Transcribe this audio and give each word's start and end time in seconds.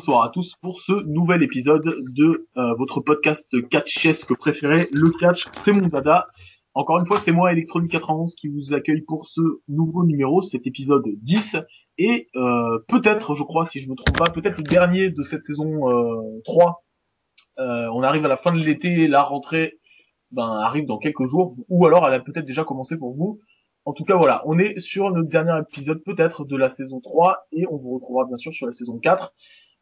bonsoir 0.00 0.24
à 0.24 0.30
tous 0.30 0.56
pour 0.62 0.80
ce 0.80 0.92
nouvel 1.04 1.42
épisode 1.42 1.84
de 2.16 2.48
euh, 2.56 2.74
votre 2.78 3.00
podcast 3.00 3.54
catchesque 3.68 4.34
préféré, 4.38 4.86
le 4.94 5.10
catch, 5.10 5.44
c'est 5.62 5.72
mon 5.72 5.88
dada. 5.88 6.28
Encore 6.72 7.00
une 7.00 7.06
fois, 7.06 7.18
c'est 7.18 7.32
moi, 7.32 7.52
Electronic 7.52 7.90
91, 7.90 8.34
qui 8.34 8.48
vous 8.48 8.72
accueille 8.72 9.02
pour 9.02 9.26
ce 9.26 9.42
nouveau 9.68 10.06
numéro, 10.06 10.40
cet 10.40 10.66
épisode 10.66 11.04
10, 11.20 11.58
et 11.98 12.28
euh, 12.34 12.78
peut-être, 12.88 13.34
je 13.34 13.42
crois, 13.42 13.66
si 13.66 13.82
je 13.82 13.90
me 13.90 13.94
trompe 13.94 14.16
pas, 14.16 14.30
peut-être 14.32 14.56
le 14.56 14.62
dernier 14.62 15.10
de 15.10 15.22
cette 15.22 15.44
saison 15.44 15.90
euh, 15.90 16.40
3. 16.46 16.82
Euh, 17.58 17.88
on 17.92 18.02
arrive 18.02 18.24
à 18.24 18.28
la 18.28 18.38
fin 18.38 18.54
de 18.54 18.58
l'été, 18.58 19.06
la 19.06 19.22
rentrée 19.22 19.74
ben, 20.30 20.48
arrive 20.62 20.86
dans 20.86 20.96
quelques 20.96 21.26
jours, 21.26 21.54
ou 21.68 21.84
alors 21.84 22.08
elle 22.08 22.14
a 22.14 22.20
peut-être 22.20 22.46
déjà 22.46 22.64
commencé 22.64 22.96
pour 22.96 23.14
vous. 23.14 23.38
En 23.84 23.92
tout 23.92 24.04
cas, 24.04 24.16
voilà, 24.16 24.42
on 24.46 24.58
est 24.58 24.78
sur 24.78 25.10
notre 25.10 25.28
dernier 25.28 25.58
épisode 25.60 26.02
peut-être 26.04 26.44
de 26.44 26.56
la 26.56 26.70
saison 26.70 27.00
3 27.00 27.46
et 27.52 27.66
on 27.70 27.76
vous 27.76 27.94
retrouvera 27.94 28.26
bien 28.26 28.36
sûr 28.36 28.52
sur 28.52 28.66
la 28.66 28.72
saison 28.72 28.98
4. 28.98 29.32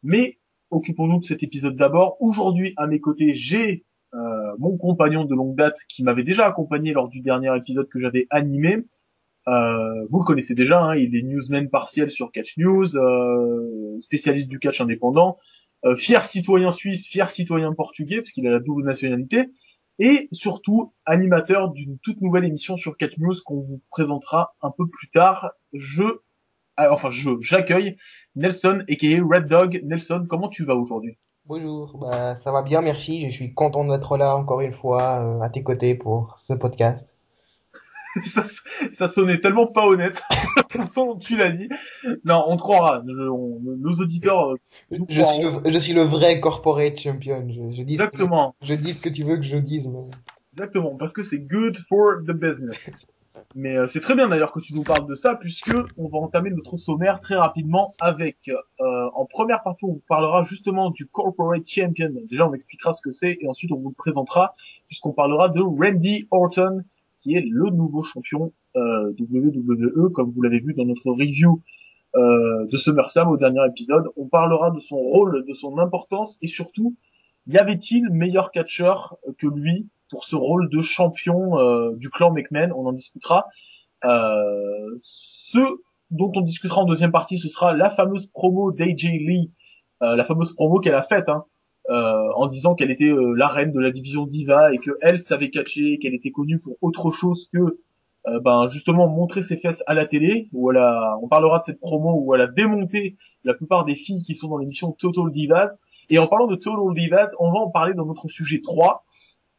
Mais 0.03 0.39
occupons-nous 0.71 1.19
de 1.19 1.25
cet 1.25 1.43
épisode 1.43 1.75
d'abord. 1.75 2.17
Aujourd'hui, 2.21 2.73
à 2.77 2.87
mes 2.87 2.99
côtés, 2.99 3.35
j'ai 3.35 3.85
euh, 4.13 4.55
mon 4.57 4.77
compagnon 4.77 5.25
de 5.25 5.35
longue 5.35 5.55
date 5.55 5.77
qui 5.87 6.03
m'avait 6.03 6.23
déjà 6.23 6.45
accompagné 6.45 6.93
lors 6.93 7.09
du 7.09 7.21
dernier 7.21 7.55
épisode 7.55 7.87
que 7.89 7.99
j'avais 7.99 8.27
animé. 8.29 8.85
Euh, 9.47 10.05
vous 10.09 10.19
le 10.19 10.25
connaissez 10.25 10.53
déjà, 10.53 10.81
hein, 10.81 10.95
il 10.95 11.15
est 11.15 11.23
newsman 11.23 11.69
partiel 11.69 12.11
sur 12.11 12.31
Catch 12.31 12.57
News, 12.57 12.95
euh, 12.95 13.99
spécialiste 13.99 14.47
du 14.47 14.59
catch 14.59 14.81
indépendant, 14.81 15.37
euh, 15.85 15.95
fier 15.95 16.25
citoyen 16.25 16.71
suisse, 16.71 17.07
fier 17.07 17.31
citoyen 17.31 17.73
portugais, 17.73 18.17
parce 18.17 18.31
qu'il 18.31 18.45
a 18.47 18.51
la 18.51 18.59
double 18.59 18.83
nationalité, 18.83 19.49
et 19.97 20.27
surtout 20.31 20.93
animateur 21.05 21.71
d'une 21.71 21.97
toute 21.99 22.21
nouvelle 22.21 22.45
émission 22.45 22.77
sur 22.77 22.95
Catch 22.97 23.17
News 23.17 23.35
qu'on 23.43 23.61
vous 23.61 23.81
présentera 23.89 24.55
un 24.61 24.71
peu 24.71 24.87
plus 24.87 25.09
tard. 25.09 25.51
Je, 25.73 26.03
ah, 26.79 26.93
enfin 26.93 27.11
je, 27.11 27.29
j'accueille 27.41 27.97
Nelson 28.35 28.83
aka 28.89 29.07
Red 29.21 29.47
Dog. 29.47 29.81
Nelson, 29.83 30.25
comment 30.29 30.47
tu 30.47 30.63
vas 30.63 30.75
aujourd'hui? 30.75 31.17
Bonjour, 31.45 31.97
bah, 31.97 32.35
ça 32.35 32.51
va 32.51 32.61
bien, 32.61 32.81
merci. 32.81 33.27
Je 33.29 33.33
suis 33.35 33.51
content 33.51 33.83
d'être 33.85 34.17
là 34.17 34.35
encore 34.35 34.61
une 34.61 34.71
fois 34.71 35.19
euh, 35.19 35.41
à 35.41 35.49
tes 35.49 35.61
côtés 35.61 35.95
pour 35.95 36.35
ce 36.37 36.53
podcast. 36.53 37.17
ça, 38.33 38.43
ça 38.97 39.07
sonnait 39.09 39.39
tellement 39.39 39.67
pas 39.67 39.85
honnête. 39.85 40.15
de 40.55 40.61
toute 40.61 40.71
façon, 40.71 41.17
tu 41.17 41.35
l'as 41.35 41.49
dit. 41.49 41.67
Non, 42.23 42.45
on 42.47 42.55
te 42.55 42.61
croira. 42.61 43.03
On- 43.05 43.59
nos 43.61 43.93
auditeurs. 43.95 44.51
euh, 44.51 44.57
nous 44.91 45.05
Je 45.09 45.21
suis, 45.21 45.41
le, 45.41 45.69
je 45.69 45.77
suis 45.77 45.93
le 45.93 46.03
vrai 46.03 46.39
corporate 46.39 46.97
champion. 46.97 47.45
Je, 47.49 47.71
je, 47.71 47.83
dis 47.83 47.97
ce 47.97 48.03
que, 48.03 48.07
Exactement, 48.07 48.55
je 48.61 48.73
dis 48.75 48.93
ce 48.93 49.01
que 49.01 49.09
tu 49.09 49.23
veux 49.23 49.35
que 49.35 49.43
je 49.43 49.57
dise. 49.57 49.87
Mais... 49.87 50.05
exactement, 50.53 50.95
parce 50.95 51.11
que 51.11 51.23
c'est 51.23 51.39
good 51.39 51.77
for 51.89 52.19
the 52.25 52.31
business. 52.31 52.89
Mais 53.55 53.75
euh, 53.75 53.87
c'est 53.87 53.99
très 53.99 54.13
bien 54.15 54.27
d'ailleurs 54.27 54.51
que 54.51 54.59
tu 54.59 54.75
nous 54.75 54.83
parles 54.83 55.07
de 55.07 55.15
ça, 55.15 55.35
puisque 55.35 55.73
on 55.97 56.07
va 56.07 56.19
entamer 56.19 56.51
notre 56.51 56.77
sommaire 56.77 57.19
très 57.19 57.35
rapidement 57.35 57.93
avec, 57.99 58.37
euh, 58.47 59.09
en 59.15 59.25
première 59.25 59.63
partie, 59.63 59.85
on 59.85 59.93
vous 59.93 60.03
parlera 60.07 60.43
justement 60.43 60.91
du 60.91 61.07
corporate 61.07 61.67
champion. 61.67 62.11
Déjà, 62.29 62.47
on 62.47 62.53
expliquera 62.53 62.93
ce 62.93 63.01
que 63.01 63.11
c'est, 63.11 63.39
et 63.41 63.47
ensuite 63.47 63.71
on 63.71 63.79
vous 63.79 63.89
le 63.89 63.95
présentera, 63.95 64.55
puisqu'on 64.87 65.13
parlera 65.13 65.49
de 65.49 65.61
Randy 65.61 66.27
Orton, 66.29 66.83
qui 67.21 67.35
est 67.35 67.41
le 67.41 67.71
nouveau 67.71 68.03
champion 68.03 68.53
euh, 68.75 69.13
WWE, 69.19 70.11
comme 70.11 70.29
vous 70.29 70.41
l'avez 70.43 70.59
vu 70.59 70.75
dans 70.75 70.85
notre 70.85 71.09
review 71.09 71.61
de 72.15 72.75
SummerSlam 72.75 73.29
au 73.29 73.37
dernier 73.37 73.63
épisode. 73.67 74.07
On 74.17 74.27
parlera 74.27 74.71
de 74.71 74.79
son 74.79 74.95
rôle, 74.95 75.45
de 75.45 75.53
son 75.53 75.77
importance, 75.77 76.39
et 76.41 76.47
surtout, 76.47 76.95
y 77.45 77.57
avait-il 77.57 78.09
meilleur 78.09 78.49
catcheur 78.49 79.17
que 79.37 79.45
lui 79.45 79.87
pour 80.09 80.25
ce 80.25 80.35
rôle 80.35 80.69
de 80.69 80.81
champion 80.81 81.59
euh, 81.59 81.95
du 81.95 82.09
clan 82.09 82.31
McMahon 82.31 82.71
On 82.75 82.87
en 82.87 82.93
discutera. 82.93 83.45
Euh, 84.05 84.97
ce 85.01 85.59
dont 86.11 86.31
on 86.35 86.41
discutera 86.41 86.81
en 86.81 86.85
deuxième 86.85 87.11
partie, 87.11 87.37
ce 87.37 87.49
sera 87.49 87.73
la 87.73 87.89
fameuse 87.89 88.25
promo 88.27 88.71
d'AJ 88.71 89.03
Lee, 89.03 89.51
euh, 90.01 90.15
la 90.15 90.25
fameuse 90.25 90.53
promo 90.53 90.79
qu'elle 90.79 90.95
a 90.95 91.03
faite, 91.03 91.29
hein, 91.29 91.45
euh, 91.89 92.31
en 92.35 92.47
disant 92.47 92.75
qu'elle 92.75 92.91
était 92.91 93.11
euh, 93.11 93.33
la 93.35 93.47
reine 93.47 93.71
de 93.71 93.79
la 93.79 93.91
division 93.91 94.25
Diva 94.25 94.73
et 94.73 94.77
que 94.77 94.91
elle 95.01 95.21
savait 95.21 95.49
catcher, 95.49 95.99
qu'elle 95.99 96.13
était 96.13 96.31
connue 96.31 96.59
pour 96.59 96.77
autre 96.81 97.11
chose 97.11 97.49
que 97.53 97.79
ben 98.43 98.67
justement 98.69 99.07
montrer 99.07 99.41
ses 99.41 99.57
fesses 99.57 99.81
à 99.87 99.95
la 99.95 100.05
télé. 100.05 100.49
Où 100.51 100.69
elle 100.69 100.77
a, 100.77 101.17
on 101.23 101.27
parlera 101.27 101.59
de 101.59 101.63
cette 101.63 101.79
promo 101.79 102.21
où 102.21 102.35
elle 102.35 102.41
a 102.41 102.47
démonté 102.47 103.15
la 103.43 103.55
plupart 103.55 103.85
des 103.85 103.95
filles 103.95 104.21
qui 104.21 104.35
sont 104.35 104.49
dans 104.49 104.57
l'émission 104.57 104.91
Total 104.91 105.31
Divas. 105.31 105.79
Et 106.11 106.19
en 106.19 106.27
parlant 106.27 106.45
de 106.45 106.55
Total 106.55 106.93
Divas, 106.93 107.33
on 107.39 107.51
va 107.51 107.59
en 107.59 107.71
parler 107.71 107.95
dans 107.95 108.05
notre 108.05 108.27
sujet 108.27 108.61
3. 108.61 109.03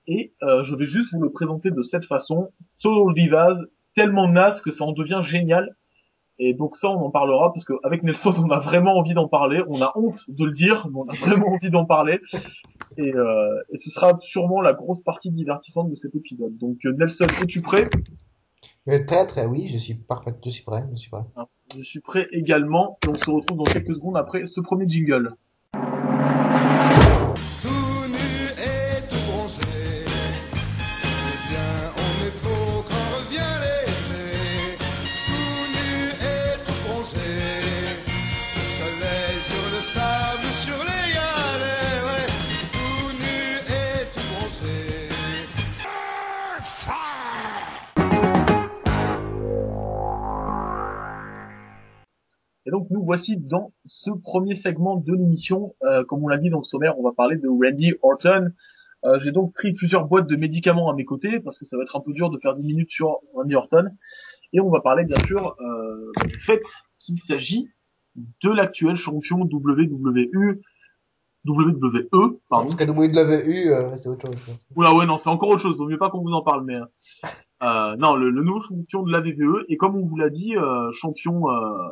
Et 0.06 0.34
euh, 0.42 0.64
je 0.64 0.74
vais 0.74 0.86
juste 0.86 1.12
vous 1.12 1.22
le 1.22 1.30
présenter 1.30 1.70
de 1.70 1.82
cette 1.82 2.04
façon. 2.04 2.50
Total 2.80 3.14
Divas, 3.14 3.60
tellement 3.94 4.28
naze 4.28 4.60
que 4.60 4.70
ça 4.70 4.84
en 4.84 4.92
devient 4.92 5.20
génial. 5.22 5.76
Et 6.42 6.54
donc 6.54 6.76
ça, 6.76 6.88
on 6.88 7.04
en 7.04 7.10
parlera 7.10 7.52
parce 7.52 7.64
qu'avec 7.64 8.02
Nelson, 8.02 8.32
on 8.38 8.50
a 8.50 8.58
vraiment 8.58 8.96
envie 8.96 9.12
d'en 9.12 9.28
parler. 9.28 9.62
On 9.68 9.82
a 9.82 9.92
honte 9.94 10.20
de 10.28 10.46
le 10.46 10.52
dire, 10.52 10.88
mais 10.90 10.98
on 10.98 11.08
a 11.08 11.14
vraiment 11.14 11.48
envie 11.48 11.70
d'en 11.70 11.84
parler. 11.84 12.18
Et, 12.96 13.14
euh, 13.14 13.62
et 13.70 13.76
ce 13.76 13.90
sera 13.90 14.18
sûrement 14.22 14.62
la 14.62 14.72
grosse 14.72 15.02
partie 15.02 15.30
divertissante 15.30 15.90
de 15.90 15.94
cet 15.96 16.14
épisode. 16.14 16.56
Donc 16.56 16.78
euh, 16.86 16.92
Nelson, 16.98 17.26
es-tu 17.42 17.60
prêt? 17.60 17.90
Très 18.86 19.26
très 19.26 19.46
oui, 19.46 19.66
je 19.66 19.78
suis 19.78 19.94
parfait, 19.94 20.34
je 20.44 20.50
suis 20.50 20.64
prêt, 20.64 20.84
je 20.90 20.96
suis 20.96 21.10
prêt. 21.10 21.22
Je 21.76 21.84
suis 21.84 22.00
prêt 22.00 22.26
également. 22.32 22.98
Et 23.04 23.08
on 23.08 23.14
se 23.14 23.30
retrouve 23.30 23.58
dans 23.58 23.64
quelques 23.64 23.94
secondes 23.94 24.16
après 24.16 24.46
ce 24.46 24.60
premier 24.60 24.88
jingle. 24.88 25.34
Et 52.70 52.72
donc 52.72 52.86
nous 52.90 53.02
voici 53.02 53.36
dans 53.36 53.72
ce 53.84 54.10
premier 54.12 54.54
segment 54.54 54.94
de 54.94 55.12
l'émission. 55.12 55.74
Euh, 55.82 56.04
comme 56.04 56.22
on 56.22 56.28
l'a 56.28 56.38
dit 56.38 56.50
dans 56.50 56.58
le 56.58 56.62
sommaire, 56.62 56.96
on 57.00 57.02
va 57.02 57.10
parler 57.10 57.34
de 57.36 57.48
Randy 57.48 57.94
Orton. 58.00 58.50
Euh, 59.04 59.18
J'ai 59.18 59.32
donc 59.32 59.52
pris 59.54 59.72
plusieurs 59.72 60.04
boîtes 60.06 60.28
de 60.28 60.36
médicaments 60.36 60.88
à 60.88 60.94
mes 60.94 61.04
côtés 61.04 61.40
parce 61.40 61.58
que 61.58 61.64
ça 61.64 61.76
va 61.76 61.82
être 61.82 61.96
un 61.96 62.00
peu 62.00 62.12
dur 62.12 62.30
de 62.30 62.38
faire 62.38 62.54
10 62.54 62.64
minutes 62.64 62.90
sur 62.92 63.18
Randy 63.34 63.56
Orton. 63.56 63.86
Et 64.52 64.60
on 64.60 64.70
va 64.70 64.80
parler 64.80 65.04
bien 65.04 65.18
sûr 65.26 65.56
euh, 65.60 66.12
du 66.28 66.38
fait 66.38 66.62
qu'il 67.00 67.18
s'agit 67.18 67.68
de 68.14 68.50
l'actuel 68.52 68.94
champion 68.94 69.40
WWE, 69.40 70.60
WWE, 71.44 72.38
pardon. 72.48 72.66
Parce 72.66 72.76
que 72.76 72.84
WWE, 72.84 73.72
euh, 73.72 73.96
c'est 73.96 74.10
autre 74.10 74.30
chose. 74.36 74.64
Oula 74.76 74.94
ouais 74.94 75.06
non 75.06 75.18
c'est 75.18 75.28
encore 75.28 75.48
autre 75.48 75.62
chose, 75.62 75.76
vaut 75.76 75.88
mieux 75.88 75.98
pas 75.98 76.10
qu'on 76.10 76.22
vous 76.22 76.34
en 76.34 76.42
parle 76.42 76.64
mais 76.64 76.76
euh, 77.64 77.96
non 77.96 78.14
le, 78.14 78.30
le 78.30 78.44
nouveau 78.44 78.60
champion 78.60 79.02
de 79.02 79.10
la 79.10 79.18
WWE 79.18 79.64
et 79.68 79.76
comme 79.76 79.96
on 79.96 80.06
vous 80.06 80.16
l'a 80.16 80.30
dit 80.30 80.56
euh, 80.56 80.92
champion 80.92 81.50
euh, 81.50 81.88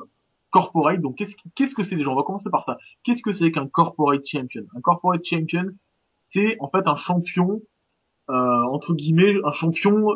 corporate. 0.50 1.00
Donc 1.00 1.16
qu'est-ce 1.16 1.36
qu'est-ce 1.54 1.74
que 1.74 1.82
c'est 1.82 1.96
déjà? 1.96 2.10
On 2.10 2.16
va 2.16 2.22
commencer 2.22 2.50
par 2.50 2.64
ça. 2.64 2.78
Qu'est-ce 3.04 3.22
que 3.22 3.32
c'est 3.32 3.52
qu'un 3.52 3.66
corporate 3.66 4.24
champion? 4.26 4.62
Un 4.76 4.80
corporate 4.80 5.24
champion 5.24 5.66
c'est 6.20 6.56
en 6.60 6.68
fait 6.68 6.86
un 6.86 6.96
champion 6.96 7.62
euh, 8.30 8.62
entre 8.70 8.94
guillemets 8.94 9.36
un 9.44 9.52
champion 9.52 10.08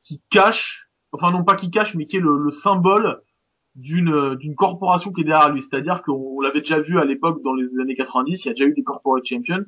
qui 0.00 0.20
cache 0.30 0.88
enfin 1.12 1.30
non 1.30 1.44
pas 1.44 1.54
qui 1.54 1.70
cache 1.70 1.94
mais 1.94 2.06
qui 2.06 2.16
est 2.16 2.20
le, 2.20 2.38
le 2.38 2.50
symbole 2.50 3.20
d'une 3.74 4.34
d'une 4.36 4.54
corporation 4.54 5.12
qui 5.12 5.22
est 5.22 5.24
derrière 5.24 5.52
lui. 5.52 5.62
C'est-à-dire 5.62 6.02
qu'on 6.02 6.36
on 6.36 6.40
l'avait 6.40 6.60
déjà 6.60 6.80
vu 6.80 6.98
à 6.98 7.04
l'époque 7.04 7.42
dans 7.42 7.54
les 7.54 7.78
années 7.80 7.94
90 7.94 8.44
il 8.44 8.48
y 8.48 8.50
a 8.50 8.54
déjà 8.54 8.66
eu 8.66 8.74
des 8.74 8.84
corporate 8.84 9.24
champions. 9.24 9.64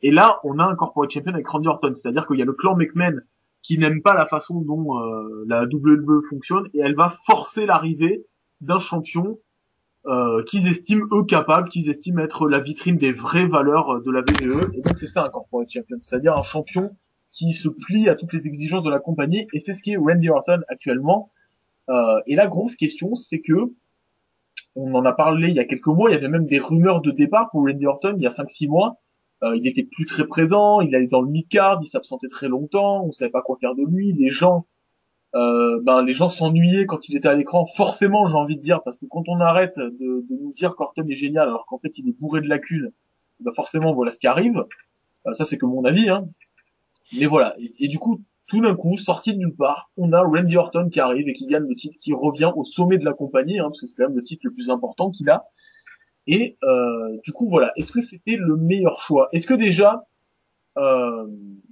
Et 0.00 0.12
là, 0.12 0.38
on 0.44 0.60
a 0.60 0.64
un 0.64 0.76
corporate 0.76 1.10
champion 1.10 1.34
avec 1.34 1.48
Randy 1.48 1.66
Orton, 1.66 1.92
c'est-à-dire 1.94 2.26
qu'il 2.26 2.38
y 2.38 2.42
a 2.42 2.44
le 2.44 2.52
clan 2.52 2.76
McMahon 2.76 3.18
qui 3.62 3.78
n'aime 3.78 4.02
pas 4.02 4.14
la 4.14 4.26
façon 4.26 4.60
dont 4.60 4.98
euh, 5.00 5.44
la 5.48 5.64
WWE 5.64 6.22
fonctionne 6.28 6.68
et 6.74 6.78
elle 6.78 6.94
va 6.94 7.16
forcer 7.26 7.66
l'arrivée 7.66 8.24
d'un 8.60 8.78
champion 8.78 9.38
euh, 10.06 10.42
qu'ils 10.44 10.68
estiment 10.68 11.06
eux 11.12 11.24
capables, 11.24 11.68
qu'ils 11.68 11.90
estiment 11.90 12.22
être 12.22 12.48
la 12.48 12.60
vitrine 12.60 12.96
des 12.96 13.12
vraies 13.12 13.46
valeurs 13.46 13.90
euh, 13.90 14.02
de 14.04 14.10
la 14.10 14.20
WWE. 14.20 14.70
Et 14.74 14.80
donc 14.80 14.98
c'est 14.98 15.06
ça 15.06 15.24
un 15.24 15.28
corporate 15.28 15.70
champion, 15.70 15.96
c'est-à-dire 16.00 16.36
un 16.36 16.42
champion 16.42 16.96
qui 17.32 17.52
se 17.52 17.68
plie 17.68 18.08
à 18.08 18.14
toutes 18.14 18.32
les 18.32 18.46
exigences 18.46 18.84
de 18.84 18.90
la 18.90 19.00
compagnie 19.00 19.46
et 19.52 19.60
c'est 19.60 19.72
ce 19.72 19.82
qui 19.82 19.92
est 19.92 19.96
Randy 19.96 20.30
Orton 20.30 20.60
actuellement. 20.68 21.30
Euh, 21.88 22.20
et 22.26 22.36
la 22.36 22.46
grosse 22.46 22.74
question, 22.76 23.14
c'est 23.14 23.40
que 23.40 23.72
on 24.76 24.94
en 24.94 25.04
a 25.04 25.12
parlé 25.12 25.48
il 25.48 25.54
y 25.54 25.60
a 25.60 25.64
quelques 25.64 25.86
mois, 25.86 26.10
il 26.10 26.14
y 26.14 26.16
avait 26.16 26.28
même 26.28 26.46
des 26.46 26.58
rumeurs 26.58 27.00
de 27.00 27.10
départ 27.10 27.50
pour 27.50 27.66
Randy 27.66 27.86
Orton 27.86 28.14
il 28.16 28.22
y 28.22 28.26
a 28.26 28.30
5-6 28.30 28.68
mois. 28.68 28.98
Euh, 29.42 29.56
il 29.56 29.66
était 29.68 29.84
plus 29.84 30.04
très 30.04 30.26
présent, 30.26 30.80
il 30.80 30.94
allait 30.94 31.06
dans 31.06 31.20
le 31.20 31.30
mid-card, 31.30 31.80
il 31.82 31.86
s'absentait 31.86 32.28
très 32.28 32.48
longtemps, 32.48 33.04
on 33.04 33.12
savait 33.12 33.30
pas 33.30 33.42
quoi 33.42 33.56
faire 33.60 33.74
de 33.74 33.84
lui, 33.84 34.12
les 34.12 34.30
gens 34.30 34.66
euh, 35.34 35.80
ben 35.82 36.02
les 36.02 36.14
gens 36.14 36.28
s'ennuyaient 36.28 36.86
quand 36.86 37.08
il 37.08 37.16
était 37.16 37.28
à 37.28 37.34
l'écran, 37.34 37.66
forcément 37.76 38.26
j'ai 38.26 38.34
envie 38.34 38.56
de 38.56 38.62
dire, 38.62 38.82
parce 38.82 38.98
que 38.98 39.06
quand 39.06 39.24
on 39.28 39.40
arrête 39.40 39.76
de, 39.78 39.90
de 40.28 40.42
nous 40.42 40.52
dire 40.54 40.74
qu'Orton 40.74 41.06
est 41.08 41.16
génial 41.16 41.48
alors 41.48 41.66
qu'en 41.66 41.78
fait 41.78 41.96
il 41.98 42.08
est 42.08 42.18
bourré 42.18 42.40
de 42.40 42.48
lacunes, 42.48 42.90
ben 43.40 43.52
forcément 43.54 43.94
voilà 43.94 44.10
ce 44.10 44.18
qui 44.18 44.26
arrive, 44.26 44.64
Euh, 45.26 45.34
ça 45.34 45.44
c'est 45.44 45.58
que 45.58 45.66
mon 45.66 45.84
avis, 45.84 46.08
hein. 46.08 46.28
mais 47.18 47.26
voilà, 47.26 47.56
et, 47.78 47.88
du 47.88 47.98
coup 47.98 48.22
tout 48.46 48.62
d'un 48.62 48.74
coup, 48.74 48.96
sorti 48.96 49.34
de 49.34 49.38
nulle 49.38 49.54
part, 49.54 49.90
on 49.98 50.12
a 50.12 50.22
Randy 50.22 50.56
Orton 50.56 50.88
qui 50.88 51.00
arrive 51.00 51.28
et 51.28 51.34
qui 51.34 51.46
gagne 51.46 51.66
le 51.68 51.74
titre, 51.74 51.96
qui 52.00 52.14
revient 52.14 52.50
au 52.56 52.64
sommet 52.64 52.96
de 52.96 53.04
la 53.04 53.12
compagnie, 53.12 53.58
hein, 53.58 53.64
parce 53.68 53.82
que 53.82 53.86
c'est 53.86 53.96
quand 53.96 54.08
même 54.08 54.16
le 54.16 54.22
titre 54.22 54.42
le 54.44 54.54
plus 54.54 54.70
important 54.70 55.10
qu'il 55.10 55.28
a, 55.28 55.44
et 56.28 56.58
euh, 56.62 57.18
du 57.24 57.32
coup, 57.32 57.48
voilà. 57.48 57.72
Est-ce 57.76 57.90
que 57.90 58.02
c'était 58.02 58.36
le 58.36 58.56
meilleur 58.56 59.00
choix? 59.00 59.28
Est-ce 59.32 59.46
que 59.46 59.54
déjà, 59.54 60.04
euh, 60.76 61.26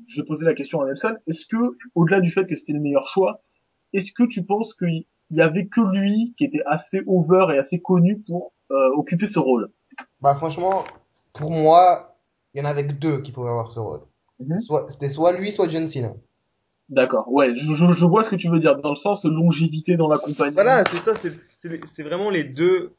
je 0.09 0.23
poser 0.23 0.47
la 0.47 0.55
question 0.55 0.81
à 0.81 0.87
Nelson, 0.87 1.17
est-ce 1.27 1.45
que, 1.47 1.77
au-delà 1.95 2.21
du 2.21 2.31
fait 2.31 2.47
que 2.47 2.57
c'était 2.57 2.73
le 2.73 2.81
meilleur 2.81 3.07
choix, 3.07 3.43
est-ce 3.97 4.13
que 4.13 4.25
tu 4.25 4.45
penses 4.45 4.75
qu'il 4.75 5.05
y 5.31 5.41
avait 5.41 5.67
que 5.67 5.81
lui 5.81 6.35
qui 6.39 6.45
était 6.45 6.63
assez 6.67 7.03
over 7.07 7.47
et 7.55 7.59
assez 7.59 7.81
connu 7.81 8.21
pour 8.27 8.53
euh, 8.71 8.91
occuper 8.97 9.27
ce 9.27 9.39
rôle? 9.39 9.71
Bah 10.21 10.35
franchement, 10.35 10.85
pour 11.33 11.51
moi, 11.51 12.17
il 12.55 12.61
y 12.61 12.63
en 12.63 12.67
avait 12.67 12.87
que 12.87 12.93
deux 12.93 13.21
qui 13.23 13.33
pouvaient 13.33 13.51
avoir 13.51 13.71
ce 13.71 13.81
rôle. 13.81 14.01
Mhm. 14.41 14.61
C'était 14.91 15.09
soit 15.09 15.33
lui, 15.39 15.51
soit 15.53 15.69
John 15.69 15.89
Cena. 15.89 16.13
D'accord. 16.89 17.31
Ouais, 17.33 17.53
je, 17.59 17.75
je, 17.75 17.93
je 17.93 18.05
vois 18.05 18.23
ce 18.23 18.31
que 18.31 18.37
tu 18.37 18.49
veux 18.49 18.61
dire 18.61 18.77
dans 18.81 18.91
le 18.91 18.97
sens 18.97 19.25
longévité 19.25 19.97
dans 19.97 20.09
la 20.09 20.19
compagnie. 20.19 20.55
Voilà, 20.55 20.85
c'est 20.85 20.99
ça, 20.99 21.15
c'est 21.17 21.33
c'est 21.57 21.69
les- 21.69 21.81
c'est 21.87 22.05
vraiment 22.05 22.31
les 22.31 22.45
deux. 22.45 22.95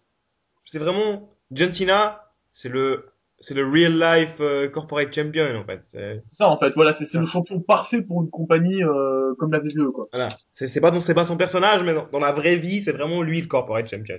C'est 0.66 0.80
vraiment 0.80 1.30
John 1.52 1.72
Cena, 1.72 2.22
c'est 2.52 2.68
le 2.70 3.06
c'est 3.40 3.54
le 3.54 3.66
real 3.68 4.00
life 4.00 4.38
euh, 4.42 4.68
corporate 4.68 5.14
champion 5.14 5.56
en 5.58 5.64
fait. 5.66 5.82
C'est- 5.84 6.24
ça 6.32 6.50
en 6.50 6.58
fait. 6.58 6.74
Voilà, 6.76 6.94
c'est 6.94 7.06
c'est 7.06 7.20
le 7.20 7.26
champion 7.26 7.60
parfait 7.60 8.02
pour 8.02 8.24
une 8.24 8.30
compagnie 8.30 8.84
euh, 8.84 9.34
comme 9.38 9.52
la 9.52 9.60
WWE 9.60 9.92
quoi. 9.92 10.08
Voilà, 10.12 10.38
c'est 10.52 10.68
c'est 10.68 10.82
pas 10.82 10.92
dans- 10.92 11.00
c'est 11.00 11.14
pas 11.14 11.24
son 11.26 11.38
personnage, 11.38 11.84
mais 11.84 11.94
dans, 11.94 12.08
dans 12.12 12.20
la 12.20 12.32
vraie 12.32 12.56
vie, 12.56 12.82
c'est 12.82 12.92
vraiment 12.92 13.22
lui 13.22 13.42
le 13.42 13.48
corporate 13.48 13.90
champion. 13.90 14.18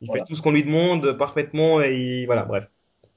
Il 0.00 0.06
Voilà. 0.08 0.24
fait 0.24 0.28
tout 0.28 0.36
ce 0.36 0.42
qu'on 0.42 0.52
lui 0.52 0.64
demande 0.64 1.12
parfaitement 1.18 1.82
et 1.82 1.94
il- 2.22 2.26
voilà, 2.26 2.44
bref. 2.44 2.68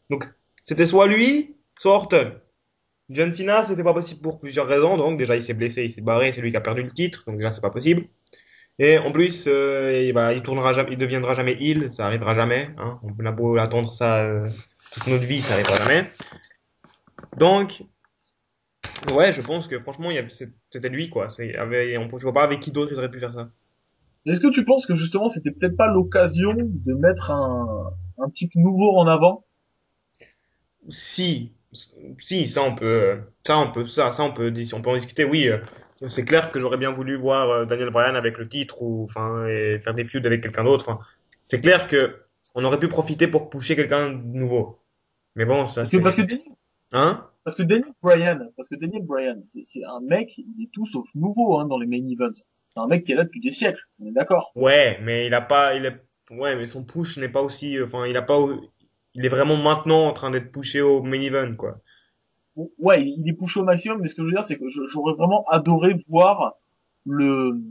Donc 0.10 0.26
c'était 0.66 0.86
soit 0.86 1.08
lui, 1.08 1.56
soit 1.80 1.94
Orton. 1.94 2.34
John 3.10 3.34
Cena, 3.34 3.64
c'était 3.64 3.84
pas 3.84 3.94
possible 3.94 4.22
pour 4.22 4.40
plusieurs 4.40 4.68
raisons. 4.68 4.98
Donc 4.98 5.18
déjà, 5.18 5.38
il 5.38 5.44
s'est 5.44 5.54
blessé, 5.54 5.86
il 5.86 5.92
s'est 5.92 6.02
barré, 6.02 6.34
c'est 6.34 6.42
lui 6.42 6.52
qui 6.52 6.58
a 6.58 6.62
perdu 6.62 6.84
le 6.84 6.92
titre, 6.92 7.24
donc 7.26 7.38
déjà 7.38 7.52
c'est 7.52 7.62
pas 7.62 7.70
possible. 7.70 8.04
Et 8.80 8.98
en 9.00 9.12
plus, 9.12 9.46
euh, 9.48 10.04
il, 10.04 10.14
bah, 10.14 10.34
il 10.34 10.44
tournera 10.44 10.74
jamais, 10.74 10.92
il 10.92 10.98
deviendra 10.98 11.34
jamais 11.34 11.58
heel, 11.60 11.92
ça 11.92 12.06
arrivera 12.06 12.36
jamais. 12.36 12.70
Hein. 12.78 13.00
On 13.02 13.26
a 13.26 13.32
beau 13.32 13.58
attendre 13.58 13.92
ça 13.92 14.18
euh, 14.18 14.48
toute 14.94 15.08
notre 15.08 15.26
vie, 15.26 15.42
ça 15.42 15.56
arrivera 15.56 15.78
jamais. 15.78 16.08
Donc, 17.38 17.84
ouais, 19.12 19.34
je 19.34 19.42
pense 19.42 19.68
que 19.68 19.80
franchement, 19.80 20.12
il 20.12 20.28
c'était 20.70 20.90
lui 20.90 21.10
quoi. 21.10 21.28
Avec, 21.58 21.98
on, 21.98 22.18
je 22.18 22.24
vois 22.24 22.34
pas 22.34 22.44
avec 22.44 22.60
qui 22.60 22.72
d'autre 22.72 22.92
ils 22.92 23.00
auraient 23.00 23.12
pu 23.12 23.20
faire 23.20 23.34
ça. 23.34 23.50
Est-ce 24.28 24.40
que 24.40 24.52
tu 24.52 24.64
penses 24.66 24.86
que 24.86 24.94
justement 24.94 25.30
c'était 25.30 25.52
peut-être 25.52 25.78
pas 25.78 25.88
l'occasion 25.88 26.54
de 26.58 26.94
mettre 26.94 27.32
un, 27.32 27.94
un 28.20 28.30
type 28.30 28.54
nouveau 28.56 28.96
en 28.98 29.08
avant? 29.08 29.46
Si, 30.90 31.54
si, 32.18 32.48
ça 32.48 32.62
on 32.62 32.76
peut, 32.76 33.20
ça 33.44 33.58
on 33.58 33.72
peut, 33.72 33.86
ça, 33.86 34.12
ça 34.12 34.24
on 34.24 34.34
peut, 34.34 34.54
on 34.74 34.82
peut 34.82 34.90
en 34.90 34.96
discuter. 34.96 35.24
Oui, 35.24 35.48
euh, 35.48 35.58
c'est 36.06 36.26
clair 36.26 36.52
que 36.52 36.60
j'aurais 36.60 36.78
bien 36.78 36.92
voulu 36.92 37.16
voir 37.16 37.50
euh, 37.50 37.66
Daniel 37.66 37.90
Bryan 37.90 38.16
avec 38.16 38.38
le 38.38 38.48
titre 38.48 38.82
ou 38.82 39.04
enfin 39.06 39.48
et 39.48 39.80
faire 39.80 39.94
des 39.94 40.04
feuds 40.04 40.26
avec 40.26 40.42
quelqu'un 40.42 40.64
d'autre. 40.64 40.88
Enfin, 40.88 41.00
c'est 41.46 41.62
clair 41.62 41.88
que 41.88 42.18
on 42.56 42.64
aurait 42.64 42.80
pu 42.80 42.88
profiter 42.88 43.28
pour 43.28 43.50
pousser 43.50 43.76
quelqu'un 43.76 44.12
de 44.12 44.38
nouveau. 44.38 44.80
Mais 45.36 45.46
bon, 45.46 45.66
ça 45.66 45.86
c'est, 45.86 46.02
parce 46.02 46.16
que 46.16 46.22
Daniel, 46.22 46.48
hein? 46.94 47.28
parce 47.44 47.56
que 47.56 47.64
Daniel 47.64 47.94
Bryan, 48.02 48.52
parce 48.56 48.70
que 48.70 48.76
Daniel 48.76 49.04
Bryan, 49.04 49.42
c'est 49.46 49.64
c'est 49.64 49.84
un 49.84 50.00
mec, 50.02 50.38
il 50.38 50.64
est 50.64 50.70
tout 50.72 50.86
sauf 50.86 51.08
nouveau 51.16 51.58
hein, 51.58 51.66
dans 51.66 51.78
les 51.78 51.88
main 51.88 52.06
events. 52.08 52.42
C'est 52.68 52.80
un 52.80 52.88
mec 52.88 53.06
qui 53.06 53.14
est 53.14 53.16
là 53.16 53.24
depuis 53.24 53.40
des 53.40 53.52
siècles. 53.52 53.88
On 54.00 54.08
est 54.08 54.12
d'accord. 54.12 54.52
Ouais, 54.56 55.00
mais 55.02 55.28
il 55.28 55.34
a 55.34 55.42
pas, 55.42 55.76
il 55.76 55.86
est, 55.86 56.02
ouais, 56.32 56.56
mais 56.56 56.66
son 56.66 56.84
push 56.84 57.18
n'est 57.18 57.30
pas 57.30 57.42
aussi, 57.42 57.82
enfin, 57.82 58.06
il 58.06 58.18
a 58.18 58.22
pas, 58.22 58.38
il 59.14 59.26
est 59.26 59.30
vraiment 59.30 59.58
maintenant 59.58 60.06
en 60.08 60.14
train 60.14 60.32
d'être 60.32 60.52
poussé 60.52 60.82
au 60.82 61.02
main 61.02 61.22
event 61.22 61.56
quoi. 61.56 61.80
Ouais, 62.80 63.08
il 63.08 63.30
est 63.30 63.34
poussé 63.34 63.60
au 63.60 63.64
maximum, 63.64 64.00
mais 64.02 64.08
ce 64.08 64.16
que 64.16 64.24
je 64.24 64.28
veux 64.28 64.32
dire, 64.32 64.44
c'est 64.44 64.58
que 64.58 64.66
j'aurais 64.70 65.14
vraiment 65.14 65.46
adoré 65.48 66.04
voir 66.10 66.56
le, 67.06 67.62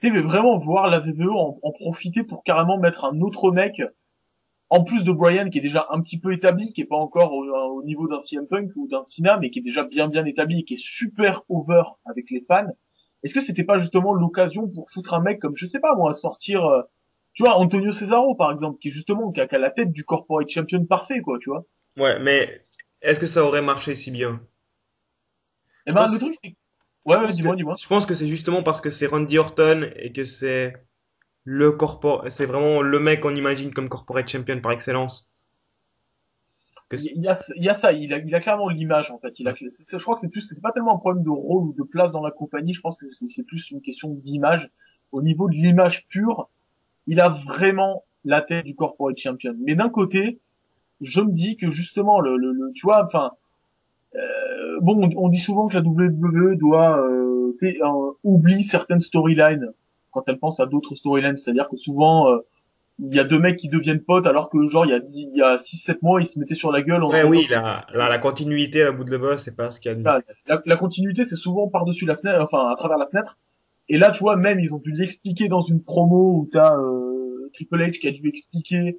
tu 0.00 0.10
sais, 0.10 0.22
vraiment 0.22 0.58
voir 0.58 0.88
la 0.88 1.00
VVE 1.00 1.30
en, 1.30 1.72
profiter 1.72 2.22
pour 2.22 2.42
carrément 2.42 2.78
mettre 2.78 3.04
un 3.04 3.20
autre 3.20 3.50
mec, 3.50 3.82
en 4.70 4.84
plus 4.84 5.04
de 5.04 5.12
Bryan 5.12 5.50
qui 5.50 5.58
est 5.58 5.62
déjà 5.62 5.86
un 5.90 6.00
petit 6.00 6.18
peu 6.18 6.32
établi, 6.32 6.72
qui 6.72 6.80
est 6.80 6.86
pas 6.86 6.96
encore 6.96 7.34
au, 7.34 7.44
au 7.44 7.82
niveau 7.82 8.08
d'un 8.08 8.20
CM 8.20 8.46
Punk 8.46 8.70
ou 8.76 8.88
d'un 8.88 9.02
Cena, 9.04 9.36
mais 9.36 9.50
qui 9.50 9.58
est 9.58 9.62
déjà 9.62 9.84
bien 9.84 10.08
bien 10.08 10.24
établi 10.24 10.64
qui 10.64 10.74
est 10.74 10.82
super 10.82 11.42
over 11.48 11.82
avec 12.06 12.30
les 12.30 12.40
fans. 12.48 12.68
Est-ce 13.22 13.34
que 13.34 13.40
c'était 13.42 13.64
pas 13.64 13.78
justement 13.78 14.14
l'occasion 14.14 14.68
pour 14.68 14.90
foutre 14.90 15.12
un 15.12 15.20
mec 15.20 15.40
comme, 15.40 15.56
je 15.56 15.66
sais 15.66 15.80
pas 15.80 15.94
moi, 15.94 16.14
sortir, 16.14 16.64
euh, 16.64 16.82
tu 17.34 17.42
vois, 17.42 17.56
Antonio 17.56 17.92
Cesaro 17.92 18.34
par 18.34 18.50
exemple, 18.50 18.78
qui 18.78 18.88
est 18.88 18.92
justement, 18.92 19.30
qui 19.30 19.40
a, 19.40 19.46
qui 19.46 19.56
a 19.56 19.58
la 19.58 19.70
tête 19.70 19.92
du 19.92 20.04
corporate 20.04 20.48
champion 20.48 20.84
parfait, 20.86 21.20
quoi, 21.20 21.38
tu 21.38 21.50
vois? 21.50 21.66
Ouais, 21.98 22.18
mais 22.18 22.60
est-ce 23.02 23.20
que 23.20 23.26
ça 23.26 23.44
aurait 23.44 23.62
marché 23.62 23.94
si 23.94 24.10
bien? 24.10 24.40
Et 25.86 25.92
ben, 25.92 26.06
le 26.06 26.18
truc, 26.18 26.36
c'est, 26.42 26.56
ouais, 27.06 27.16
ouais, 27.16 27.30
dis-moi, 27.30 27.56
dis-moi. 27.56 27.74
Je 27.80 27.86
pense 27.86 28.06
que 28.06 28.14
c'est 28.14 28.26
justement 28.26 28.62
parce 28.62 28.80
que 28.80 28.90
c'est 28.90 29.06
Randy 29.06 29.38
Orton 29.38 29.90
et 29.96 30.12
que 30.12 30.24
c'est 30.24 30.74
le 31.44 31.72
corpor, 31.72 32.24
c'est 32.28 32.46
vraiment 32.46 32.82
le 32.82 33.00
mec 33.00 33.20
qu'on 33.20 33.34
imagine 33.34 33.72
comme 33.72 33.88
corporate 33.88 34.28
champion 34.28 34.60
par 34.60 34.72
excellence. 34.72 35.32
Que 36.90 36.96
Il 36.96 37.22
y 37.22 37.28
a, 37.28 37.38
il 37.56 37.64
y 37.64 37.68
a 37.68 37.74
ça, 37.74 37.92
il 37.92 38.12
a, 38.12 38.18
il 38.18 38.34
a 38.34 38.40
clairement 38.40 38.68
l'image 38.68 39.10
en 39.10 39.18
fait. 39.18 39.38
Il 39.38 39.48
a, 39.48 39.54
je 39.54 39.96
crois 39.98 40.16
que 40.16 40.20
c'est 40.20 40.28
plus, 40.28 40.42
c'est 40.42 40.60
pas 40.60 40.72
tellement 40.72 40.94
un 40.94 40.98
problème 40.98 41.24
de 41.24 41.30
rôle 41.30 41.68
ou 41.68 41.72
de 41.72 41.82
place 41.82 42.12
dans 42.12 42.22
la 42.22 42.30
compagnie. 42.32 42.74
Je 42.74 42.80
pense 42.80 42.98
que 42.98 43.06
c'est 43.12 43.28
c'est 43.28 43.44
plus 43.44 43.70
une 43.70 43.80
question 43.80 44.08
d'image. 44.08 44.68
Au 45.12 45.22
niveau 45.22 45.48
de 45.48 45.54
l'image 45.54 46.06
pure, 46.08 46.50
il 47.06 47.20
a 47.20 47.28
vraiment 47.28 48.04
la 48.24 48.42
tête 48.42 48.64
du 48.64 48.74
corporate 48.74 49.16
champion. 49.16 49.54
Mais 49.64 49.74
d'un 49.74 49.88
côté, 49.88 50.40
je 51.00 51.20
me 51.20 51.32
dis 51.32 51.56
que 51.56 51.70
justement, 51.70 52.20
le, 52.20 52.36
le, 52.36 52.52
le- 52.52 52.72
tu 52.74 52.82
vois, 52.86 53.04
enfin, 53.04 53.32
euh, 54.16 54.78
bon, 54.80 55.02
on, 55.16 55.24
on 55.26 55.28
dit 55.28 55.38
souvent 55.38 55.68
que 55.68 55.74
la 55.74 55.82
WWE 55.82 56.56
doit 56.56 56.98
euh, 56.98 57.52
euh, 57.62 58.12
oublie 58.24 58.64
certaines 58.64 59.00
storylines 59.00 59.70
quand 60.12 60.24
elle 60.26 60.38
pense 60.38 60.60
à 60.60 60.66
d'autres 60.66 60.94
storylines. 60.96 61.36
C'est-à-dire 61.36 61.68
que 61.68 61.76
souvent, 61.76 62.30
euh, 62.32 62.38
il 62.98 63.14
y 63.14 63.20
a 63.20 63.24
deux 63.24 63.38
mecs 63.38 63.56
qui 63.56 63.68
deviennent 63.68 64.00
potes 64.02 64.26
alors 64.26 64.50
que 64.50 64.66
genre 64.66 64.84
il 64.84 64.90
y 64.90 64.94
a 64.94 65.00
dix- 65.00 65.26
il 65.32 65.38
y 65.38 65.42
a 65.42 65.56
6-7 65.58 65.98
mois 66.02 66.20
ils 66.20 66.26
se 66.26 66.38
mettaient 66.38 66.54
sur 66.54 66.70
la 66.70 66.82
gueule 66.82 67.02
en 67.02 67.08
Ouais, 67.08 67.24
oui, 67.24 67.46
la, 67.50 67.86
la, 67.94 68.10
la 68.10 68.18
continuité 68.18 68.82
à 68.82 68.86
la 68.86 68.92
bout 68.92 69.04
de 69.04 69.10
le 69.10 69.16
boss, 69.16 69.40
c'est 69.42 69.56
pas 69.56 69.70
ce 69.70 69.80
qu'il 69.80 69.90
y 69.90 69.94
a 69.94 69.96
de 69.96 70.02
Là, 70.02 70.20
la, 70.46 70.60
la 70.66 70.76
continuité 70.76 71.24
c'est 71.24 71.36
souvent 71.36 71.66
par-dessus 71.68 72.04
la 72.04 72.16
fenêtre 72.16 72.40
enfin 72.42 72.68
à 72.68 72.76
travers 72.76 72.98
la 72.98 73.06
fenêtre 73.06 73.38
et 73.88 73.96
là 73.96 74.10
tu 74.10 74.18
vois 74.18 74.36
même 74.36 74.60
ils 74.60 74.74
ont 74.74 74.78
dû 74.84 74.92
l'expliquer 74.92 75.48
dans 75.48 75.62
une 75.62 75.82
promo 75.82 76.40
où 76.40 76.50
t'as 76.52 76.76
euh, 76.76 77.48
Triple 77.54 77.78
H 77.78 77.92
qui 78.00 78.06
a 78.08 78.10
dû 78.10 78.28
expliquer 78.28 78.92
que 78.92 78.98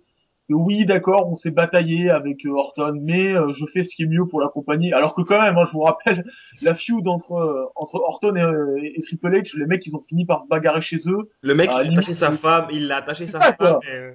oui, 0.50 0.86
d'accord, 0.86 1.30
on 1.32 1.36
s'est 1.36 1.52
bataillé 1.52 2.10
avec 2.10 2.46
euh, 2.46 2.52
Orton, 2.52 2.98
mais 3.02 3.34
euh, 3.34 3.52
je 3.54 3.66
fais 3.74 3.84
ce 3.84 3.96
qui 3.96 4.04
est 4.04 4.08
mieux 4.08 4.26
pour 4.26 4.42
la 4.42 4.50
compagnie. 4.50 4.92
Alors 4.94 5.16
que 5.16 5.22
quand 5.22 5.42
même, 5.42 5.58
hein, 5.58 5.66
je 5.66 5.72
vous 5.72 5.82
rappelle 5.82 6.26
la 6.62 6.76
feud 6.76 7.08
entre 7.08 7.34
euh, 7.34 7.66
entre 7.76 7.96
Orton 7.96 8.36
et, 8.36 8.94
et 8.98 9.02
Triple 9.02 9.30
H, 9.30 9.58
les 9.58 9.66
mecs 9.66 9.86
ils 9.86 9.96
ont 9.96 10.04
fini 10.08 10.26
par 10.26 10.42
se 10.42 10.48
bagarrer 10.48 10.82
chez 10.82 10.98
eux. 11.08 11.30
Le 11.42 11.56
mec, 11.56 11.70
Ah, 11.72 11.82
il 11.84 11.90
a 11.90 11.92
attaché 11.94 12.14
sa 12.14 12.32
femme, 12.32 12.68
il 12.72 12.92
a 12.92 12.98
attaché 12.98 13.28
sa 13.28 13.40
ça, 13.40 13.54
femme, 13.54 13.80
et, 13.84 13.92
euh, 13.96 14.12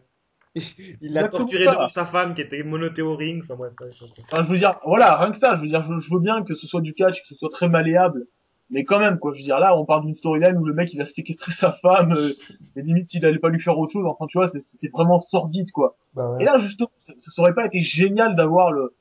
il 1.00 1.12
l'a 1.12 1.28
torturé 1.28 1.66
devant 1.66 1.88
sa 1.88 2.04
femme 2.04 2.35
qui 2.35 2.42
était 2.42 2.62
ring. 2.62 3.42
Enfin 3.42 3.56
bref, 3.56 3.73
ouais, 3.80 3.88
c'est- 3.90 4.21
Enfin, 4.21 4.45
je 4.45 4.50
veux 4.52 4.59
dire, 4.59 4.78
voilà, 4.85 5.16
rien 5.16 5.30
que 5.33 5.38
ça, 5.38 5.54
je 5.56 5.62
veux 5.62 5.68
dire, 5.68 5.83
je, 5.83 5.99
je 6.00 6.14
veux 6.14 6.21
bien 6.21 6.42
que 6.45 6.54
ce 6.54 6.66
soit 6.66 6.80
du 6.80 6.95
catch, 6.95 7.21
que 7.23 7.28
ce 7.28 7.35
soit 7.35 7.50
très 7.50 7.68
malléable, 7.68 8.26
mais 8.70 8.85
quand 8.85 8.99
même, 8.99 9.18
quoi, 9.18 9.32
je 9.32 9.38
veux 9.38 9.44
dire, 9.44 9.58
là, 9.58 9.76
on 9.76 9.85
parle 9.85 10.04
d'une 10.06 10.14
storyline 10.14 10.56
où 10.58 10.64
le 10.64 10.75
mec, 10.75 10.92
il 10.92 11.00
a 11.00 11.06
séquestré 11.06 11.52
sa 11.52 11.73
femme, 11.73 12.12
euh, 12.12 12.54
et 12.76 12.82
limite, 12.82 13.12
il 13.14 13.25
allait 13.25 13.38
pas 13.38 13.49
lui 13.49 13.61
faire 13.61 13.78
autre 13.78 13.92
chose, 13.92 14.06
enfin, 14.06 14.26
tu 14.26 14.38
vois, 14.38 14.49
c'était 14.49 14.88
vraiment 14.88 15.20
sordide, 15.20 15.70
quoi. 15.70 15.96
Bah 16.14 16.32
ouais. 16.32 16.42
Et 16.42 16.44
là, 16.44 16.56
justement, 16.58 16.90
ça, 16.99 17.12
ça 17.16 17.42
aurait 17.42 17.54
pas 17.54 17.66
été 17.66 17.82
génial 17.82 18.35
d'avoir 18.37 18.73
le, 18.73 18.94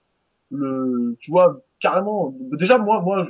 le, 0.51 1.17
tu 1.19 1.31
vois, 1.31 1.61
carrément, 1.79 2.35
déjà, 2.53 2.77
moi, 2.77 3.01
moi, 3.01 3.27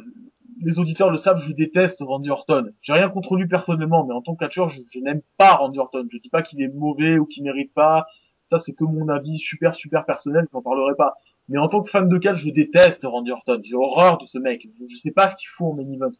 les 0.61 0.79
auditeurs 0.79 1.09
le 1.09 1.17
savent, 1.17 1.39
je 1.39 1.51
déteste 1.51 1.97
Randy 1.99 2.29
Orton. 2.29 2.71
J'ai 2.81 2.93
rien 2.93 3.09
contre 3.09 3.35
lui 3.35 3.47
personnellement, 3.47 4.05
mais 4.05 4.13
en 4.13 4.21
tant 4.21 4.35
que 4.35 4.39
catcheur, 4.39 4.69
je, 4.69 4.81
je 4.93 4.99
n'aime 4.99 5.21
pas 5.37 5.55
Randy 5.55 5.79
Orton. 5.79 6.07
Je 6.09 6.17
dis 6.17 6.29
pas 6.29 6.41
qu'il 6.41 6.61
est 6.61 6.69
mauvais 6.69 7.17
ou 7.17 7.25
qu'il 7.25 7.43
mérite 7.43 7.73
pas. 7.73 8.07
Ça, 8.47 8.59
c'est 8.59 8.73
que 8.73 8.83
mon 8.83 9.09
avis 9.09 9.37
super, 9.37 9.75
super 9.75 10.05
personnel, 10.05 10.47
j'en 10.53 10.61
parlerai 10.61 10.93
pas. 10.95 11.15
Mais 11.47 11.57
en 11.57 11.67
tant 11.67 11.83
que 11.83 11.89
fan 11.89 12.09
de 12.09 12.17
catch, 12.17 12.37
je 12.37 12.49
déteste 12.49 13.03
Randy 13.03 13.31
Orton. 13.31 13.61
J'ai 13.63 13.75
horreur 13.75 14.17
de 14.17 14.25
ce 14.25 14.37
mec. 14.37 14.67
Je, 14.79 14.85
je 14.85 14.97
sais 14.97 15.11
pas 15.11 15.29
ce 15.29 15.35
qu'il 15.35 15.49
faut 15.49 15.67
en 15.67 15.73
main 15.73 15.91
event. 15.91 16.11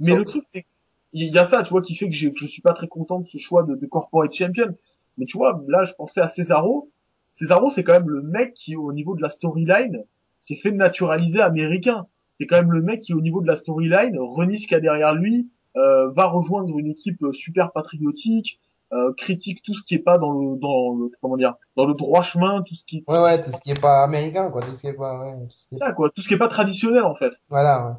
Mais 0.00 0.16
le 0.16 0.24
truc, 0.24 0.44
c'est 0.52 0.66
il 1.12 1.34
y 1.34 1.38
a 1.38 1.46
ça, 1.46 1.62
tu 1.62 1.70
vois, 1.70 1.82
qui 1.82 1.96
fait 1.96 2.08
que, 2.08 2.14
je 2.14 2.46
suis 2.46 2.62
pas 2.62 2.74
très 2.74 2.88
content 2.88 3.20
de 3.20 3.26
ce 3.26 3.38
choix 3.38 3.62
de, 3.62 3.74
de 3.74 3.86
corporate 3.86 4.32
champion. 4.32 4.76
Mais 5.16 5.26
tu 5.26 5.36
vois, 5.36 5.62
là, 5.66 5.84
je 5.84 5.92
pensais 5.94 6.20
à 6.20 6.28
Cesaro. 6.28 6.90
Cesaro, 7.34 7.70
c'est 7.70 7.82
quand 7.82 7.94
même 7.94 8.10
le 8.10 8.22
mec 8.22 8.54
qui, 8.54 8.76
au 8.76 8.92
niveau 8.92 9.16
de 9.16 9.22
la 9.22 9.30
storyline, 9.30 10.04
s'est 10.38 10.56
fait 10.56 10.70
naturaliser 10.70 11.40
américain. 11.40 12.06
C'est 12.38 12.46
quand 12.46 12.56
même 12.56 12.72
le 12.72 12.82
mec 12.82 13.00
qui, 13.00 13.14
au 13.14 13.20
niveau 13.20 13.40
de 13.40 13.46
la 13.46 13.56
storyline, 13.56 14.18
renie 14.18 14.58
ce 14.58 14.66
qu'il 14.66 14.74
y 14.74 14.78
a 14.78 14.80
derrière 14.80 15.14
lui, 15.14 15.48
euh, 15.76 16.10
va 16.10 16.26
rejoindre 16.26 16.78
une 16.78 16.88
équipe 16.88 17.24
super 17.32 17.72
patriotique, 17.72 18.60
euh, 18.92 19.12
critique 19.16 19.62
tout 19.62 19.74
ce 19.74 19.82
qui 19.82 19.94
est 19.94 19.98
pas 19.98 20.18
dans 20.18 20.32
le, 20.32 20.58
dans 20.58 20.94
le, 20.94 21.10
comment 21.20 21.36
dire, 21.36 21.54
dans 21.76 21.84
le 21.84 21.94
droit 21.94 22.22
chemin, 22.22 22.62
tout 22.62 22.74
ce 22.74 22.84
qui, 22.84 23.04
Ouais, 23.06 23.18
ouais, 23.18 23.42
tout 23.42 23.50
ce 23.50 23.60
qui 23.60 23.70
est 23.70 23.80
pas 23.80 24.02
américain, 24.02 24.50
quoi, 24.50 24.62
tout 24.62 24.74
ce 24.74 24.80
qui 24.80 24.86
est 24.88 24.96
pas, 24.96 25.20
ouais, 25.20 25.44
tout 25.44 25.56
ce 25.56 25.68
qui 25.68 25.74
est... 25.74 25.78
ça, 25.78 25.92
quoi, 25.92 26.10
tout 26.10 26.22
ce 26.22 26.28
qui 26.28 26.34
est 26.34 26.38
pas 26.38 26.48
traditionnel, 26.48 27.04
en 27.04 27.14
fait. 27.14 27.32
Voilà, 27.50 27.86
ouais. 27.86 27.94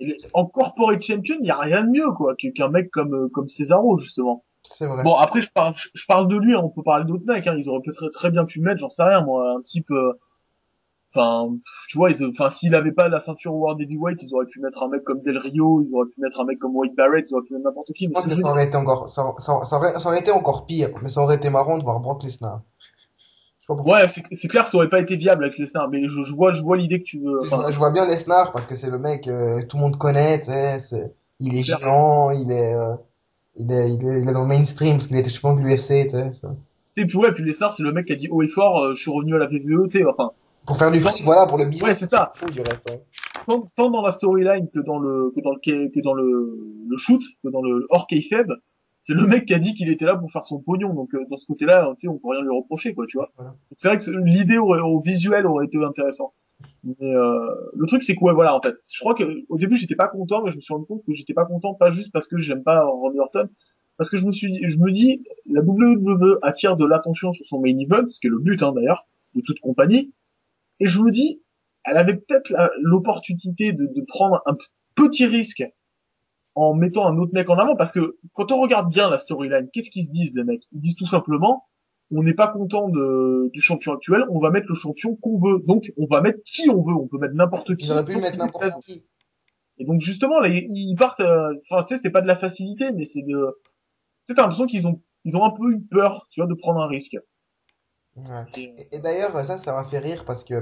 Et 0.00 0.14
en 0.34 0.46
corporate 0.46 1.02
champion, 1.02 1.34
il 1.40 1.46
y 1.46 1.50
a 1.50 1.58
rien 1.58 1.82
de 1.82 1.90
mieux, 1.90 2.12
quoi, 2.12 2.34
qu'un 2.36 2.68
mec 2.68 2.90
comme, 2.90 3.14
euh, 3.14 3.28
comme 3.32 3.48
Cesaro, 3.48 3.98
justement. 3.98 4.44
C'est 4.70 4.86
vrai. 4.86 5.02
Bon, 5.02 5.16
après, 5.16 5.42
je 5.42 5.50
parle, 5.52 5.74
je 5.94 6.04
parle 6.06 6.28
de 6.28 6.36
lui, 6.36 6.54
hein, 6.54 6.60
on 6.62 6.68
peut 6.68 6.82
parler 6.82 7.04
d'autres 7.04 7.26
mecs, 7.26 7.46
hein, 7.46 7.56
ils 7.58 7.68
auraient 7.68 7.80
peut-être 7.84 8.08
très 8.10 8.30
bien 8.30 8.44
pu 8.44 8.60
mettre, 8.60 8.78
j'en 8.78 8.90
sais 8.90 9.02
rien, 9.02 9.22
moi, 9.22 9.56
un 9.58 9.62
type, 9.62 9.90
euh, 9.90 10.12
enfin, 11.18 11.56
tu 11.88 11.98
vois, 11.98 12.10
ils, 12.10 12.24
enfin, 12.26 12.50
s'il 12.50 12.74
avait 12.74 12.92
pas 12.92 13.08
la 13.08 13.20
ceinture 13.20 13.54
World 13.54 13.80
Heavyweight, 13.80 14.22
ils 14.22 14.34
auraient 14.34 14.46
pu 14.46 14.60
mettre 14.60 14.82
un 14.82 14.88
mec 14.88 15.02
comme 15.04 15.20
Del 15.22 15.38
Rio, 15.38 15.82
ils 15.82 15.94
auraient 15.94 16.08
pu 16.08 16.20
mettre 16.20 16.40
un 16.40 16.44
mec 16.44 16.58
comme 16.58 16.76
Wade 16.76 16.94
Barrett, 16.96 17.26
ils 17.28 17.34
auraient 17.34 17.44
pu 17.44 17.54
mettre 17.54 17.64
n'importe 17.66 17.92
qui. 17.94 18.06
Je 18.06 18.10
pense 18.10 18.26
que 18.26 18.34
ça 18.36 18.50
aurait 18.50 18.66
été 18.66 18.76
encore, 18.76 19.08
ça, 19.08 19.34
ça, 19.38 19.60
ça 19.62 19.76
aurait, 19.76 19.98
ça 19.98 20.08
aurait 20.08 20.20
été 20.20 20.30
encore 20.30 20.66
pire, 20.66 20.90
mais 21.02 21.08
ça 21.08 21.20
aurait 21.20 21.36
été 21.36 21.50
marrant 21.50 21.78
de 21.78 21.82
voir 21.82 22.00
Brock 22.00 22.22
Lesnar. 22.22 22.62
Ouais, 23.68 24.06
c'est 24.08 24.48
clair, 24.48 24.66
ça 24.66 24.78
aurait 24.78 24.88
pas 24.88 25.00
été 25.00 25.16
viable 25.16 25.44
avec 25.44 25.58
Lesnar, 25.58 25.90
mais 25.90 26.08
je, 26.08 26.22
je 26.22 26.32
vois, 26.34 26.54
je 26.54 26.62
vois 26.62 26.78
l'idée 26.78 27.00
que 27.00 27.04
tu 27.04 27.18
veux. 27.18 27.40
Je, 27.42 27.48
enfin, 27.48 27.56
vois- 27.58 27.70
je 27.70 27.76
vois 27.76 27.90
bien 27.90 28.06
Lesnar 28.06 28.50
parce 28.52 28.64
que 28.64 28.74
c'est 28.74 28.90
le 28.90 28.98
mec 28.98 29.28
euh, 29.28 29.60
tout 29.68 29.76
le 29.76 29.82
monde 29.82 29.98
connaît, 29.98 30.40
c'est- 30.40 31.14
il 31.38 31.54
est 31.54 31.62
géant, 31.62 32.30
il 32.30 32.50
est, 32.50 32.74
euh, 32.74 32.94
il 33.56 33.70
est, 33.70 33.90
il 33.90 34.06
est, 34.08 34.22
il 34.22 34.28
est 34.28 34.32
dans 34.32 34.42
le 34.42 34.48
mainstream 34.48 34.94
parce 34.96 35.06
qu'il 35.06 35.18
était 35.18 35.28
champion 35.28 35.54
de 35.62 35.68
l'UFC, 35.68 36.04
tu 36.06 36.10
sais. 36.10 36.30
et 36.96 37.04
puis 37.04 37.18
ouais, 37.18 37.30
puis 37.32 37.44
Lesnar, 37.44 37.74
c'est 37.76 37.82
le 37.82 37.92
mec 37.92 38.06
qui 38.06 38.12
a 38.14 38.16
dit 38.16 38.28
haut 38.30 38.42
et 38.42 38.48
fort, 38.48 38.84
euh, 38.84 38.94
je 38.94 39.02
suis 39.02 39.10
revenu 39.10 39.34
à 39.34 39.38
la 39.38 39.48
tu 39.48 39.60
sais, 39.92 40.04
enfin, 40.06 40.30
Pour 40.68 40.76
faire 40.76 40.90
du 40.90 41.00
fric, 41.00 41.24
voilà, 41.24 41.46
pour 41.46 41.56
le 41.56 41.64
business. 41.64 41.82
Ouais, 41.82 41.94
c'est 41.94 42.10
ça. 42.10 42.30
Fou 42.34 42.44
du 42.50 42.60
reste, 42.60 42.90
ouais. 42.90 43.00
tant, 43.46 43.64
tant 43.74 43.90
dans 43.90 44.02
la 44.02 44.12
storyline 44.12 44.68
que 44.68 44.80
dans 44.80 44.98
le 44.98 45.32
que 45.34 45.40
dans 45.40 45.52
le 45.52 45.88
que 45.88 46.00
dans 46.00 46.12
le, 46.12 46.84
le 46.86 46.96
shoot, 46.98 47.22
que 47.42 47.48
dans 47.48 47.62
le 47.62 47.86
hors 47.88 48.06
kayfabe, 48.06 48.52
c'est 49.00 49.14
le 49.14 49.26
mec 49.26 49.46
qui 49.46 49.54
a 49.54 49.58
dit 49.58 49.72
qu'il 49.74 49.88
était 49.88 50.04
là 50.04 50.14
pour 50.14 50.30
faire 50.30 50.44
son 50.44 50.58
pognon. 50.58 50.92
Donc 50.92 51.14
euh, 51.14 51.24
dans 51.30 51.38
ce 51.38 51.46
côté-là, 51.46 51.90
tu 51.98 52.02
sais, 52.02 52.08
on 52.08 52.18
peut 52.18 52.28
rien 52.28 52.42
lui 52.42 52.50
reprocher, 52.50 52.92
quoi, 52.92 53.06
tu 53.08 53.16
vois. 53.16 53.30
Voilà. 53.36 53.54
C'est 53.78 53.88
vrai 53.88 53.96
que 53.96 54.10
l'idée 54.10 54.58
au 54.58 55.00
visuel 55.00 55.46
aurait 55.46 55.64
été 55.64 55.82
intéressant. 55.82 56.34
Mais 56.84 57.14
euh, 57.14 57.48
le 57.74 57.86
truc 57.86 58.02
c'est 58.02 58.14
que 58.14 58.22
ouais, 58.22 58.34
voilà, 58.34 58.54
en 58.54 58.60
fait, 58.60 58.74
je 58.88 59.00
crois 59.00 59.14
que 59.14 59.24
au 59.48 59.56
début 59.56 59.76
j'étais 59.76 59.96
pas 59.96 60.08
content, 60.08 60.42
mais 60.44 60.50
je 60.50 60.56
me 60.56 60.60
suis 60.60 60.74
rendu 60.74 60.84
compte 60.84 61.02
que 61.06 61.14
j'étais 61.14 61.32
pas 61.32 61.46
content 61.46 61.72
pas 61.72 61.92
juste 61.92 62.12
parce 62.12 62.28
que 62.28 62.36
j'aime 62.36 62.62
pas 62.62 62.84
Randy 62.84 63.18
Orton, 63.20 63.48
parce 63.96 64.10
que 64.10 64.18
je 64.18 64.26
me 64.26 64.32
suis 64.32 64.50
dit, 64.50 64.60
je 64.68 64.76
me 64.76 64.92
dis, 64.92 65.22
la 65.50 65.62
WWE 65.62 66.40
attire 66.42 66.76
de 66.76 66.84
l'attention 66.84 67.32
sur 67.32 67.46
son 67.46 67.58
main 67.58 67.78
event, 67.78 68.06
ce 68.06 68.20
qui 68.20 68.26
est 68.26 68.30
le 68.30 68.38
but 68.38 68.62
hein, 68.62 68.72
d'ailleurs 68.72 69.06
de 69.34 69.40
toute 69.40 69.60
compagnie, 69.60 70.12
et 70.80 70.86
je 70.86 70.98
me 71.00 71.10
dis, 71.10 71.42
elle 71.84 71.96
avait 71.96 72.16
peut-être 72.16 72.52
l'opportunité 72.80 73.72
de, 73.72 73.86
de 73.86 74.04
prendre 74.06 74.42
un 74.46 74.56
petit 74.94 75.26
risque 75.26 75.64
en 76.54 76.74
mettant 76.74 77.06
un 77.06 77.16
autre 77.18 77.32
mec 77.34 77.48
en 77.50 77.58
avant, 77.58 77.76
parce 77.76 77.92
que 77.92 78.18
quand 78.32 78.50
on 78.50 78.60
regarde 78.60 78.90
bien 78.90 79.08
la 79.08 79.18
storyline, 79.18 79.68
qu'est-ce 79.72 79.90
qu'ils 79.90 80.06
se 80.06 80.10
disent 80.10 80.32
les 80.34 80.44
mecs? 80.44 80.64
Ils 80.72 80.80
disent 80.80 80.96
tout 80.96 81.06
simplement, 81.06 81.66
on 82.10 82.22
n'est 82.22 82.34
pas 82.34 82.48
content 82.48 82.88
de, 82.88 83.50
du 83.52 83.60
champion 83.60 83.92
actuel, 83.92 84.24
on 84.30 84.40
va 84.40 84.50
mettre 84.50 84.66
le 84.68 84.74
champion 84.74 85.14
qu'on 85.16 85.38
veut. 85.38 85.62
Donc 85.66 85.92
on 85.96 86.06
va 86.06 86.20
mettre 86.20 86.40
qui 86.44 86.68
on 86.68 86.82
veut, 86.82 86.94
on 86.94 87.06
peut 87.06 87.18
mettre 87.18 87.34
n'importe 87.34 87.76
qui. 87.76 87.86
Ils 87.86 87.92
pu 88.04 88.16
mettre 88.16 88.38
n'importe 88.38 88.80
qui. 88.82 89.06
Et 89.78 89.84
donc 89.84 90.00
justement, 90.00 90.40
là, 90.40 90.48
ils 90.48 90.96
partent. 90.96 91.20
euh, 91.20 91.54
Enfin, 91.70 91.84
tu 91.84 91.94
sais, 91.94 92.00
c'est 92.02 92.10
pas 92.10 92.22
de 92.22 92.26
la 92.26 92.36
facilité, 92.36 92.90
mais 92.92 93.04
c'est 93.04 93.22
de. 93.22 93.56
T'as 94.26 94.42
l'impression 94.42 94.66
qu'ils 94.66 94.86
ont, 94.86 95.00
ils 95.24 95.36
ont 95.36 95.44
un 95.44 95.50
peu 95.50 95.70
eu 95.70 95.80
peur, 95.80 96.26
tu 96.32 96.40
vois, 96.40 96.48
de 96.48 96.54
prendre 96.54 96.80
un 96.80 96.88
risque. 96.88 97.16
Ouais. 98.28 98.44
Et- 98.92 98.98
d'ailleurs, 99.00 99.32
ça, 99.44 99.58
ça 99.58 99.72
m'a 99.72 99.84
fait 99.84 99.98
rire 99.98 100.24
parce 100.24 100.44
que 100.44 100.54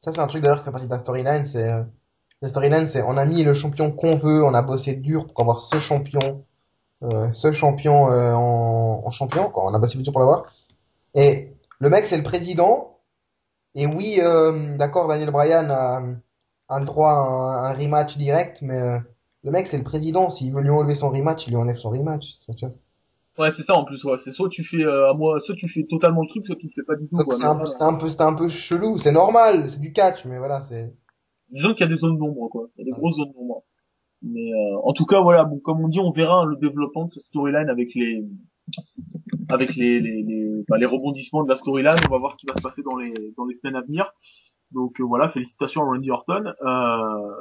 ça, 0.00 0.12
c'est 0.12 0.20
un 0.20 0.26
truc 0.28 0.42
d'ailleurs 0.42 0.60
qui 0.60 0.64
fait 0.66 0.72
partie 0.72 0.86
de 0.88 0.92
la 0.92 0.98
storyline. 1.00 1.44
C'est 1.44 1.68
euh, 1.70 1.84
la 2.42 2.48
storyline, 2.48 2.86
c'est 2.88 3.02
on 3.02 3.16
a 3.18 3.24
mis 3.26 3.44
le 3.44 3.54
champion 3.54 3.92
qu'on 3.92 4.16
veut, 4.16 4.44
on 4.44 4.54
a 4.54 4.62
bossé 4.62 4.94
dur 4.96 5.26
pour 5.26 5.40
avoir 5.40 5.62
ce 5.62 5.78
champion, 5.78 6.44
euh, 7.04 7.32
ce 7.32 7.52
champion 7.52 8.10
euh, 8.10 8.34
en, 8.34 9.02
en 9.06 9.10
champion, 9.10 9.50
quoi. 9.50 9.66
On 9.66 9.74
a 9.74 9.78
bossé 9.80 9.98
dur 9.98 10.12
pour 10.12 10.20
l'avoir. 10.20 10.46
Et 11.14 11.54
le 11.80 11.90
mec, 11.90 12.06
c'est 12.06 12.18
le 12.18 12.22
président. 12.24 12.98
Et 13.74 13.86
oui, 13.86 14.20
euh, 14.22 14.74
d'accord, 14.76 15.08
Daniel 15.08 15.30
Bryan 15.32 15.70
a, 15.70 16.02
a 16.68 16.80
le 16.80 16.86
droit 16.86 17.10
à 17.12 17.14
un, 17.16 17.64
un 17.66 17.74
rematch 17.74 18.18
direct, 18.18 18.62
mais 18.62 18.78
euh, 18.78 18.98
le 19.44 19.50
mec, 19.52 19.66
c'est 19.68 19.78
le 19.78 19.84
président. 19.84 20.30
S'il 20.30 20.52
veut 20.54 20.62
lui 20.62 20.70
enlever 20.70 20.94
son 20.96 21.10
rematch, 21.10 21.46
il 21.46 21.50
lui 21.50 21.56
enlève 21.58 21.76
son 21.76 21.90
rematch. 21.90 22.38
Ouais, 23.38 23.50
c'est 23.56 23.62
ça 23.62 23.74
en 23.74 23.84
plus. 23.84 24.02
Ouais, 24.04 24.18
c'est 24.18 24.32
soit 24.32 24.48
tu 24.50 24.62
fais 24.62 24.84
euh, 24.84 25.10
à 25.10 25.14
moi, 25.14 25.40
soit 25.40 25.54
tu 25.54 25.68
fais 25.68 25.86
totalement 25.88 26.22
le 26.22 26.28
truc, 26.28 26.46
soit 26.46 26.56
tu 26.56 26.66
le 26.66 26.72
fais 26.74 26.82
pas 26.82 26.96
du 26.96 27.08
tout. 27.08 27.16
C'est 27.16 27.44
un, 27.46 27.54
voilà. 27.54 27.86
un 27.86 27.98
peu, 27.98 28.08
c'était 28.08 28.24
un 28.24 28.34
peu 28.34 28.48
chelou. 28.48 28.98
C'est 28.98 29.12
normal, 29.12 29.66
c'est 29.68 29.80
du 29.80 29.92
catch, 29.92 30.26
mais 30.26 30.38
voilà, 30.38 30.60
c'est. 30.60 30.94
Disons 31.50 31.72
qu'il 31.72 31.86
y 31.86 31.90
a 31.90 31.94
des 31.94 31.98
zones 31.98 32.18
d'ombre, 32.18 32.48
quoi. 32.48 32.68
Il 32.76 32.80
y 32.80 32.82
a 32.82 32.84
des 32.92 32.98
grosses 32.98 33.16
zones 33.16 33.32
d'ombre. 33.32 33.64
Mais 34.22 34.52
euh, 34.52 34.78
en 34.84 34.92
tout 34.92 35.06
cas, 35.06 35.20
voilà, 35.20 35.44
bon, 35.44 35.58
comme 35.58 35.82
on 35.82 35.88
dit, 35.88 35.98
on 35.98 36.12
verra 36.12 36.42
hein, 36.42 36.44
le 36.44 36.56
développement 36.56 37.06
de 37.06 37.12
cette 37.14 37.24
storyline 37.24 37.68
avec 37.68 37.94
les 37.94 38.24
avec 39.48 39.74
les 39.76 40.00
les, 40.00 40.22
les, 40.22 40.64
bah, 40.68 40.78
les 40.78 40.86
rebondissements 40.86 41.42
de 41.42 41.48
la 41.48 41.56
storyline. 41.56 41.96
On 42.06 42.12
va 42.12 42.18
voir 42.18 42.34
ce 42.34 42.38
qui 42.38 42.46
va 42.46 42.54
se 42.54 42.62
passer 42.62 42.82
dans 42.82 42.96
les 42.96 43.12
dans 43.36 43.46
les 43.46 43.54
semaines 43.54 43.76
à 43.76 43.80
venir. 43.80 44.12
Donc 44.72 45.00
euh, 45.00 45.04
voilà, 45.04 45.28
félicitations 45.30 45.82
à 45.82 45.86
Randy 45.86 46.10
Orton. 46.10 46.52
Euh, 46.64 47.32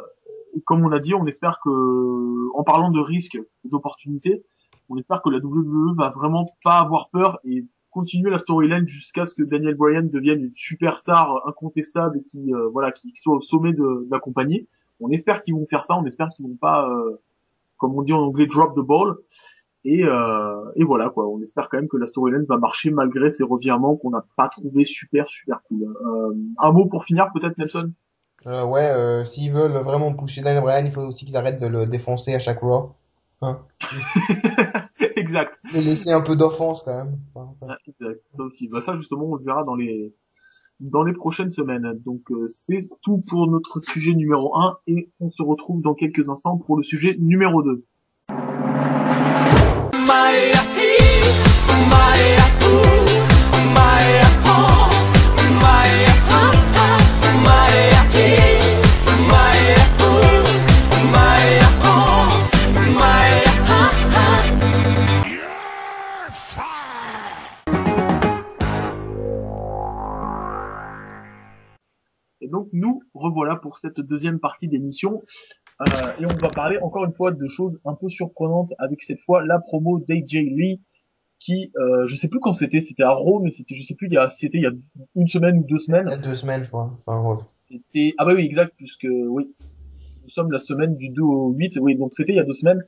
comme 0.66 0.86
on 0.86 0.92
a 0.92 1.00
dit, 1.00 1.14
on 1.14 1.26
espère 1.28 1.60
que, 1.64 2.58
en 2.58 2.64
parlant 2.64 2.92
de 2.92 3.00
risques, 3.00 3.40
d'opportunités, 3.64 4.44
on 4.92 4.98
espère 4.98 5.22
que 5.22 5.30
la 5.30 5.40
WWE 5.40 5.96
va 5.96 6.10
vraiment 6.10 6.50
pas 6.64 6.80
avoir 6.80 7.10
peur 7.10 7.40
et 7.46 7.66
continuer 7.90 8.30
la 8.30 8.38
storyline 8.38 8.88
jusqu'à 8.88 9.26
ce 9.26 9.34
que 9.34 9.44
Daniel 9.44 9.76
Bryan 9.76 10.10
devienne 10.10 10.44
une 10.44 10.56
superstar 10.56 11.48
incontestable 11.48 12.18
et 12.18 12.24
qui 12.24 12.54
euh, 12.54 12.70
voilà 12.70 12.92
qui 12.92 13.12
soit 13.16 13.36
au 13.36 13.42
sommet 13.42 13.74
de, 13.74 13.78
de 13.78 14.08
la 14.12 14.20
compagnie. 14.20 14.68
On 15.00 15.10
espère 15.10 15.42
qu'ils 15.42 15.56
vont 15.56 15.66
faire 15.70 15.86
ça, 15.86 15.96
on 15.96 16.06
espère 16.06 16.30
qu'ils 16.30 16.46
vont 16.46 16.56
pas 16.56 16.90
euh, 16.90 17.20
comme 17.78 17.98
on 17.98 18.02
dit 18.02 18.14
en 18.14 18.20
anglais 18.20 18.46
drop 18.46 18.76
the 18.76 18.86
ball 18.86 19.18
et 19.84 20.04
euh, 20.04 20.72
et 20.76 20.84
voilà 20.84 21.10
quoi, 21.10 21.28
on 21.28 21.42
espère 21.42 21.70
quand 21.70 21.78
même 21.78 21.88
que 21.90 21.98
la 21.98 22.06
storyline 22.06 22.46
va 22.48 22.58
marcher 22.58 22.92
malgré 22.92 23.32
ces 23.32 23.44
revirements 23.44 23.96
qu'on 23.96 24.12
n'a 24.12 24.26
pas 24.38 24.50
trouvé 24.50 24.84
super 24.84 25.30
super 25.30 25.62
cool. 25.68 25.84
Euh, 25.84 26.36
un 26.60 26.72
mot 26.72 26.86
pour 26.86 27.06
finir 27.06 27.30
peut-être 27.34 27.58
Nelson? 27.58 27.92
Euh, 28.48 28.66
ouais, 28.66 28.90
euh, 28.90 29.24
s'ils 29.26 29.52
veulent 29.52 29.72
vraiment 29.72 30.14
pousser 30.14 30.42
Daniel 30.42 30.64
Bryan, 30.64 30.86
il 30.86 30.92
faut 30.92 31.02
aussi 31.02 31.26
qu'ils 31.26 31.38
arrêtent 31.38 31.62
de 31.62 31.68
le 31.68 31.86
défoncer 31.86 32.34
à 32.34 32.40
chaque 32.40 32.62
Raw. 32.62 32.92
Hein. 33.42 33.60
Exact. 35.16 35.58
Le 35.74 35.80
laisser 35.80 36.12
un 36.12 36.22
peu 36.22 36.36
d'offense 36.36 36.84
quand 36.84 37.06
même. 37.06 37.20
Enfin, 37.34 37.54
enfin. 37.62 37.74
Ouais, 37.74 37.78
exact. 37.88 38.22
Ça 38.36 38.44
aussi. 38.44 38.68
Bah, 38.68 38.82
ça 38.82 38.98
justement 38.98 39.26
on 39.26 39.36
le 39.36 39.44
verra 39.44 39.64
dans 39.64 39.76
les 39.76 40.14
dans 40.80 41.04
les 41.04 41.14
prochaines 41.14 41.52
semaines. 41.52 41.94
Donc 42.06 42.32
euh, 42.32 42.48
c'est 42.48 42.80
tout 43.02 43.24
pour 43.28 43.48
notre 43.48 43.82
sujet 43.92 44.14
numéro 44.14 44.56
1 44.56 44.78
et 44.88 45.12
on 45.20 45.30
se 45.30 45.44
retrouve 45.44 45.82
dans 45.82 45.94
quelques 45.94 46.30
instants 46.30 46.58
pour 46.58 46.78
le 46.78 46.84
sujet 46.84 47.16
numéro 47.20 47.62
2. 47.64 47.86
Donc 72.62 72.70
nous 72.74 73.02
revoilà 73.14 73.56
pour 73.56 73.78
cette 73.78 74.00
deuxième 74.00 74.40
partie 74.40 74.68
d'émission 74.68 75.22
Euh, 75.82 76.12
et 76.20 76.26
on 76.26 76.38
va 76.38 76.50
parler 76.50 76.78
encore 76.78 77.06
une 77.06 77.14
fois 77.14 77.32
de 77.32 77.48
choses 77.48 77.80
un 77.86 77.96
peu 77.96 78.08
surprenantes 78.10 78.72
avec 78.78 79.02
cette 79.02 79.20
fois 79.22 79.44
la 79.44 79.58
promo 79.60 80.00
d'AJ 80.00 80.34
Lee 80.34 80.80
qui 81.40 81.72
euh, 81.76 82.08
je 82.08 82.16
sais 82.18 82.28
plus 82.28 82.40
quand 82.40 82.54
c'était, 82.54 82.82
c'était 82.82 83.02
à 83.02 83.14
Raw 83.14 83.40
mais 83.40 83.50
c'était 83.50 83.74
je 83.74 83.84
sais 83.84 83.96
plus 83.96 84.06
il 84.06 84.14
y 84.14 84.18
a 84.18 84.30
c'était 84.30 84.60
il 84.60 84.64
y 84.64 84.68
a 84.68 84.72
une 85.16 85.28
semaine 85.28 85.58
ou 85.58 85.64
deux 85.64 85.80
semaines. 85.80 86.06
Il 86.06 86.12
y 86.12 86.14
a 86.14 86.18
deux 86.30 86.36
semaines, 86.36 86.64
je 86.66 86.68
crois. 86.68 86.92
Enfin, 86.94 87.20
ouais. 87.24 87.42
C'était 87.48 88.14
ah 88.20 88.26
bah 88.26 88.34
oui 88.36 88.44
exact 88.46 88.74
puisque 88.78 89.08
oui 89.10 89.44
nous 90.24 90.30
sommes 90.30 90.52
la 90.52 90.60
semaine 90.60 90.96
du 90.98 91.10
2 91.10 91.22
au 91.24 91.50
8 91.50 91.80
oui 91.82 91.96
donc 91.96 92.14
c'était 92.14 92.34
il 92.34 92.36
y 92.36 92.40
a 92.40 92.44
deux 92.44 92.54
semaines 92.54 92.84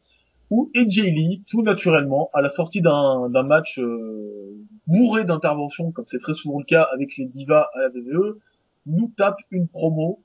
où 0.51 0.69
AJ 0.75 0.97
Lee 1.17 1.43
tout 1.47 1.63
naturellement 1.63 2.29
à 2.33 2.41
la 2.41 2.49
sortie 2.49 2.81
d'un 2.81 3.27
d'un 3.31 3.41
match 3.41 3.79
euh, 3.79 4.53
bourré 4.85 5.25
d'interventions 5.25 5.91
comme 5.91 6.05
c'est 6.11 6.19
très 6.19 6.35
souvent 6.35 6.59
le 6.59 6.65
cas 6.65 6.83
avec 6.93 7.17
les 7.17 7.25
divas 7.25 7.65
à 7.73 7.79
la 7.79 7.89
WWE 7.89 8.37
nous 8.85 9.11
tape 9.17 9.39
une 9.51 9.67
promo 9.67 10.21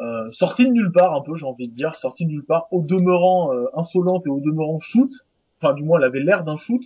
euh, 0.00 0.30
sortie 0.30 0.66
de 0.66 0.72
nulle 0.72 0.92
part 0.92 1.14
un 1.14 1.22
peu 1.22 1.36
j'ai 1.36 1.46
envie 1.46 1.68
de 1.68 1.72
dire 1.72 1.96
sortie 1.96 2.26
de 2.26 2.30
nulle 2.30 2.44
part 2.44 2.68
au 2.70 2.82
demeurant 2.82 3.54
euh, 3.54 3.66
insolente 3.74 4.26
et 4.26 4.30
au 4.30 4.40
demeurant 4.40 4.78
shoot 4.80 5.10
enfin 5.58 5.72
du 5.72 5.84
moins 5.84 5.98
elle 5.98 6.04
avait 6.04 6.20
l'air 6.20 6.44
d'un 6.44 6.56
shoot 6.56 6.82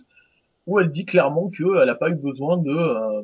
où 0.67 0.79
elle 0.79 0.91
dit 0.91 1.05
clairement 1.05 1.49
que 1.49 1.81
elle 1.81 1.87
n'a 1.87 1.95
pas 1.95 2.11
eu 2.11 2.15
besoin 2.15 2.57
de, 2.57 2.71
euh, 2.71 3.23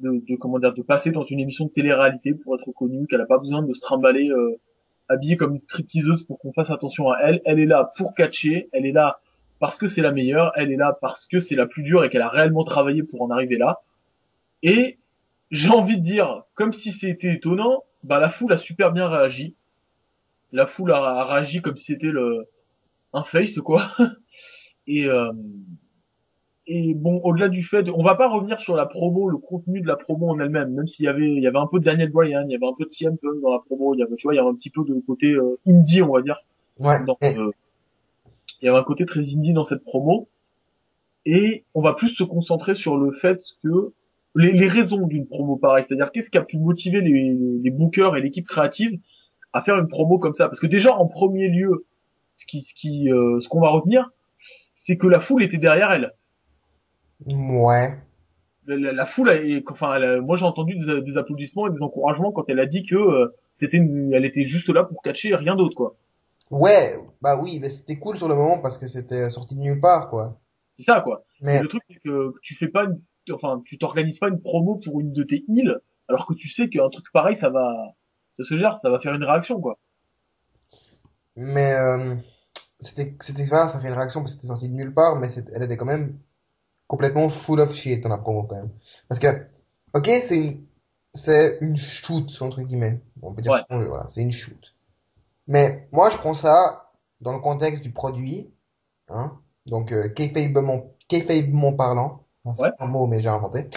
de 0.00 0.22
de 0.26 0.36
comment 0.36 0.58
dire 0.58 0.72
de 0.72 0.82
passer 0.82 1.10
dans 1.10 1.24
une 1.24 1.40
émission 1.40 1.66
de 1.66 1.70
télé-réalité 1.70 2.34
pour 2.34 2.54
être 2.56 2.70
connue 2.72 3.06
qu'elle 3.06 3.18
n'a 3.18 3.26
pas 3.26 3.38
besoin 3.38 3.62
de 3.62 3.74
se 3.74 3.80
trimballer 3.80 4.30
euh, 4.30 4.58
habillée 5.08 5.36
comme 5.36 5.56
une 5.56 5.62
stripteaseuse 5.62 6.22
pour 6.22 6.38
qu'on 6.38 6.52
fasse 6.52 6.70
attention 6.70 7.10
à 7.10 7.18
elle. 7.20 7.42
Elle 7.44 7.58
est 7.58 7.66
là 7.66 7.92
pour 7.96 8.14
catcher 8.14 8.68
elle 8.72 8.86
est 8.86 8.92
là 8.92 9.20
parce 9.58 9.76
que 9.76 9.88
c'est 9.88 10.00
la 10.00 10.12
meilleure 10.12 10.52
elle 10.56 10.72
est 10.72 10.76
là 10.76 10.96
parce 10.98 11.26
que 11.26 11.40
c'est 11.40 11.56
la 11.56 11.66
plus 11.66 11.82
dure 11.82 12.04
et 12.04 12.08
qu'elle 12.08 12.22
a 12.22 12.28
réellement 12.28 12.64
travaillé 12.64 13.02
pour 13.02 13.20
en 13.22 13.30
arriver 13.30 13.58
là. 13.58 13.80
Et 14.62 14.98
j'ai 15.50 15.68
envie 15.68 15.98
de 15.98 16.02
dire, 16.02 16.44
comme 16.54 16.72
si 16.72 16.92
c'était 16.92 17.34
étonnant, 17.34 17.84
bah 18.04 18.18
la 18.18 18.30
foule 18.30 18.52
a 18.52 18.58
super 18.58 18.92
bien 18.92 19.08
réagi. 19.08 19.54
La 20.52 20.66
foule 20.66 20.92
a, 20.92 21.24
réagi 21.24 21.60
comme 21.62 21.76
si 21.76 21.92
c'était 21.92 22.06
le 22.06 22.46
un 23.12 23.24
face 23.24 23.56
quoi. 23.56 23.92
Et 24.86 25.06
euh, 25.06 25.32
et 26.66 26.94
bon, 26.94 27.20
au-delà 27.24 27.48
du 27.48 27.64
fait, 27.64 27.88
on 27.90 28.02
va 28.02 28.14
pas 28.14 28.28
revenir 28.28 28.60
sur 28.60 28.76
la 28.76 28.86
promo, 28.86 29.28
le 29.28 29.38
contenu 29.38 29.80
de 29.80 29.86
la 29.86 29.96
promo 29.96 30.30
en 30.30 30.38
elle-même, 30.38 30.72
même 30.72 30.86
s'il 30.86 31.04
y 31.04 31.08
avait 31.08 31.28
il 31.28 31.42
y 31.42 31.46
avait 31.46 31.58
un 31.58 31.66
peu 31.66 31.80
de 31.80 31.84
Daniel 31.84 32.10
Bryan, 32.10 32.44
il 32.48 32.52
y 32.52 32.54
avait 32.54 32.66
un 32.66 32.74
peu 32.76 32.84
de 32.84 32.90
CM 32.90 33.18
Punk 33.18 33.40
dans 33.42 33.52
la 33.52 33.58
promo, 33.58 33.94
il 33.94 33.98
y 33.98 34.02
avait 34.02 34.14
tu 34.16 34.26
vois, 34.26 34.34
il 34.34 34.36
y 34.36 34.40
avait 34.40 34.48
un 34.48 34.54
petit 34.54 34.70
peu 34.70 34.84
de 34.84 34.94
côté 35.06 35.32
euh, 35.32 35.58
indie, 35.66 36.02
on 36.02 36.12
va 36.12 36.22
dire. 36.22 36.36
Ouais. 36.78 37.04
Dans, 37.06 37.16
euh, 37.22 37.50
il 38.62 38.66
y 38.66 38.68
avait 38.68 38.78
un 38.78 38.84
côté 38.84 39.04
très 39.04 39.20
indie 39.20 39.52
dans 39.52 39.64
cette 39.64 39.84
promo. 39.84 40.28
Et 41.26 41.64
on 41.74 41.82
va 41.82 41.94
plus 41.94 42.10
se 42.10 42.24
concentrer 42.24 42.74
sur 42.74 42.96
le 42.96 43.12
fait 43.12 43.42
que 43.62 43.92
les, 44.34 44.52
les 44.52 44.68
raisons 44.68 45.06
d'une 45.06 45.26
promo 45.26 45.56
pareille, 45.56 45.84
c'est-à-dire 45.88 46.10
qu'est-ce 46.12 46.30
qui 46.30 46.38
a 46.38 46.42
pu 46.42 46.58
motiver 46.58 47.00
les, 47.00 47.36
les 47.62 47.70
bookers 47.70 48.16
et 48.16 48.20
l'équipe 48.22 48.46
créative 48.46 48.98
à 49.52 49.62
faire 49.62 49.76
une 49.76 49.88
promo 49.88 50.18
comme 50.18 50.34
ça? 50.34 50.46
Parce 50.46 50.60
que 50.60 50.66
déjà 50.66 50.94
en 50.94 51.06
premier 51.06 51.48
lieu, 51.48 51.86
ce 52.34 52.46
qui, 52.46 52.62
ce 52.62 52.74
qui, 52.74 53.10
euh, 53.12 53.40
ce 53.40 53.48
qu'on 53.48 53.60
va 53.60 53.68
retenir, 53.70 54.10
c'est 54.74 54.96
que 54.96 55.06
la 55.06 55.20
foule 55.20 55.42
était 55.42 55.58
derrière 55.58 55.90
elle. 55.92 56.12
Ouais. 57.26 57.98
La, 58.66 58.76
la- 58.76 58.92
la 58.92 59.06
foule, 59.06 59.30
a- 59.30 59.72
enfin, 59.72 59.94
elle 59.96 60.04
a- 60.04 60.20
moi 60.20 60.36
j'ai 60.36 60.44
entendu 60.44 60.76
des, 60.78 61.02
des 61.02 61.16
applaudissements 61.16 61.66
et 61.66 61.70
des 61.70 61.82
encouragements 61.82 62.32
quand 62.32 62.44
elle 62.48 62.60
a 62.60 62.66
dit 62.66 62.84
que 62.84 62.94
euh, 62.96 63.34
c'était, 63.54 63.78
une- 63.78 64.12
elle 64.14 64.24
était 64.24 64.46
juste 64.46 64.68
là 64.68 64.84
pour 64.84 65.02
catcher 65.02 65.30
et 65.30 65.34
rien 65.34 65.56
d'autre 65.56 65.74
quoi. 65.74 65.96
Ouais, 66.50 66.94
bah 67.22 67.40
oui, 67.40 67.58
mais 67.60 67.68
c'était 67.68 67.98
cool 67.98 68.16
sur 68.16 68.28
le 68.28 68.34
moment 68.34 68.58
parce 68.60 68.76
que 68.78 68.86
c'était 68.88 69.30
sorti 69.30 69.54
de 69.54 69.60
nulle 69.60 69.80
part, 69.80 70.08
quoi. 70.10 70.38
C'est 70.78 70.84
ça 70.84 71.00
quoi. 71.00 71.24
Mais 71.40 71.58
Et 71.58 71.62
le 71.62 71.68
truc, 71.68 71.82
c'est 71.88 72.00
que 72.00 72.32
tu 72.42 72.54
fais 72.54 72.68
pas 72.68 72.84
une, 72.84 73.00
enfin, 73.32 73.62
tu 73.64 73.78
t'organises 73.78 74.18
pas 74.18 74.28
une 74.28 74.40
promo 74.40 74.76
pour 74.76 75.00
une 75.00 75.12
de 75.12 75.22
tes 75.24 75.44
heals, 75.48 75.80
alors 76.08 76.26
que 76.26 76.34
tu 76.34 76.48
sais 76.48 76.68
qu'un 76.68 76.88
truc 76.90 77.06
pareil, 77.12 77.36
ça 77.36 77.50
va, 77.50 77.94
ça 78.38 78.44
se 78.44 78.56
gère, 78.58 78.78
ça 78.78 78.90
va 78.90 79.00
faire 79.00 79.14
une 79.14 79.24
réaction, 79.24 79.60
quoi. 79.60 79.78
Mais 81.36 81.72
euh, 81.74 82.16
c'était 82.80 83.16
c'était 83.20 83.44
voilà, 83.44 83.68
ça 83.68 83.78
fait 83.78 83.88
une 83.88 83.94
réaction 83.94 84.20
parce 84.20 84.32
que 84.34 84.40
c'était 84.40 84.48
sorti 84.48 84.68
de 84.68 84.74
nulle 84.74 84.92
part, 84.94 85.16
mais 85.16 85.28
elle 85.54 85.62
était 85.62 85.76
quand 85.76 85.86
même 85.86 86.18
complètement 86.86 87.28
full 87.28 87.60
of 87.60 87.72
shit 87.74 88.02
dans 88.02 88.08
la 88.08 88.18
promo 88.18 88.44
quand 88.44 88.56
même. 88.56 88.70
Parce 89.08 89.18
que 89.20 89.28
ok, 89.94 90.06
c'est 90.22 90.36
une 90.36 90.66
c'est 91.14 91.58
une 91.60 91.76
shoot 91.76 92.30
entre 92.42 92.62
guillemets. 92.62 93.00
On 93.22 93.32
peut 93.32 93.42
dire 93.42 93.52
Ouais. 93.52 93.60
ce 93.70 93.74
voilà, 93.88 94.06
c'est 94.08 94.22
une 94.22 94.32
shoot. 94.32 94.74
Mais 95.46 95.88
moi 95.92 96.10
je 96.10 96.16
prends 96.16 96.34
ça 96.34 96.92
dans 97.20 97.32
le 97.32 97.40
contexte 97.40 97.82
du 97.82 97.92
produit, 97.92 98.52
hein. 99.08 99.38
Donc 99.66 99.92
euh, 99.92 100.08
kayfabement 100.08 100.94
kayfabement 101.08 101.72
parlant, 101.74 102.24
C'est 102.54 102.62
Ouais. 102.64 102.70
un 102.78 102.86
mot 102.86 103.06
mais 103.06 103.20
j'ai 103.20 103.28
inventé. 103.28 103.68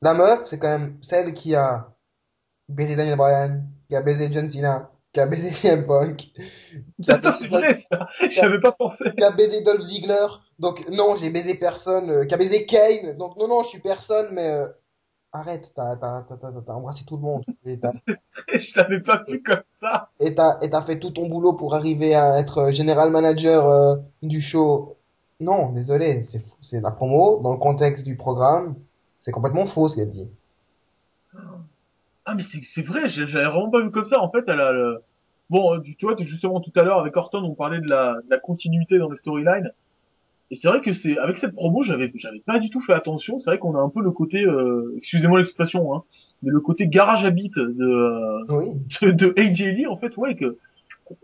La 0.00 0.14
meuf, 0.14 0.42
c'est 0.46 0.58
quand 0.58 0.68
même 0.78 0.98
celle 1.02 1.32
qui 1.32 1.54
a 1.54 1.92
baisé 2.68 2.96
Daniel 2.96 3.16
Bryan, 3.16 3.62
qui 3.88 3.96
a 3.96 4.02
baisé 4.02 4.28
John 4.32 4.48
Cena, 4.48 4.90
qui 5.12 5.20
a 5.20 5.26
baisé 5.26 5.50
CM 5.52 5.86
Punk, 5.86 6.32
c'est 7.00 7.48
vrai, 7.48 7.76
ça. 7.90 8.08
J'avais 8.30 8.60
pas 8.60 8.72
pensé. 8.72 9.04
qui 9.16 9.22
a 9.24 9.30
baisé 9.30 9.62
Dolph 9.62 9.82
Ziggler. 9.82 10.26
Donc 10.58 10.88
non, 10.88 11.14
j'ai 11.16 11.30
baisé 11.30 11.54
personne. 11.56 12.10
euh, 12.10 12.24
qui 12.24 12.34
a 12.34 12.36
baisé 12.36 12.66
Kane. 12.66 13.16
Donc 13.16 13.36
non, 13.36 13.46
non, 13.48 13.62
je 13.62 13.68
suis 13.68 13.80
personne, 13.80 14.28
mais 14.32 14.48
euh, 14.50 14.66
arrête, 15.32 15.72
t'as 15.76 15.94
embrassé 16.74 17.04
tout 17.04 17.16
le 17.16 17.22
monde 17.22 17.44
et 17.64 17.78
Je 18.52 18.72
l'avais 18.76 19.00
pas 19.00 19.22
vu 19.28 19.42
comme 19.42 19.62
ça. 19.80 20.10
et 20.20 20.34
t'as 20.34 20.82
fait 20.82 20.98
tout 20.98 21.10
ton 21.10 21.28
boulot 21.28 21.52
pour 21.54 21.74
arriver 21.74 22.14
à 22.14 22.38
être 22.38 22.58
euh, 22.58 22.72
general 22.72 23.10
manager 23.10 23.66
euh, 23.68 23.96
du 24.22 24.40
show. 24.40 24.96
Non, 25.42 25.70
désolé, 25.72 26.22
c'est 26.22 26.38
fou, 26.38 26.56
c'est 26.62 26.80
la 26.80 26.90
promo 26.90 27.40
dans 27.42 27.52
le 27.52 27.58
contexte 27.58 28.04
du 28.06 28.16
programme. 28.16 28.74
C'est 29.18 29.32
complètement 29.32 29.66
faux 29.66 29.88
ce 29.88 29.96
qu'elle 29.96 30.10
dit. 30.10 30.30
Ah, 32.24 32.34
mais 32.34 32.42
c'est, 32.42 32.82
vrai, 32.82 33.08
j'ai- 33.08 33.26
j'avais 33.26 33.46
vraiment 33.46 33.70
pas 33.70 33.80
vu 33.82 33.90
comme 33.90 34.06
ça. 34.06 34.20
En 34.20 34.30
fait, 34.30 34.44
elle 34.46 34.60
a 34.60 34.72
le... 34.72 35.02
Bon, 35.50 35.74
euh, 35.74 35.80
tu 35.98 36.06
vois, 36.06 36.14
justement, 36.20 36.60
tout 36.60 36.72
à 36.76 36.82
l'heure, 36.82 36.98
avec 36.98 37.16
Orton, 37.16 37.42
on 37.42 37.54
parlait 37.54 37.80
de 37.80 37.88
la, 37.88 38.14
de 38.24 38.30
la 38.30 38.38
continuité 38.38 38.98
dans 38.98 39.10
les 39.10 39.16
storylines. 39.16 39.70
Et 40.50 40.56
c'est 40.56 40.68
vrai 40.68 40.80
que 40.80 40.92
c'est, 40.92 41.18
avec 41.18 41.38
cette 41.38 41.52
promo, 41.54 41.82
j'avais, 41.82 42.12
j'avais 42.14 42.40
pas 42.40 42.58
du 42.58 42.70
tout 42.70 42.80
fait 42.80 42.92
attention. 42.92 43.38
C'est 43.38 43.50
vrai 43.50 43.58
qu'on 43.58 43.74
a 43.76 43.80
un 43.80 43.88
peu 43.88 44.00
le 44.02 44.10
côté, 44.12 44.44
euh, 44.44 44.94
excusez-moi 44.98 45.38
l'expression, 45.40 45.94
hein, 45.94 46.02
mais 46.42 46.50
le 46.50 46.60
côté 46.60 46.86
garage 46.86 47.28
beat 47.30 47.54
de, 47.58 47.74
euh, 47.84 48.44
Oui. 48.50 48.66
de, 49.02 49.10
de 49.10 49.34
AJ 49.36 49.60
Lee, 49.74 49.86
en 49.86 49.96
fait, 49.96 50.16
ouais, 50.16 50.36
que, 50.36 50.58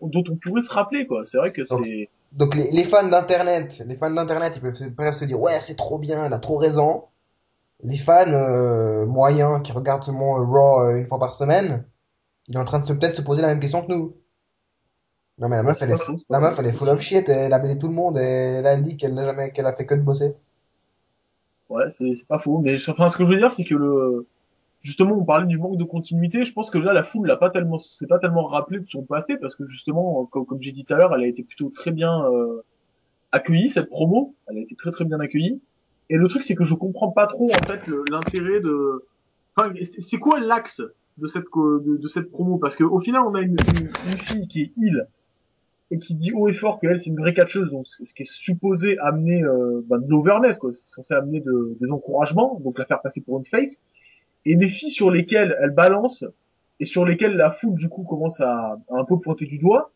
dont 0.02 0.24
on 0.28 0.37
pourrait 0.37 0.62
se 0.62 0.70
rappeler, 0.70 1.07
quoi. 1.07 1.24
C'est 1.26 1.37
vrai 1.38 1.52
que 1.52 1.62
c'est, 1.64 2.09
Donc 2.33 2.55
les, 2.55 2.71
les 2.71 2.85
fans 2.85 3.07
d'internet, 3.09 3.83
les 3.87 3.97
fans 3.97 4.11
d'internet, 4.11 4.55
ils 4.57 4.62
peuvent, 4.95 5.12
se- 5.14 5.25
dire 5.25 5.41
ouais 5.41 5.61
c'est 5.61 5.77
trop 5.77 5.99
bien, 5.99 6.25
elle 6.27 6.33
a 6.33 6.38
trop 6.38 6.57
raison. 6.59 7.05
Les 7.85 7.97
fans 7.99 8.33
euh, 8.33 9.07
moyens 9.07 9.62
qui 9.62 9.73
regardent 9.73 10.05
seulement 10.05 10.35
Raw 10.35 10.83
euh, 10.83 10.99
une 10.99 11.07
fois 11.09 11.19
par 11.21 11.35
semaine, 11.37 11.87
il 12.49 12.57
est 12.57 12.61
en 12.61 12.64
train 12.67 12.81
de 12.81 12.87
se 12.87 12.95
peut-être 12.95 13.17
se 13.17 13.23
poser 13.23 13.43
la 13.43 13.49
même 13.49 13.61
question 13.61 13.83
que 13.87 13.93
nous. 13.93 14.14
Non 15.38 15.49
mais 15.49 15.57
la 15.57 15.62
meuf 15.62 15.81
elle 15.81 15.93
est, 15.93 15.97
c'est 15.97 16.12
la 16.29 16.38
meuf 16.38 16.59
elle 16.59 16.67
est 16.67 16.73
full 16.75 16.91
of 16.91 17.01
shit, 17.01 17.29
elle 17.31 17.55
a 17.55 17.59
baisé 17.59 17.79
tout 17.79 17.88
le 17.88 17.95
monde 17.95 18.19
et 18.19 18.61
là 18.61 18.75
elle 18.75 18.83
dit 18.83 18.99
qu'elle 18.99 19.14
n'a 19.14 19.25
jamais, 19.25 19.51
qu'elle 19.53 19.64
a 19.67 19.75
fait 19.75 19.87
que 19.87 19.95
de 19.95 20.03
bosser. 20.03 20.37
Ouais, 21.69 21.85
c'est 21.93 22.27
pas 22.27 22.38
faux. 22.38 22.59
Mais 22.59 22.77
enfin, 22.88 23.09
ce 23.09 23.17
que 23.17 23.25
je 23.25 23.29
veux 23.31 23.37
dire, 23.38 23.51
c'est 23.51 23.64
que 23.64 23.75
le, 23.75 24.27
justement, 24.83 25.17
on 25.19 25.25
parlait 25.25 25.47
du 25.47 25.59
manque 25.59 25.77
de 25.77 25.85
continuité. 25.85 26.45
Je 26.45 26.53
pense 26.53 26.71
que 26.71 26.79
là, 26.79 26.93
la 26.93 27.05
foule 27.05 27.27
l'a 27.27 27.37
pas 27.37 27.51
tellement, 27.51 27.79
c'est 27.79 28.07
pas 28.07 28.19
tellement 28.19 28.47
rappelé 28.47 28.81
de 28.81 28.88
son 28.88 29.03
passé 29.03 29.37
parce 29.37 29.55
que 29.55 29.67
justement, 29.67 30.27
comme, 30.27 30.47
comme 30.47 30.62
j'ai 30.62 30.73
dit 30.73 30.85
tout 30.85 30.95
à 30.95 30.97
l'heure, 30.97 31.14
elle 31.14 31.23
a 31.23 31.27
été 31.27 31.43
plutôt 31.43 31.71
très 31.71 31.91
bien 31.91 32.25
euh, 32.27 32.62
accueillie 33.33 33.69
cette 33.69 33.88
promo. 33.88 34.35
Elle 34.47 34.59
a 34.59 34.61
été 34.61 34.75
très 34.75 34.93
très 34.93 35.05
bien 35.05 35.21
accueillie. 35.21 35.61
Et 36.11 36.17
le 36.17 36.29
truc, 36.29 36.43
c'est 36.43 36.55
que 36.55 36.64
je 36.64 36.75
comprends 36.75 37.11
pas 37.11 37.27
trop 37.27 37.51
en 37.51 37.67
fait 37.67 37.81
l'intérêt 38.11 38.61
de. 38.61 39.05
Enfin, 39.57 39.73
c'est- 40.09 40.19
quoi 40.19 40.38
l'axe 40.41 40.81
de 41.19 41.27
cette 41.27 41.45
de, 41.55 42.09
cette 42.09 42.31
promo? 42.31 42.59
Parce 42.59 42.77
que 42.77 42.85
au 42.85 43.01
final, 43.01 43.23
on 43.27 43.35
a 43.35 43.41
une, 43.41 43.57
une, 44.07 44.19
fille 44.19 44.49
qui 44.49 44.62
est 44.62 44.73
heal 44.81 45.09
et 45.91 45.99
qui 45.99 46.14
dit 46.14 46.33
haut 46.33 46.49
et 46.49 46.55
fort 46.55 46.81
qu'elle 46.81 47.01
c'est 47.01 47.11
une 47.11 47.19
vraie 47.19 47.35
catcheuse, 47.35 47.71
donc 47.71 47.87
ce 47.88 48.14
qui 48.14 48.23
est 48.23 48.31
supposé 48.31 48.99
amener 48.99 49.43
euh, 49.43 49.83
ben, 49.87 49.99
de 49.99 50.09
l'overness, 50.09 50.59
quoi. 50.59 50.71
C'est 50.75 50.88
censé 50.88 51.14
amener 51.14 51.41
de, 51.41 51.77
des 51.81 51.91
encouragements, 51.91 52.61
donc 52.62 52.79
la 52.79 52.85
faire 52.85 53.01
passer 53.01 53.21
pour 53.21 53.38
une 53.38 53.47
face. 53.47 53.81
Et 54.44 54.55
les 54.55 54.68
filles 54.68 54.90
sur 54.90 55.11
lesquelles 55.11 55.57
elle 55.61 55.70
balance 55.70 56.24
et 56.81 56.85
sur 56.85 57.05
lesquelles 57.05 57.37
la 57.37 57.51
foule 57.51 57.74
du 57.77 57.88
coup 57.88 58.05
commence 58.05 58.40
à, 58.40 58.79
à 58.90 58.98
un 58.98 59.05
peu 59.05 59.18
pointer 59.18 59.46
du 59.46 59.59
doigt, 59.59 59.90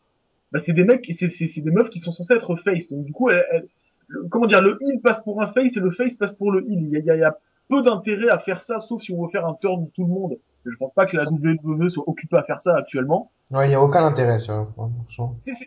bah, 0.51 0.59
c'est 0.65 0.73
des 0.73 0.83
mecs, 0.83 1.05
c'est 1.17 1.29
c'est 1.29 1.47
c'est 1.47 1.61
des 1.61 1.71
meufs 1.71 1.89
qui 1.89 1.99
sont 1.99 2.11
censés 2.11 2.33
être 2.35 2.55
face. 2.57 2.91
Donc 2.91 3.05
du 3.05 3.13
coup, 3.13 3.29
elle, 3.29 3.43
elle- 3.51 3.67
le- 4.07 4.27
comment 4.29 4.45
dire, 4.47 4.61
le 4.61 4.77
heal 4.81 4.99
passe 5.01 5.21
pour 5.23 5.41
un 5.41 5.47
face 5.47 5.75
et 5.77 5.79
le 5.79 5.91
face 5.91 6.13
passe 6.15 6.33
pour 6.35 6.51
le 6.51 6.61
heal. 6.69 6.81
Il 6.83 6.89
y 6.89 6.95
a, 6.97 6.99
il 6.99 7.05
y 7.05 7.09
a- 7.11 7.15
il 7.15 7.19
y 7.19 7.23
a 7.23 7.37
peu 7.69 7.81
d'intérêt 7.81 8.29
à 8.29 8.37
faire 8.37 8.61
ça, 8.61 8.79
sauf 8.81 9.01
si 9.01 9.11
on 9.13 9.23
veut 9.23 9.29
faire 9.29 9.47
un 9.47 9.55
turn 9.61 9.85
de 9.85 9.89
tout 9.91 10.03
le 10.03 10.09
monde. 10.09 10.35
Je 10.65 10.75
pense 10.77 10.93
pas 10.93 11.05
que 11.05 11.17
la 11.17 11.23
WWE 11.23 11.89
soit 11.89 12.07
occupée 12.07 12.37
à 12.37 12.43
faire 12.43 12.61
ça 12.61 12.75
actuellement. 12.77 13.31
Ouais, 13.51 13.67
il 13.67 13.71
y 13.71 13.75
a 13.75 13.81
aucun 13.81 14.03
intérêt 14.05 14.39
sur 14.39 14.67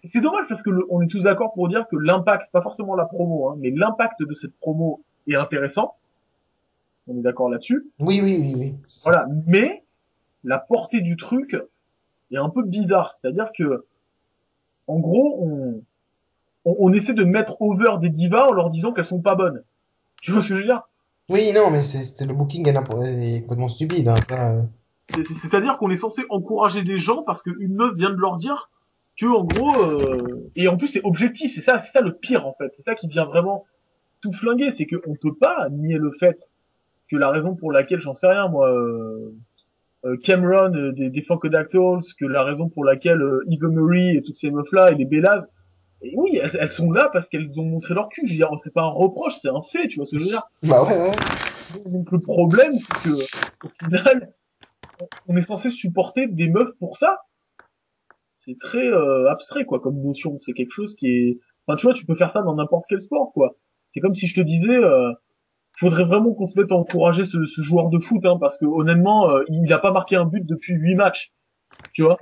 c'est 0.05 0.21
dommage 0.21 0.45
parce 0.49 0.62
que 0.62 0.71
le- 0.71 0.87
on 0.91 1.01
est 1.03 1.07
tous 1.07 1.23
d'accord 1.25 1.53
pour 1.55 1.69
dire 1.69 1.87
que 1.91 1.97
l'impact, 1.97 2.51
pas 2.53 2.62
forcément 2.62 2.95
la 2.95 3.05
promo, 3.07 3.49
hein, 3.51 3.57
mais 3.59 3.71
l'impact 3.71 4.23
de 4.23 4.35
cette 4.35 4.57
promo 4.61 5.03
est 5.27 5.35
intéressant. 5.35 5.95
On 7.09 7.19
est 7.19 7.23
d'accord 7.23 7.49
là-dessus. 7.49 7.87
Oui, 8.01 8.21
oui, 8.23 8.38
oui, 8.40 8.55
oui. 8.57 8.75
Voilà. 9.05 9.27
Mais 9.47 9.85
la 10.45 10.59
portée 10.59 11.01
du 11.01 11.16
truc 11.16 11.57
est 12.33 12.37
un 12.37 12.49
peu 12.49 12.62
bizarre. 12.62 13.12
C'est-à-dire 13.14 13.51
que, 13.57 13.85
en 14.88 14.99
gros, 14.99 15.38
on, 15.42 15.83
on, 16.64 16.77
on 16.79 16.92
essaie 16.92 17.14
de 17.14 17.25
mettre 17.25 17.61
over 17.61 17.99
des 18.01 18.11
divas 18.11 18.49
en 18.49 18.53
leur 18.53 18.71
disant 18.71 18.92
qu'elles 18.92 19.07
sont 19.07 19.21
pas 19.21 19.35
bonnes. 19.35 19.62
Tu 20.23 20.33
vois 20.33 20.42
ce 20.42 20.49
que 20.49 20.55
je 20.55 20.61
veux 20.61 20.66
dire? 20.66 20.83
Oui, 21.29 21.53
non, 21.55 21.71
mais 21.71 21.81
c'est 21.81 22.25
le 22.25 22.35
booking 22.35 22.69
est, 22.69 23.42
complètement 23.42 23.69
stupide. 23.69 24.09
Hein, 24.09 24.16
euh. 24.31 24.62
C'est- 25.14 25.25
c'est- 25.25 25.35
C'est-à-dire 25.35 25.77
qu'on 25.79 25.90
est 25.90 25.97
censé 25.97 26.23
encourager 26.31 26.83
des 26.83 26.99
gens 26.99 27.23
parce 27.23 27.42
qu'une 27.42 27.75
meuf 27.75 27.95
vient 27.97 28.11
de 28.11 28.16
leur 28.16 28.37
dire 28.37 28.71
que 29.16 29.27
en 29.27 29.45
gros 29.45 29.75
euh, 29.83 30.51
et 30.57 30.69
en 30.69 30.77
plus 30.77 30.88
c'est 30.88 31.01
objectif, 31.05 31.55
c'est 31.55 31.62
ça, 31.62 31.79
c'est 31.79 31.90
ça 31.92 32.01
le 32.01 32.12
pire 32.14 32.47
en 32.47 32.55
fait, 32.55 32.73
c'est 32.75 32.83
ça 32.83 32.95
qui 32.95 33.09
vient 33.09 33.25
vraiment 33.25 33.64
tout 34.21 34.33
flinguer, 34.33 34.73
c'est 34.73 34.87
qu'on 34.87 35.14
peut 35.14 35.35
pas 35.35 35.69
nier 35.71 35.97
le 35.97 36.12
fait 36.21 36.49
que 37.11 37.16
la 37.16 37.31
raison 37.31 37.55
pour 37.55 37.73
laquelle 37.73 38.01
j'en 38.01 38.14
sais 38.14 38.27
rien 38.27 38.49
moi 38.49 38.71
euh, 38.71 39.35
euh, 40.05 40.16
Cameron 40.23 40.75
euh, 40.75 40.92
des, 40.92 41.11
des 41.11 41.23
Funkadactyls, 41.23 42.14
que 42.19 42.27
la 42.27 42.42
raison 42.42 42.69
pour 42.69 42.85
laquelle 42.85 43.23
euh, 43.23 43.45
Eva 43.51 43.69
Marie 43.69 44.16
et 44.16 44.23
toutes 44.23 44.37
ces 44.37 44.51
meufs 44.51 44.71
là 44.73 44.90
et 44.92 44.95
les 44.95 45.05
Bellas 45.05 45.47
et 46.03 46.14
oui, 46.16 46.38
elles, 46.42 46.57
elles 46.61 46.73
sont 46.73 46.90
là 46.92 47.09
parce 47.12 47.29
qu'elles 47.29 47.51
ont 47.59 47.64
montré 47.64 47.95
leur 47.95 48.09
cul. 48.09 48.27
Je 48.27 48.33
veux 48.33 48.37
dire, 48.37 48.51
c'est 48.62 48.73
pas 48.73 48.83
un 48.83 48.90
reproche, 48.90 49.35
c'est 49.40 49.49
un 49.49 49.62
fait, 49.73 49.88
tu 49.88 49.97
vois 49.97 50.07
ce 50.07 50.12
que 50.12 50.19
je 50.19 50.25
veux 50.25 50.31
dire. 50.31 50.42
Bah 50.64 50.85
ouais, 50.85 51.09
ouais. 51.09 51.90
Donc 51.90 52.12
le 52.12 52.19
problème, 52.21 52.73
c'est 52.73 53.03
que 53.03 53.66
au 53.66 53.69
final, 53.83 54.33
on 55.27 55.37
est 55.37 55.42
censé 55.42 55.71
supporter 55.71 56.27
des 56.27 56.49
meufs 56.49 56.73
pour 56.79 56.99
ça. 56.99 57.21
C'est 58.37 58.59
très 58.61 58.87
euh, 58.87 59.31
abstrait, 59.31 59.64
quoi, 59.64 59.81
comme 59.81 60.01
notion. 60.03 60.38
C'est 60.40 60.53
quelque 60.53 60.73
chose 60.73 60.95
qui 60.97 61.09
est. 61.09 61.38
Enfin, 61.66 61.77
tu 61.77 61.87
vois, 61.87 61.95
tu 61.95 62.05
peux 62.05 62.14
faire 62.14 62.31
ça 62.31 62.42
dans 62.42 62.55
n'importe 62.55 62.85
quel 62.88 63.01
sport, 63.01 63.33
quoi. 63.33 63.57
C'est 63.88 64.01
comme 64.01 64.14
si 64.14 64.27
je 64.27 64.35
te 64.35 64.40
disais, 64.40 64.77
euh, 64.77 65.11
faudrait 65.79 66.05
vraiment 66.05 66.33
qu'on 66.33 66.47
se 66.47 66.59
mette 66.59 66.73
à 66.73 66.75
encourager 66.75 67.25
ce, 67.25 67.45
ce 67.47 67.61
joueur 67.61 67.89
de 67.89 67.99
foot, 67.99 68.25
hein, 68.25 68.39
parce 68.41 68.59
que 68.59 68.65
honnêtement, 68.65 69.31
euh, 69.31 69.45
il 69.49 69.62
n'a 69.62 69.79
pas 69.79 69.93
marqué 69.93 70.17
un 70.17 70.25
but 70.25 70.45
depuis 70.45 70.75
huit 70.75 70.95
matchs. 70.95 71.33
Tu 71.93 72.03
vois? 72.03 72.17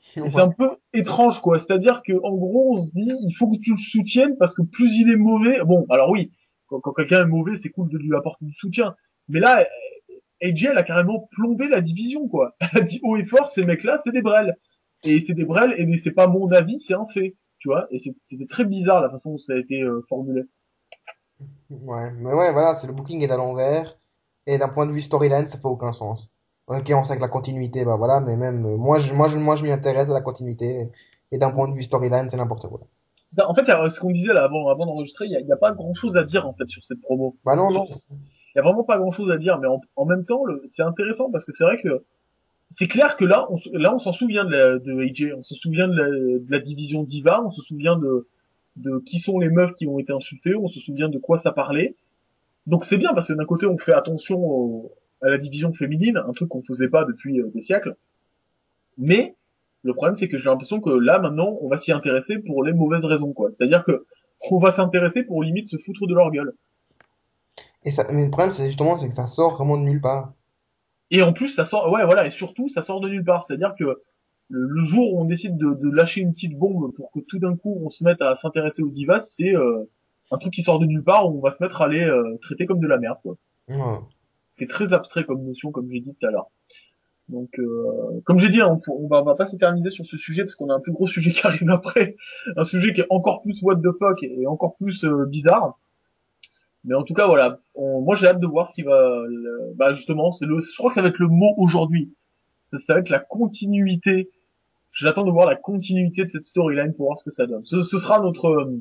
C'est 0.00 0.38
un 0.38 0.50
peu 0.50 0.70
étrange, 0.92 1.40
quoi. 1.40 1.58
C'est-à-dire 1.60 2.02
que, 2.02 2.12
en 2.12 2.36
gros, 2.36 2.74
on 2.74 2.76
se 2.76 2.90
dit, 2.90 3.12
il 3.22 3.32
faut 3.38 3.48
que 3.50 3.58
tu 3.58 3.72
le 3.72 3.76
soutiennes 3.76 4.36
parce 4.36 4.52
que 4.54 4.62
plus 4.62 4.92
il 4.98 5.10
est 5.10 5.16
mauvais. 5.16 5.62
Bon, 5.64 5.86
alors 5.90 6.10
oui, 6.10 6.32
quand, 6.66 6.80
quand 6.80 6.92
quelqu'un 6.92 7.22
est 7.22 7.28
mauvais, 7.28 7.56
c'est 7.56 7.70
cool 7.70 7.88
de 7.88 7.98
lui 7.98 8.14
apporter 8.16 8.44
du 8.44 8.52
soutien. 8.52 8.96
Mais 9.28 9.38
là, 9.38 9.64
AJ, 10.42 10.64
elle 10.64 10.78
a 10.78 10.82
carrément 10.82 11.28
plombé 11.30 11.68
la 11.68 11.80
division, 11.80 12.28
quoi. 12.28 12.56
Elle 12.60 12.80
a 12.80 12.84
dit 12.84 13.00
haut 13.02 13.16
et 13.16 13.24
fort, 13.24 13.48
ces 13.48 13.64
mecs-là, 13.64 13.98
c'est 14.02 14.10
des 14.10 14.22
brels. 14.22 14.56
Et 15.04 15.20
c'est 15.20 15.34
des 15.34 15.44
brels, 15.44 15.74
et 15.78 15.96
c'est 15.98 16.10
pas 16.10 16.26
mon 16.26 16.50
avis, 16.50 16.80
c'est 16.80 16.94
un 16.94 17.06
fait. 17.06 17.36
Tu 17.58 17.68
vois? 17.68 17.86
Et 17.92 17.98
c'était 18.24 18.46
très 18.46 18.64
bizarre 18.64 19.00
la 19.00 19.08
façon 19.08 19.32
dont 19.32 19.38
ça 19.38 19.52
a 19.52 19.56
été 19.56 19.82
euh, 19.82 20.04
formulé. 20.08 20.42
Ouais, 21.70 22.10
mais 22.12 22.32
ouais, 22.32 22.52
voilà, 22.52 22.74
c'est 22.74 22.86
le 22.86 22.92
booking 22.92 23.22
est 23.22 23.30
à 23.30 23.36
l'envers. 23.36 23.96
Et 24.46 24.58
d'un 24.58 24.68
point 24.68 24.86
de 24.86 24.92
vue 24.92 25.00
storyline, 25.00 25.48
ça 25.48 25.58
fait 25.58 25.66
aucun 25.66 25.92
sens. 25.92 26.32
Ok, 26.66 26.92
on 26.94 27.04
sait 27.04 27.16
que 27.16 27.20
la 27.20 27.28
continuité, 27.28 27.84
bah 27.84 27.96
voilà, 27.96 28.20
mais 28.20 28.36
même, 28.36 28.64
euh, 28.64 28.76
moi, 28.76 28.98
je, 28.98 29.12
moi, 29.14 29.28
je, 29.28 29.36
moi, 29.36 29.56
je 29.56 29.64
m'y 29.64 29.72
intéresse 29.72 30.10
à 30.10 30.14
la 30.14 30.20
continuité. 30.20 30.88
Et 31.30 31.38
d'un 31.38 31.50
point 31.50 31.68
de 31.68 31.74
vue 31.74 31.82
storyline, 31.82 32.28
c'est 32.28 32.36
n'importe 32.36 32.68
quoi. 32.68 32.80
Ça. 33.34 33.48
En 33.48 33.54
fait, 33.54 33.64
ce 33.66 34.00
qu'on 34.00 34.10
disait 34.10 34.32
là 34.32 34.44
avant, 34.44 34.68
avant 34.68 34.86
d'enregistrer, 34.86 35.26
il 35.26 35.32
y 35.32 35.52
a, 35.52 35.56
pas 35.56 35.72
grand-chose 35.72 36.16
à 36.16 36.24
dire 36.24 36.46
en 36.46 36.52
fait 36.52 36.68
sur 36.68 36.84
cette 36.84 37.00
promo. 37.00 37.36
Bah 37.44 37.56
non, 37.56 37.70
non. 37.70 37.86
Il 38.10 38.56
y 38.56 38.58
a 38.58 38.62
vraiment 38.62 38.84
pas 38.84 38.98
grand 38.98 39.12
chose 39.12 39.30
à 39.30 39.38
dire, 39.38 39.58
mais 39.58 39.66
en, 39.66 39.80
en 39.96 40.04
même 40.04 40.26
temps, 40.26 40.42
c'est 40.66 40.82
intéressant 40.82 41.30
parce 41.30 41.46
que 41.46 41.52
c'est 41.54 41.64
vrai 41.64 41.80
que 41.80 42.04
c'est 42.72 42.88
clair 42.88 43.16
que 43.16 43.24
là, 43.24 43.46
on, 43.50 43.56
là, 43.72 43.94
on 43.94 43.98
s'en 43.98 44.12
souvient 44.12 44.44
de, 44.44 44.50
la, 44.50 44.78
de 44.78 45.02
AJ, 45.02 45.34
on 45.38 45.42
se 45.42 45.54
souvient 45.54 45.88
de 45.88 45.94
la, 45.94 46.08
de 46.38 46.50
la 46.50 46.58
division 46.58 47.02
Diva, 47.02 47.42
on 47.42 47.50
se 47.50 47.62
souvient 47.62 47.96
de, 47.96 48.28
de 48.76 48.98
qui 49.06 49.18
sont 49.18 49.38
les 49.38 49.48
meufs 49.50 49.74
qui 49.74 49.86
ont 49.86 49.98
été 49.98 50.12
insultées, 50.12 50.54
on 50.54 50.68
se 50.68 50.80
souvient 50.80 51.08
de 51.08 51.18
quoi 51.18 51.38
ça 51.38 51.52
parlait. 51.52 51.94
Donc 52.66 52.84
c'est 52.84 52.96
bien 52.96 53.12
parce 53.14 53.28
que 53.28 53.32
d'un 53.32 53.44
côté, 53.44 53.66
on 53.66 53.78
fait 53.78 53.92
attention 53.94 54.38
au- 54.38 54.92
à 55.20 55.28
la 55.28 55.38
division 55.38 55.72
féminine, 55.72 56.16
un 56.16 56.32
truc 56.32 56.48
qu'on 56.48 56.62
faisait 56.62 56.88
pas 56.88 57.04
depuis 57.04 57.40
euh, 57.40 57.50
des 57.54 57.60
siècles. 57.60 57.96
Mais 58.98 59.34
le 59.82 59.94
problème, 59.94 60.16
c'est 60.16 60.28
que 60.28 60.38
j'ai 60.38 60.44
l'impression 60.44 60.80
que 60.80 60.90
là, 60.90 61.18
maintenant, 61.18 61.58
on 61.60 61.68
va 61.68 61.76
s'y 61.76 61.92
intéresser 61.92 62.38
pour 62.38 62.64
les 62.64 62.72
mauvaises 62.72 63.04
raisons, 63.04 63.32
quoi. 63.32 63.50
C'est-à-dire 63.52 63.84
que 63.84 64.04
on 64.50 64.58
va 64.58 64.72
s'intéresser 64.72 65.22
pour 65.22 65.42
limite 65.42 65.68
se 65.68 65.76
foutre 65.76 66.06
de 66.06 66.14
leur 66.14 66.30
gueule. 66.30 66.54
Et 67.84 67.90
ça, 67.90 68.04
mais 68.12 68.24
le 68.24 68.30
problème, 68.30 68.52
c'est 68.52 68.66
justement, 68.66 68.96
c'est 68.98 69.08
que 69.08 69.14
ça 69.14 69.26
sort 69.26 69.54
vraiment 69.54 69.76
de 69.76 69.82
nulle 69.82 70.00
part. 70.00 70.32
Et 71.10 71.22
en 71.22 71.32
plus, 71.32 71.48
ça 71.48 71.64
sort, 71.64 71.90
ouais, 71.92 72.04
voilà, 72.04 72.26
et 72.26 72.30
surtout, 72.30 72.68
ça 72.68 72.82
sort 72.82 73.00
de 73.00 73.08
nulle 73.08 73.24
part. 73.24 73.44
C'est-à-dire 73.44 73.74
que 73.78 74.02
le, 74.52 74.66
le 74.68 74.82
jour 74.82 75.14
où 75.14 75.20
on 75.20 75.24
décide 75.24 75.56
de, 75.56 75.72
de 75.74 75.90
lâcher 75.90 76.20
une 76.20 76.34
petite 76.34 76.58
bombe 76.58 76.92
pour 76.94 77.10
que 77.10 77.20
tout 77.20 77.38
d'un 77.38 77.56
coup 77.56 77.80
on 77.84 77.90
se 77.90 78.04
mette 78.04 78.20
à 78.20 78.36
s'intéresser 78.36 78.82
aux 78.82 78.90
divas, 78.90 79.20
c'est 79.20 79.54
euh, 79.56 79.84
un 80.30 80.36
truc 80.38 80.52
qui 80.52 80.62
sort 80.62 80.78
de 80.78 80.86
nulle 80.86 81.02
part 81.02 81.26
où 81.28 81.38
on 81.38 81.40
va 81.40 81.52
se 81.52 81.62
mettre 81.62 81.80
à 81.80 81.88
les 81.88 82.02
euh, 82.04 82.36
traiter 82.42 82.66
comme 82.66 82.80
de 82.80 82.86
la 82.86 82.98
merde. 82.98 83.18
Quoi. 83.22 83.36
Ouais. 83.68 83.98
C'était 84.50 84.66
très 84.66 84.92
abstrait 84.92 85.24
comme 85.24 85.42
notion, 85.44 85.70
comme 85.72 85.88
j'ai 85.90 86.00
dit 86.00 86.14
tout 86.18 86.26
à 86.26 86.30
l'heure. 86.30 86.50
Donc, 87.28 87.48
euh, 87.58 88.20
comme 88.26 88.38
j'ai 88.40 88.50
dit, 88.50 88.60
hein, 88.60 88.78
on, 88.88 89.04
on 89.04 89.06
va, 89.08 89.22
on 89.22 89.24
va 89.24 89.34
pas 89.36 89.48
s'éterniser 89.48 89.88
sur 89.90 90.04
ce 90.04 90.18
sujet 90.18 90.42
parce 90.42 90.54
qu'on 90.54 90.68
a 90.68 90.74
un 90.74 90.80
plus 90.80 90.92
gros 90.92 91.06
sujet 91.06 91.30
qui 91.32 91.46
arrive 91.46 91.70
après, 91.70 92.16
un 92.56 92.64
sujet 92.66 92.92
qui 92.92 93.00
est 93.00 93.06
encore 93.08 93.40
plus 93.42 93.62
what 93.62 93.76
the 93.76 93.90
fuck 93.98 94.22
et 94.22 94.46
encore 94.46 94.74
plus 94.74 95.02
euh, 95.04 95.24
bizarre. 95.26 95.78
Mais 96.84 96.94
en 96.94 97.04
tout 97.04 97.14
cas, 97.14 97.26
voilà. 97.26 97.60
On- 97.74 98.02
moi, 98.02 98.16
j'ai 98.16 98.26
hâte 98.26 98.40
de 98.40 98.46
voir 98.46 98.66
ce 98.68 98.74
qui 98.74 98.82
va. 98.82 99.22
bah, 99.76 99.94
justement, 99.94 100.32
c'est 100.32 100.46
le. 100.46 100.58
Je 100.60 100.76
crois 100.76 100.90
que 100.90 100.96
ça 100.96 101.02
va 101.02 101.08
être 101.08 101.18
le 101.20 101.28
mot 101.28 101.54
aujourd'hui. 101.56 102.12
Ça 102.64 102.76
va 102.94 103.00
être 103.00 103.08
la 103.08 103.20
continuité. 103.20 104.30
J'attends 104.92 105.24
de 105.24 105.30
voir 105.30 105.46
la 105.46 105.56
continuité 105.56 106.24
de 106.24 106.30
cette 106.30 106.44
storyline 106.44 106.92
pour 106.94 107.06
voir 107.06 107.18
ce 107.18 107.24
que 107.24 107.30
ça 107.30 107.46
donne. 107.46 107.64
Ce, 107.64 107.82
ce 107.82 107.98
sera 107.98 108.20
notre 108.20 108.48
euh, 108.48 108.80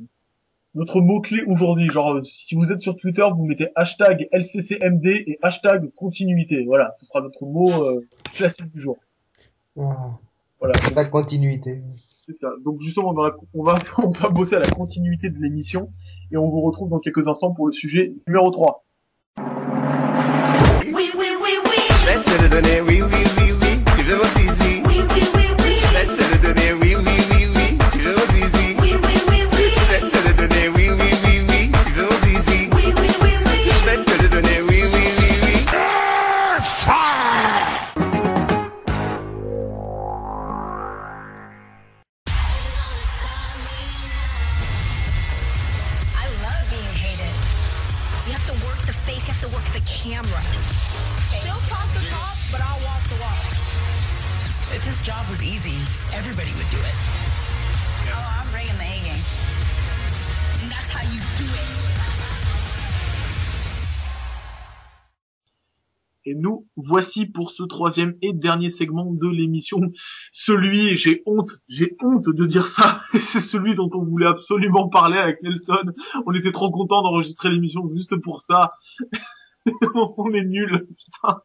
notre 0.76 1.02
mot 1.02 1.22
clé 1.22 1.44
aujourd'hui. 1.48 1.90
Genre, 1.90 2.16
euh, 2.16 2.24
si 2.24 2.56
vous 2.56 2.72
êtes 2.72 2.82
sur 2.82 2.96
Twitter, 2.98 3.24
vous 3.36 3.46
mettez 3.46 3.68
hashtag 3.76 4.28
LCCMD 4.32 5.06
et 5.06 5.40
hashtag 5.42 5.92
continuité. 5.94 6.66
Voilà, 6.66 6.92
ce 7.00 7.06
sera 7.06 7.22
notre 7.22 7.46
mot 7.46 7.70
euh, 7.70 8.06
classique 8.34 8.72
du 8.74 8.82
jour. 8.82 8.98
Ah. 9.80 10.18
Voilà. 10.60 10.76
La 10.96 11.06
continuité. 11.06 11.82
C'est 12.26 12.34
ça. 12.34 12.52
Donc 12.64 12.80
justement, 12.82 13.10
on 13.10 13.14
va, 13.14 13.36
on 13.54 13.64
va, 13.66 13.80
on 13.98 14.12
va 14.12 14.30
bosser 14.30 14.56
à 14.56 14.60
la 14.60 14.70
continuité 14.70 15.30
de 15.30 15.40
l'émission 15.40 15.92
et 16.32 16.38
on 16.38 16.50
vous 16.50 16.62
retrouve 16.62 16.90
dans 16.90 17.00
quelques 17.00 17.28
instants 17.28 17.52
pour 17.54 17.68
le 17.68 17.74
sujet 17.74 18.14
numéro 18.28 18.52
3. 18.52 18.86
Oui, 19.38 20.94
oui, 20.94 21.10
oui, 21.18 21.28
oui. 21.66 21.78
Je 21.90 22.06
vais 22.06 22.24
te 22.24 22.44
le 22.44 22.50
donner, 22.50 22.82
oui, 22.82 23.02
oui, 23.02 23.02
oui, 23.02 23.10
oui. 23.14 23.21
Voici 66.92 67.26
pour 67.26 67.52
ce 67.52 67.64
troisième 67.64 68.16
et 68.22 68.34
dernier 68.34 68.70
segment 68.70 69.14
de 69.14 69.28
l'émission. 69.28 69.80
Celui, 70.34 70.98
j'ai 70.98 71.24
honte, 71.26 71.50
j'ai 71.70 71.96
honte 72.04 72.26
de 72.26 72.46
dire 72.46 72.68
ça, 72.68 73.00
c'est 73.32 73.40
celui 73.40 73.76
dont 73.76 73.90
on 73.94 74.04
voulait 74.04 74.28
absolument 74.28 74.90
parler 74.90 75.18
avec 75.18 75.42
Nelson. 75.42 75.94
On 76.26 76.34
était 76.34 76.52
trop 76.52 76.70
content 76.70 77.02
d'enregistrer 77.02 77.50
l'émission 77.50 77.90
juste 77.96 78.18
pour 78.18 78.42
ça. 78.42 78.74
on 80.18 80.34
est 80.34 80.44
nuls, 80.44 80.86
putain. 80.90 81.42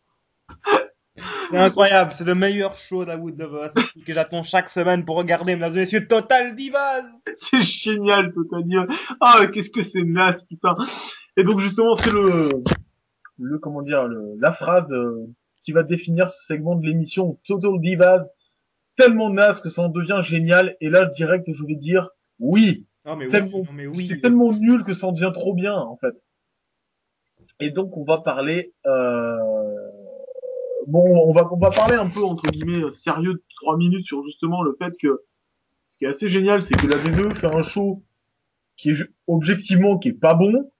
C'est 1.43 1.59
incroyable, 1.59 2.11
c'est 2.13 2.27
le 2.27 2.35
meilleur 2.35 2.77
show 2.77 3.05
d'Awood 3.05 3.41
of 3.41 3.53
Us 3.67 3.85
que 4.05 4.13
j'attends 4.13 4.43
chaque 4.43 4.69
semaine 4.69 5.05
pour 5.05 5.17
regarder, 5.17 5.55
mesdames 5.55 5.77
et 5.77 5.81
messieurs, 5.81 6.09
Total 6.09 6.57
Divas 6.57 7.05
C'est 7.51 7.63
génial, 7.63 8.35
Totania. 8.35 8.87
Ah, 9.21 9.47
qu'est-ce 9.47 9.71
que 9.71 9.83
c'est 9.83 10.03
naze, 10.03 10.43
putain. 10.49 10.77
Et 11.37 11.45
donc 11.45 11.61
justement, 11.61 11.95
c'est 11.95 12.11
le, 12.11 12.51
le 13.39 13.59
comment 13.59 13.83
dire, 13.83 14.07
le, 14.07 14.35
la 14.41 14.53
phrase 14.53 14.93
euh, 14.93 15.27
qui 15.63 15.73
va 15.73 15.83
définir 15.83 16.31
ce 16.31 16.43
segment 16.45 16.77
de 16.77 16.87
l'émission 16.87 17.39
Total 17.47 17.79
Divas. 17.81 18.29
Tellement 18.97 19.31
naze 19.31 19.61
que 19.61 19.69
ça 19.69 19.83
en 19.83 19.89
devient 19.91 20.21
génial. 20.23 20.77
Et 20.81 20.89
là, 20.89 21.05
direct, 21.05 21.47
je 21.53 21.65
vais 21.65 21.75
dire 21.75 22.09
oui. 22.39 22.87
Non 23.05 23.15
mais 23.17 23.27
oui, 23.27 23.31
Tellement- 23.31 23.59
non 23.59 23.73
mais 23.73 23.87
oui. 23.87 24.07
C'est 24.07 24.21
tellement 24.21 24.53
nul 24.53 24.85
que 24.85 24.95
ça 24.95 25.07
en 25.09 25.13
devient 25.13 25.33
trop 25.35 25.55
bien, 25.55 25.75
en 25.75 25.97
fait. 25.97 26.15
Et 27.61 27.71
donc, 27.71 27.97
on 27.97 28.05
va 28.05 28.19
parler. 28.19 28.73
Euh... 28.87 29.37
Bon, 30.87 31.03
on 31.29 31.33
va 31.33 31.49
on 31.53 31.57
va 31.59 31.71
parler 31.71 31.97
un 31.97 32.09
peu 32.09 32.23
entre 32.23 32.47
guillemets 32.49 32.85
euh, 32.85 32.91
sérieux 32.91 33.33
de 33.35 33.43
trois 33.61 33.77
minutes 33.77 34.07
sur 34.07 34.23
justement 34.25 34.63
le 34.63 34.77
fait 34.81 34.93
que 35.01 35.21
ce 35.89 35.99
qui 35.99 36.05
est 36.05 36.09
assez 36.09 36.29
génial, 36.29 36.63
c'est 36.63 36.77
que 36.77 36.87
la 36.87 36.97
VVE 36.97 37.37
fait 37.39 37.53
un 37.53 37.63
show 37.63 38.05
qui 38.77 38.91
est 38.91 38.97
objectivement 39.27 39.99
qui 39.99 40.11
est 40.11 40.13
pas 40.13 40.35
bon, 40.35 40.71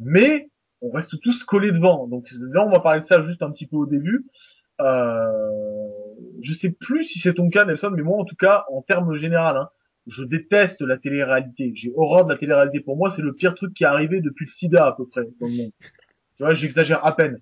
mais 0.00 0.50
on 0.82 0.90
reste 0.90 1.18
tous 1.20 1.44
collés 1.44 1.72
devant. 1.72 2.06
Donc 2.06 2.26
là, 2.32 2.66
on 2.66 2.70
va 2.70 2.80
parler 2.80 3.00
de 3.00 3.06
ça 3.06 3.22
juste 3.22 3.42
un 3.42 3.50
petit 3.50 3.66
peu 3.66 3.76
au 3.76 3.86
début. 3.86 4.26
Euh, 4.80 5.26
je 6.42 6.54
sais 6.54 6.70
plus 6.70 7.04
si 7.04 7.18
c'est 7.18 7.34
ton 7.34 7.48
cas, 7.48 7.64
Nelson, 7.64 7.92
mais 7.94 8.02
moi, 8.02 8.18
en 8.18 8.24
tout 8.24 8.36
cas, 8.36 8.64
en 8.70 8.82
termes 8.82 9.16
général, 9.16 9.56
hein, 9.56 9.68
je 10.06 10.24
déteste 10.24 10.80
la 10.80 10.98
télé-réalité. 10.98 11.72
J'ai 11.76 11.92
horreur 11.94 12.24
de 12.24 12.32
la 12.32 12.38
télé-réalité. 12.38 12.80
Pour 12.80 12.96
moi, 12.96 13.10
c'est 13.10 13.22
le 13.22 13.34
pire 13.34 13.54
truc 13.54 13.74
qui 13.74 13.84
est 13.84 13.86
arrivé 13.86 14.20
depuis 14.20 14.46
le 14.46 14.50
sida, 14.50 14.86
à 14.86 14.92
peu 14.92 15.06
près, 15.06 15.22
dans 15.40 15.46
le 15.46 15.56
monde. 15.56 15.70
Tu 16.36 16.42
vois, 16.42 16.54
j'exagère 16.54 17.04
à 17.06 17.14
peine. 17.14 17.40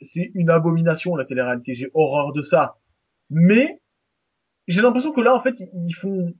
c'est 0.00 0.30
une 0.34 0.50
abomination 0.50 1.16
la 1.16 1.24
télé-réalité. 1.24 1.74
J'ai 1.74 1.90
horreur 1.92 2.32
de 2.32 2.42
ça. 2.42 2.78
Mais 3.28 3.80
j'ai 4.68 4.80
l'impression 4.80 5.12
que 5.12 5.20
là, 5.20 5.34
en 5.34 5.42
fait, 5.42 5.54
ils, 5.58 5.94
font 5.94 6.32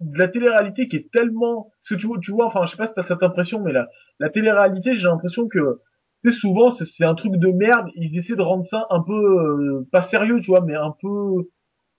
de 0.00 0.18
la 0.18 0.28
télé-réalité 0.28 0.88
qui 0.88 0.96
est 0.96 1.10
tellement, 1.10 1.70
que 1.88 1.94
tu 1.94 2.06
vois, 2.06 2.18
tu 2.20 2.32
vois, 2.32 2.46
enfin, 2.46 2.66
je 2.66 2.72
sais 2.72 2.76
pas 2.76 2.86
si 2.86 2.94
t'as 2.94 3.02
cette 3.02 3.22
impression, 3.22 3.60
mais 3.60 3.72
la, 3.72 3.88
la 4.18 4.30
télé-réalité, 4.30 4.96
j'ai 4.96 5.06
l'impression 5.06 5.48
que, 5.48 5.80
tu 6.24 6.32
souvent, 6.32 6.70
c'est 6.70 7.04
un 7.04 7.14
truc 7.14 7.36
de 7.36 7.48
merde. 7.48 7.88
Ils 7.94 8.18
essaient 8.18 8.36
de 8.36 8.42
rendre 8.42 8.66
ça 8.66 8.86
un 8.90 9.02
peu 9.02 9.12
euh, 9.12 9.88
pas 9.92 10.02
sérieux, 10.02 10.40
tu 10.40 10.46
vois, 10.46 10.60
mais 10.60 10.74
un 10.74 10.94
peu 11.00 11.48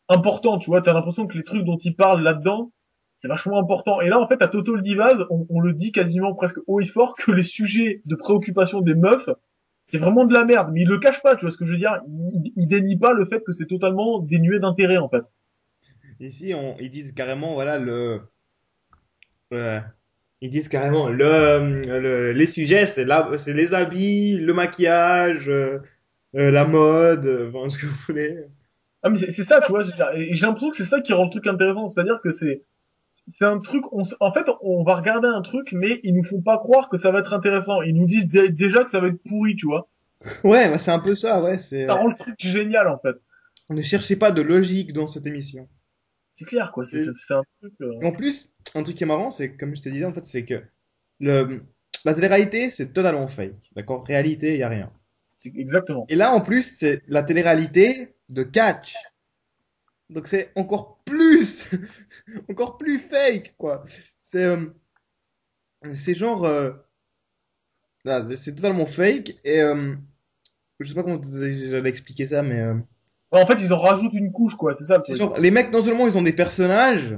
important, 0.09 0.59
tu 0.59 0.69
vois. 0.69 0.81
T'as 0.81 0.93
l'impression 0.93 1.27
que 1.27 1.37
les 1.37 1.43
trucs 1.43 1.63
dont 1.63 1.77
ils 1.77 1.95
parlent 1.95 2.21
là-dedans, 2.21 2.71
c'est 3.13 3.27
vachement 3.27 3.59
important. 3.59 4.01
Et 4.01 4.09
là, 4.09 4.19
en 4.19 4.27
fait, 4.27 4.41
à 4.41 4.47
Total 4.47 4.81
Divas, 4.81 5.25
on, 5.29 5.45
on 5.49 5.59
le 5.61 5.73
dit 5.73 5.91
quasiment 5.91 6.33
presque 6.33 6.59
haut 6.67 6.81
et 6.81 6.85
fort 6.85 7.15
que 7.15 7.31
les 7.31 7.43
sujets 7.43 8.01
de 8.05 8.15
préoccupation 8.15 8.81
des 8.81 8.95
meufs, 8.95 9.29
c'est 9.85 9.97
vraiment 9.97 10.25
de 10.25 10.33
la 10.33 10.45
merde. 10.45 10.69
Mais 10.73 10.81
ils 10.81 10.87
le 10.87 10.99
cachent 10.99 11.21
pas, 11.21 11.35
tu 11.35 11.45
vois 11.45 11.51
ce 11.51 11.57
que 11.57 11.65
je 11.65 11.71
veux 11.71 11.77
dire? 11.77 12.01
Ils 12.55 12.67
dénient 12.67 12.99
pas 12.99 13.13
le 13.13 13.25
fait 13.25 13.41
que 13.43 13.53
c'est 13.53 13.67
totalement 13.67 14.19
dénué 14.19 14.59
d'intérêt, 14.59 14.97
en 14.97 15.09
fait. 15.09 15.23
Ici, 16.19 16.53
on, 16.53 16.75
ils 16.79 16.89
disent 16.89 17.13
carrément, 17.13 17.53
voilà, 17.53 17.79
le, 17.79 18.21
euh, 19.53 19.79
ils 20.41 20.49
disent 20.49 20.69
carrément, 20.69 21.09
le, 21.09 21.99
le- 21.99 22.31
les 22.33 22.45
sujets, 22.47 22.85
c'est 22.85 23.05
la, 23.05 23.37
c'est 23.37 23.53
les 23.53 23.73
habits, 23.73 24.37
le 24.37 24.53
maquillage, 24.53 25.49
euh, 25.49 25.79
euh, 26.35 26.51
la 26.51 26.65
mode, 26.65 27.25
euh, 27.25 27.51
enfin, 27.53 27.69
ce 27.69 27.77
que 27.79 27.85
vous 27.87 27.95
voulez. 28.07 28.37
Ah 29.03 29.09
mais 29.09 29.17
c'est 29.19 29.31
c'est 29.31 29.43
ça, 29.43 29.61
tu 29.61 29.71
vois. 29.71 29.83
j'ai 29.83 30.45
l'impression 30.45 30.71
que 30.71 30.77
c'est 30.77 30.85
ça 30.85 31.01
qui 31.01 31.13
rend 31.13 31.25
le 31.25 31.29
truc 31.31 31.47
intéressant, 31.47 31.89
c'est-à-dire 31.89 32.19
que 32.23 32.31
c'est 32.31 32.63
c'est 33.27 33.45
un 33.45 33.59
truc. 33.59 33.83
On, 33.93 34.03
en 34.19 34.33
fait, 34.33 34.45
on 34.61 34.83
va 34.83 34.95
regarder 34.95 35.27
un 35.27 35.41
truc, 35.41 35.71
mais 35.73 35.99
ils 36.03 36.13
nous 36.15 36.23
font 36.23 36.41
pas 36.41 36.57
croire 36.57 36.89
que 36.89 36.97
ça 36.97 37.11
va 37.11 37.19
être 37.19 37.33
intéressant. 37.33 37.81
Ils 37.81 37.95
nous 37.95 38.05
disent 38.07 38.27
dé- 38.27 38.49
déjà 38.49 38.83
que 38.83 38.91
ça 38.91 38.99
va 38.99 39.07
être 39.07 39.21
pourri, 39.27 39.55
tu 39.55 39.67
vois. 39.67 39.87
Ouais, 40.43 40.69
bah, 40.69 40.77
c'est 40.77 40.91
un 40.91 40.99
peu 40.99 41.15
ça, 41.15 41.41
ouais, 41.41 41.57
c'est, 41.57 41.85
Ça 41.85 41.93
rend 41.93 42.07
le 42.07 42.15
truc 42.15 42.35
génial, 42.39 42.87
en 42.89 42.97
fait. 42.99 43.15
ne 43.69 43.81
cherchez 43.81 44.15
pas 44.17 44.31
de 44.31 44.41
logique 44.41 44.91
dans 44.93 45.07
cette 45.07 45.25
émission. 45.27 45.69
C'est 46.31 46.45
clair, 46.45 46.71
quoi. 46.73 46.85
C'est 46.85 47.03
c'est- 47.05 47.11
c'est 47.25 47.33
un 47.33 47.43
truc. 47.61 47.73
euh, 47.81 47.93
Et 48.01 48.05
en 48.05 48.11
plus, 48.13 48.51
un 48.75 48.83
truc 48.83 48.95
qui 48.95 49.03
est 49.03 49.07
marrant, 49.07 49.31
c'est, 49.31 49.55
comme 49.55 49.75
je 49.75 49.81
te 49.81 49.89
disais, 49.89 50.05
en 50.05 50.13
fait, 50.13 50.25
c'est 50.25 50.45
que 50.45 50.63
le, 51.19 51.63
la 52.05 52.13
télé-réalité, 52.13 52.69
c'est 52.69 52.93
totalement 52.93 53.27
fake. 53.27 53.71
D'accord? 53.75 54.05
Réalité, 54.05 54.57
y 54.57 54.63
a 54.63 54.69
rien. 54.69 54.91
Exactement. 55.45 56.05
Et 56.09 56.15
là, 56.15 56.33
en 56.33 56.41
plus, 56.41 56.77
c'est 56.77 57.01
la 57.07 57.23
télé-réalité 57.23 58.15
de 58.29 58.43
catch. 58.43 58.95
Donc 60.09 60.27
c'est 60.27 60.51
encore 60.55 60.99
plus, 61.05 61.69
encore 62.49 62.77
plus 62.77 62.97
fake, 62.97 63.55
quoi. 63.57 63.83
C'est, 64.21 64.43
euh, 64.43 64.65
c'est 65.95 66.15
genre, 66.15 66.45
euh, 66.45 66.71
là, 68.05 68.25
c'est 68.35 68.55
totalement 68.55 68.85
fake 68.85 69.35
et 69.43 69.61
euh, 69.61 69.95
je 70.79 70.89
sais 70.89 70.95
pas 70.95 71.03
comment 71.03 71.21
j'allais 71.21 71.89
expliquer 71.89 72.25
ça, 72.25 72.41
mais 72.41 72.59
euh, 72.59 72.75
En 73.31 73.45
fait, 73.45 73.57
ils 73.59 73.71
en 73.71 73.77
rajoutent 73.77 74.13
une 74.13 74.31
couche, 74.31 74.55
quoi. 74.55 74.73
C'est 74.73 74.85
ça. 74.85 74.97
le 74.97 75.03
truc. 75.03 75.37
les 75.37 75.51
mecs, 75.51 75.71
non 75.71 75.81
seulement 75.81 76.07
ils 76.07 76.17
ont 76.17 76.23
des 76.23 76.33
personnages, 76.33 77.17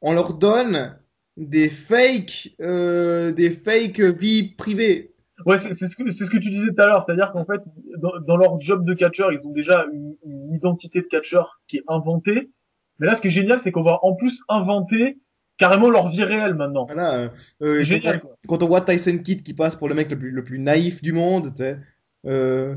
on 0.00 0.12
leur 0.12 0.34
donne 0.34 0.96
des 1.36 1.68
fake, 1.68 2.54
euh, 2.60 3.32
des 3.32 3.50
fake 3.50 4.00
vies 4.00 4.54
privées. 4.54 5.14
Ouais, 5.46 5.58
c'est 5.60 5.88
ce 5.88 5.96
que 5.96 6.10
c'est 6.10 6.26
ce 6.26 6.30
que 6.30 6.36
tu 6.36 6.50
disais 6.50 6.68
tout 6.68 6.82
à 6.82 6.86
l'heure, 6.86 7.02
c'est-à-dire 7.04 7.32
qu'en 7.32 7.46
fait, 7.46 7.62
dans, 7.96 8.12
dans 8.20 8.36
leur 8.36 8.60
job 8.60 8.84
de 8.84 8.92
catcheur, 8.92 9.32
ils 9.32 9.46
ont 9.46 9.52
déjà 9.52 9.86
une, 9.92 10.14
une 10.26 10.54
identité 10.54 11.00
de 11.00 11.06
catcheur 11.06 11.62
qui 11.66 11.78
est 11.78 11.84
inventée. 11.88 12.50
Mais 12.98 13.06
là, 13.06 13.16
ce 13.16 13.22
qui 13.22 13.28
est 13.28 13.30
génial, 13.30 13.60
c'est 13.64 13.72
qu'on 13.72 13.82
va 13.82 13.98
en 14.02 14.14
plus 14.14 14.42
inventer 14.50 15.18
carrément 15.56 15.88
leur 15.90 16.10
vie 16.10 16.24
réelle 16.24 16.54
maintenant. 16.54 16.84
Voilà, 16.84 17.14
euh, 17.14 17.28
euh, 17.62 17.78
quand, 17.78 17.84
génial, 17.84 18.22
quand 18.48 18.62
on 18.62 18.66
voit 18.66 18.80
Tyson 18.82 19.18
Kidd 19.18 19.42
qui 19.42 19.54
passe 19.54 19.76
pour 19.76 19.88
le 19.88 19.94
mec 19.94 20.10
le 20.10 20.18
plus, 20.18 20.30
le 20.30 20.44
plus 20.44 20.58
naïf 20.58 21.00
du 21.00 21.12
monde, 21.12 21.46
tu 21.54 21.56
sais, 21.56 21.78
euh, 22.26 22.74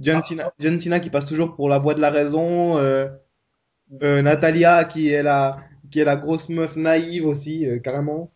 John 0.00 0.22
Cena, 0.22 0.52
John 0.58 0.78
Cena 0.80 1.00
qui 1.00 1.10
passe 1.10 1.26
toujours 1.26 1.54
pour 1.54 1.68
la 1.68 1.78
voix 1.78 1.94
de 1.94 2.00
la 2.00 2.10
raison, 2.10 2.78
euh, 2.78 3.08
euh, 4.02 4.22
Natalia 4.22 4.84
qui 4.84 5.10
est 5.10 5.22
la, 5.22 5.56
qui 5.90 6.00
est 6.00 6.04
la 6.04 6.16
grosse 6.16 6.48
meuf 6.48 6.76
naïve 6.76 7.26
aussi, 7.26 7.66
euh, 7.66 7.78
carrément. 7.78 8.30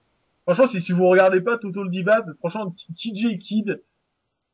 Franchement, 0.45 0.69
si, 0.69 0.81
si 0.81 0.93
vous 0.93 1.07
regardez 1.07 1.41
pas 1.41 1.59
Total 1.59 1.88
Divas, 1.91 2.25
franchement, 2.41 2.71
T- 2.71 2.93
TJ 2.95 3.38
Kidd, 3.38 3.83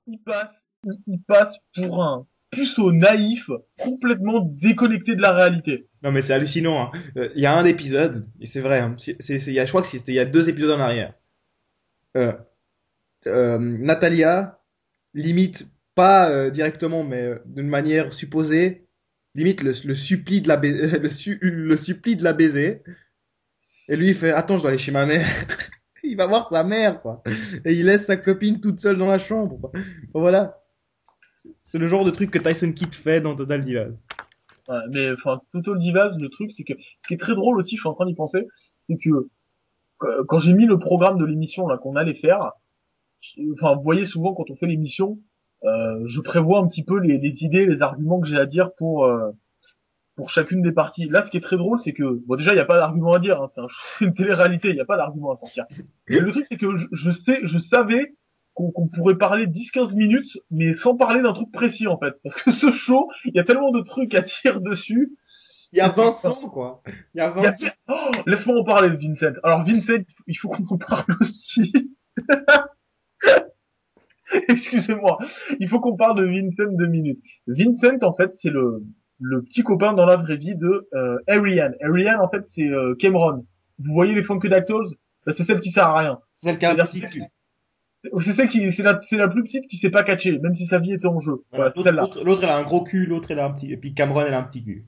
il 0.06 0.18
passe, 0.18 0.52
il, 0.84 0.92
il 1.06 1.20
passe 1.20 1.56
pour 1.74 2.02
un 2.02 2.26
puceau 2.50 2.92
naïf, 2.92 3.50
complètement 3.78 4.40
déconnecté 4.40 5.14
de 5.16 5.20
la 5.22 5.32
réalité. 5.32 5.86
Non 6.02 6.12
mais 6.12 6.22
c'est 6.22 6.32
hallucinant. 6.32 6.80
hein. 6.94 6.98
Euh, 7.16 7.28
Il 7.34 7.42
y 7.42 7.46
a 7.46 7.54
un 7.54 7.64
épisode, 7.66 8.26
et 8.40 8.46
c'est 8.46 8.60
vrai, 8.60 8.80
hein, 8.80 8.94
c'est, 8.98 9.52
y 9.52 9.60
a, 9.60 9.64
je 9.66 9.70
crois 9.70 9.82
que 9.82 9.88
c'était 9.88 10.12
il 10.12 10.16
y 10.16 10.20
a 10.20 10.24
deux 10.24 10.48
épisodes 10.48 10.78
en 10.78 10.80
arrière. 10.82 11.12
Euh, 12.16 12.32
euh, 13.26 13.58
Natalia 13.58 14.60
limite 15.14 15.68
pas 15.94 16.30
euh, 16.30 16.50
directement, 16.50 17.04
mais 17.04 17.22
euh, 17.22 17.38
d'une 17.46 17.68
manière 17.68 18.12
supposée, 18.12 18.87
limite 19.38 19.62
le, 19.62 19.72
le 19.84 19.94
supplie 19.94 20.40
de 20.40 20.48
la 20.48 20.56
baiser, 20.56 20.98
le, 20.98 22.14
de 22.16 22.24
la 22.24 22.32
baiser. 22.32 22.82
Et 23.88 23.96
lui 23.96 24.08
il 24.08 24.14
fait 24.14 24.32
attends 24.32 24.56
je 24.56 24.62
dois 24.62 24.70
aller 24.70 24.78
chez 24.78 24.92
ma 24.92 25.06
mère. 25.06 25.26
il 26.02 26.16
va 26.16 26.26
voir 26.26 26.46
sa 26.46 26.64
mère 26.64 27.00
quoi. 27.00 27.22
Et 27.64 27.72
il 27.74 27.86
laisse 27.86 28.06
sa 28.06 28.16
copine 28.16 28.60
toute 28.60 28.80
seule 28.80 28.98
dans 28.98 29.06
la 29.08 29.18
chambre. 29.18 29.72
voilà. 30.14 30.58
C'est- 31.62 31.78
le 31.78 31.86
genre 31.86 32.04
de 32.04 32.10
truc 32.10 32.30
que 32.30 32.38
Tyson 32.38 32.72
Kidd 32.72 32.94
fait 32.94 33.20
dans 33.20 33.36
Total 33.36 33.64
Divas. 33.64 33.90
Mais 34.90 35.12
enfin, 35.12 35.40
Total 35.52 35.78
Divas, 35.78 36.10
le 36.18 36.28
truc, 36.28 36.52
c'est 36.52 36.64
que 36.64 36.74
ce 36.74 37.08
qui 37.08 37.14
est 37.14 37.18
très 37.18 37.34
drôle 37.34 37.58
aussi, 37.58 37.76
je 37.76 37.80
suis 37.80 37.88
en 37.88 37.94
train 37.94 38.06
d'y 38.06 38.14
penser, 38.14 38.46
c'est 38.78 38.98
que 38.98 39.28
euh, 40.02 40.24
quand 40.28 40.40
j'ai 40.40 40.52
mis 40.52 40.66
le 40.66 40.78
programme 40.78 41.18
de 41.18 41.24
l'émission 41.24 41.66
là 41.68 41.78
qu'on 41.78 41.96
allait 41.96 42.14
faire, 42.14 42.52
enfin, 43.54 43.76
vous 43.76 43.82
voyez 43.82 44.04
souvent 44.04 44.34
quand 44.34 44.50
on 44.50 44.56
fait 44.56 44.66
l'émission, 44.66 45.18
je 45.64 46.20
prévois 46.20 46.60
un 46.60 46.66
petit 46.68 46.84
peu 46.84 46.98
les, 46.98 47.18
les 47.18 47.44
idées, 47.44 47.66
les 47.66 47.82
arguments 47.82 48.20
que 48.20 48.28
j'ai 48.28 48.38
à 48.38 48.46
dire 48.46 48.70
pour 48.76 49.04
euh, 49.06 49.30
pour 50.16 50.30
chacune 50.30 50.62
des 50.62 50.72
parties. 50.72 51.06
Là, 51.08 51.24
ce 51.24 51.30
qui 51.30 51.36
est 51.36 51.40
très 51.40 51.56
drôle, 51.56 51.78
c'est 51.78 51.92
que 51.92 52.20
bon, 52.26 52.34
déjà, 52.36 52.50
il 52.50 52.54
n'y 52.56 52.60
a 52.60 52.64
pas 52.64 52.76
d'argument 52.78 53.12
à 53.12 53.18
dire, 53.20 53.40
hein, 53.40 53.46
c'est 53.54 53.60
un- 53.60 53.68
une 54.00 54.14
télé-réalité, 54.14 54.68
il 54.70 54.74
n'y 54.74 54.80
a 54.80 54.84
pas 54.84 54.96
d'argument 54.96 55.30
à 55.32 55.36
sortir. 55.36 55.64
Mais 56.08 56.18
le 56.20 56.32
truc, 56.32 56.46
c'est 56.48 56.56
que 56.56 56.76
je, 56.76 56.86
je 56.92 57.10
sais, 57.12 57.40
je 57.44 57.58
savais 57.60 58.14
qu'on 58.54 58.72
qu'on 58.72 58.88
pourrait 58.88 59.16
parler 59.16 59.46
10-15 59.46 59.94
minutes, 59.94 60.36
mais 60.50 60.74
sans 60.74 60.96
parler 60.96 61.22
d'un 61.22 61.32
truc 61.32 61.52
précis 61.52 61.86
en 61.86 61.98
fait, 61.98 62.14
parce 62.24 62.34
que 62.42 62.50
ce 62.52 62.72
show, 62.72 63.08
il 63.26 63.34
y 63.36 63.38
a 63.38 63.44
tellement 63.44 63.70
de 63.70 63.80
trucs 63.82 64.12
à 64.16 64.22
dire 64.22 64.60
dessus. 64.60 65.12
Il 65.72 65.78
y 65.78 65.80
a 65.82 65.88
Vincent 65.88 66.48
quoi. 66.48 66.82
Il 67.14 67.18
y 67.18 67.20
a 67.20 67.32
Il 67.36 67.42
y 67.42 67.46
a- 67.46 67.50
Vincent. 67.50 67.70
Oh, 67.88 68.10
Laisse-moi 68.26 68.58
en 68.58 68.64
parler 68.64 68.90
de 68.90 68.96
Vincent. 68.96 69.38
Alors 69.44 69.64
Vincent, 69.64 70.02
il 70.26 70.34
faut 70.36 70.48
qu'on 70.48 70.66
en 70.66 70.78
parle 70.78 71.16
aussi. 71.20 71.94
Excusez-moi. 74.48 75.18
Il 75.60 75.68
faut 75.68 75.80
qu'on 75.80 75.96
parle 75.96 76.18
de 76.18 76.24
Vincent 76.26 76.72
deux 76.72 76.86
minutes. 76.86 77.20
Vincent, 77.46 77.98
en 78.02 78.12
fait, 78.14 78.32
c'est 78.34 78.50
le, 78.50 78.82
le 79.20 79.42
petit 79.42 79.62
copain 79.62 79.92
dans 79.94 80.06
la 80.06 80.16
vraie 80.16 80.36
vie 80.36 80.56
de 80.56 80.88
euh, 80.94 81.18
Ariane. 81.26 81.74
Ariane, 81.82 82.20
en 82.20 82.28
fait, 82.28 82.42
c'est 82.46 82.68
euh, 82.68 82.94
Cameron. 82.98 83.46
Vous 83.78 83.92
voyez 83.92 84.14
les 84.14 84.22
Funkadactyls 84.22 84.96
Bah, 85.26 85.32
C'est 85.36 85.44
celle 85.44 85.60
qui 85.60 85.70
sert 85.70 85.86
à 85.88 85.98
rien. 85.98 86.18
C'est 86.34 86.48
celle 86.50 86.58
qui 86.58 86.66
a 86.66 86.70
un 86.72 86.74
petit 86.76 87.00
cul. 87.02 87.22
C'est 88.20 88.32
celle 88.32 88.48
qui, 88.48 88.70
c'est 88.72 88.84
la, 88.84 89.00
c'est 89.02 89.16
la 89.16 89.26
plus 89.28 89.42
petite 89.42 89.66
qui 89.66 89.76
s'est 89.76 89.90
pas 89.90 90.04
catchée, 90.04 90.38
même 90.38 90.54
si 90.54 90.66
sa 90.66 90.78
vie 90.78 90.92
était 90.92 91.08
en 91.08 91.20
jeu. 91.20 91.42
Voilà, 91.52 91.72
c'est 91.72 91.78
L'autre, 91.78 91.88
celle-là. 91.88 92.02
l'autre- 92.02 92.24
l'autre, 92.24 92.44
elle 92.44 92.50
a 92.50 92.56
un 92.56 92.62
gros 92.62 92.84
cul, 92.84 93.06
l'autre 93.06 93.32
elle 93.32 93.40
a 93.40 93.44
un 93.44 93.50
petit, 93.52 93.72
et 93.72 93.76
puis 93.76 93.92
Cameron 93.92 94.24
elle 94.26 94.34
a 94.34 94.38
un 94.38 94.44
petit 94.44 94.62
cul. 94.62 94.86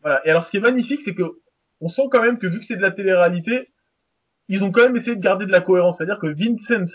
Voilà. 0.00 0.20
Et 0.24 0.30
alors, 0.30 0.44
ce 0.44 0.50
qui 0.52 0.58
est 0.58 0.60
magnifique, 0.60 1.00
c'est 1.04 1.14
que 1.14 1.24
on 1.80 1.88
sent 1.88 2.02
quand 2.10 2.22
même 2.22 2.38
que 2.38 2.46
vu 2.46 2.60
que 2.60 2.64
c'est 2.64 2.76
de 2.76 2.80
la 2.82 2.92
télé-réalité, 2.92 3.68
ils 4.48 4.62
ont 4.62 4.70
quand 4.70 4.82
même 4.84 4.96
essayé 4.96 5.16
de 5.16 5.20
garder 5.20 5.44
de 5.46 5.50
la 5.50 5.60
cohérence. 5.60 5.98
C'est-à-dire 5.98 6.20
que 6.20 6.28
Vincent, 6.28 6.86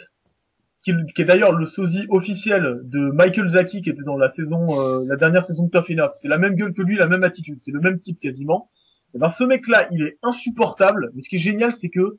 qui, 0.82 0.92
est- 0.92 1.14
qui 1.14 1.22
est 1.22 1.26
d'ailleurs 1.26 1.54
le 1.54 1.66
sosie 1.66 2.06
officiel 2.10 2.82
de 2.84 3.10
Michael 3.12 3.50
Zaki, 3.50 3.82
qui 3.82 3.90
était 3.90 4.04
dans 4.04 4.18
la 4.18 4.30
saison, 4.30 4.68
euh, 4.80 5.06
la 5.08 5.16
dernière 5.16 5.44
saison 5.44 5.66
de 5.66 5.70
Tough 5.70 5.90
Enough, 5.90 6.12
c'est 6.16 6.28
la 6.28 6.38
même 6.38 6.56
gueule 6.56 6.74
que 6.74 6.82
lui, 6.82 6.96
la 6.98 7.08
même 7.08 7.24
attitude, 7.24 7.58
c'est 7.62 7.72
le 7.72 7.80
même 7.80 8.00
type 8.00 8.20
quasiment. 8.20 8.70
Et 9.14 9.20
ben, 9.20 9.30
ce 9.30 9.44
mec-là, 9.44 9.88
il 9.92 10.04
est 10.04 10.18
insupportable. 10.22 11.12
Mais 11.14 11.22
ce 11.22 11.30
qui 11.30 11.38
est 11.38 11.40
génial, 11.40 11.74
c'est 11.74 11.90
que 11.90 12.18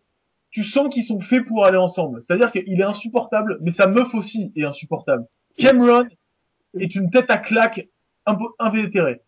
tu 0.50 0.64
sens 0.64 0.88
qu'ils 0.92 1.04
sont 1.04 1.20
faits 1.20 1.44
pour 1.46 1.66
aller 1.66 1.76
ensemble. 1.76 2.20
C'est-à-dire 2.22 2.50
qu'il 2.50 2.80
est 2.80 2.84
insupportable, 2.84 3.58
mais 3.60 3.70
sa 3.70 3.86
meuf 3.86 4.12
aussi 4.14 4.52
est 4.56 4.64
insupportable. 4.64 5.24
Cameron 5.56 6.06
est 6.78 6.94
une 6.94 7.10
tête 7.10 7.30
à 7.30 7.36
claque 7.38 7.86
un 8.26 8.34
peu 8.34 8.44
invétérée. 8.58 9.20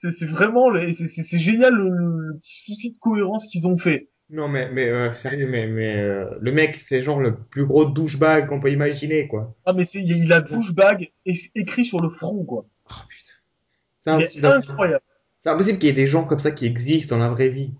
C'est 0.00 0.26
vraiment, 0.26 0.68
c'est 0.74 1.38
génial 1.38 1.74
le- 1.74 1.90
le 1.90 2.38
petit 2.38 2.62
souci 2.66 2.90
de 2.92 2.98
cohérence 3.00 3.46
qu'ils 3.46 3.66
ont 3.66 3.76
fait. 3.78 4.08
Non 4.30 4.46
mais, 4.48 4.70
mais 4.70 4.88
euh, 4.88 5.12
sérieux, 5.12 5.48
mais, 5.48 5.66
mais 5.66 5.96
euh, 5.96 6.26
le 6.40 6.52
mec 6.52 6.76
c'est 6.76 7.02
genre 7.02 7.18
le 7.18 7.34
plus 7.34 7.64
gros 7.64 7.86
douchebag 7.86 8.46
qu'on 8.46 8.60
peut 8.60 8.70
imaginer 8.70 9.26
quoi. 9.26 9.54
Ah 9.64 9.72
mais 9.72 9.86
c'est, 9.86 10.00
il 10.00 10.32
a 10.32 10.40
douchebag 10.40 11.10
écrit 11.24 11.86
sur 11.86 12.00
le 12.00 12.10
front 12.10 12.44
quoi. 12.44 12.66
Oh 12.90 12.94
putain. 13.08 14.26
C'est 14.26 14.44
incroyable. 14.44 15.04
c'est 15.40 15.48
impossible 15.48 15.78
qu'il 15.78 15.88
y 15.88 15.92
ait 15.92 15.94
des 15.94 16.06
gens 16.06 16.24
comme 16.24 16.38
ça 16.38 16.50
qui 16.50 16.66
existent 16.66 17.16
dans 17.16 17.22
la 17.22 17.30
vraie 17.30 17.48
vie. 17.48 17.72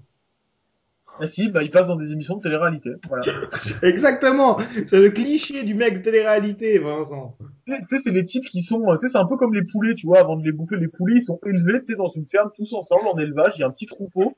Ah 1.20 1.26
si, 1.26 1.48
bah 1.48 1.62
il 1.62 1.70
passe 1.70 1.88
dans 1.88 1.96
des 1.96 2.12
émissions 2.12 2.36
de 2.36 2.42
télé-réalité. 2.42 2.90
Voilà. 3.08 3.24
Exactement. 3.82 4.58
C'est 4.86 5.00
le 5.00 5.10
cliché 5.10 5.64
du 5.64 5.74
mec 5.74 5.98
de 5.98 6.02
télé-réalité, 6.02 6.78
Vincent. 6.78 7.36
Tu 7.66 7.74
sais, 7.74 7.80
tu 7.88 7.96
sais, 7.96 8.02
c'est 8.04 8.12
les 8.12 8.24
types 8.24 8.44
qui 8.44 8.62
sont, 8.62 8.84
tu 9.00 9.06
sais, 9.06 9.12
c'est 9.12 9.18
un 9.18 9.26
peu 9.26 9.36
comme 9.36 9.52
les 9.52 9.64
poulets, 9.64 9.96
tu 9.96 10.06
vois, 10.06 10.20
avant 10.20 10.36
de 10.36 10.44
les 10.44 10.52
bouffer, 10.52 10.76
les 10.76 10.88
poulets, 10.88 11.16
ils 11.16 11.22
sont 11.22 11.40
élevés, 11.44 11.80
tu 11.80 11.86
sais, 11.86 11.96
dans 11.96 12.10
une 12.12 12.26
ferme, 12.26 12.50
tous 12.54 12.72
ensemble, 12.72 13.08
en 13.08 13.18
élevage, 13.18 13.52
il 13.56 13.60
y 13.60 13.64
a 13.64 13.66
un 13.66 13.70
petit 13.70 13.86
troupeau. 13.86 14.36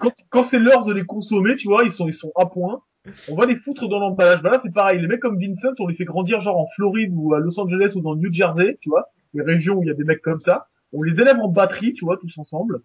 Quand, 0.00 0.12
quand 0.30 0.42
c'est 0.42 0.58
l'heure 0.58 0.84
de 0.84 0.92
les 0.92 1.04
consommer, 1.04 1.56
tu 1.56 1.68
vois, 1.68 1.84
ils 1.84 1.92
sont, 1.92 2.08
ils 2.08 2.14
sont 2.14 2.32
à 2.36 2.46
point. 2.46 2.82
on 3.30 3.36
va 3.36 3.46
les 3.46 3.56
foutre 3.56 3.88
dans 3.88 3.98
l'emballage. 3.98 4.42
Bah 4.42 4.50
là, 4.50 4.58
c'est 4.62 4.72
pareil. 4.72 5.00
Les 5.00 5.06
mecs 5.06 5.20
comme 5.20 5.38
Vincent, 5.38 5.74
on 5.78 5.86
les 5.86 5.94
fait 5.94 6.04
grandir 6.04 6.40
genre 6.40 6.58
en 6.58 6.66
Floride 6.74 7.12
ou 7.14 7.34
à 7.34 7.38
Los 7.38 7.58
Angeles 7.58 7.92
ou 7.94 8.00
dans 8.00 8.16
New 8.16 8.32
Jersey, 8.32 8.78
tu 8.80 8.88
vois, 8.88 9.10
les 9.34 9.42
régions 9.42 9.76
où 9.76 9.82
il 9.82 9.88
y 9.88 9.90
a 9.90 9.94
des 9.94 10.04
mecs 10.04 10.22
comme 10.22 10.40
ça. 10.40 10.68
On 10.92 11.02
les 11.02 11.20
élève 11.20 11.38
en 11.38 11.48
batterie, 11.48 11.94
tu 11.94 12.04
vois, 12.04 12.16
tous 12.16 12.36
ensemble. 12.38 12.82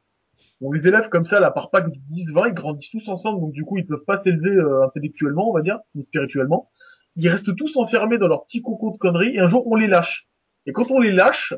On 0.62 0.72
les 0.72 0.88
élève 0.88 1.10
comme 1.10 1.26
ça, 1.26 1.40
là, 1.40 1.52
par 1.52 1.72
pack 1.72 1.90
de 1.90 1.98
10, 2.10 2.32
20, 2.32 2.48
ils 2.48 2.54
grandissent 2.54 2.92
tous 2.92 3.08
ensemble, 3.10 3.42
donc 3.42 3.54
du 3.54 3.64
coup, 3.64 3.78
ils 3.78 3.86
peuvent 3.86 4.06
pas 4.06 4.20
s'élever 4.20 4.52
euh, 4.52 4.86
intellectuellement, 4.86 5.50
on 5.50 5.54
va 5.54 5.62
dire, 5.62 5.80
ou 5.96 6.02
spirituellement. 6.02 6.70
Ils 7.16 7.28
restent 7.30 7.56
tous 7.56 7.76
enfermés 7.76 8.18
dans 8.18 8.28
leur 8.28 8.46
petit 8.46 8.62
cocon 8.62 8.92
de 8.92 8.98
conneries, 8.98 9.36
et 9.36 9.40
un 9.40 9.48
jour, 9.48 9.66
on 9.68 9.76
les 9.76 9.88
lâche. 9.88 10.28
Et 10.66 10.74
quand 10.74 10.92
on 10.92 11.00
les 11.00 11.12
lâche, 11.12 11.54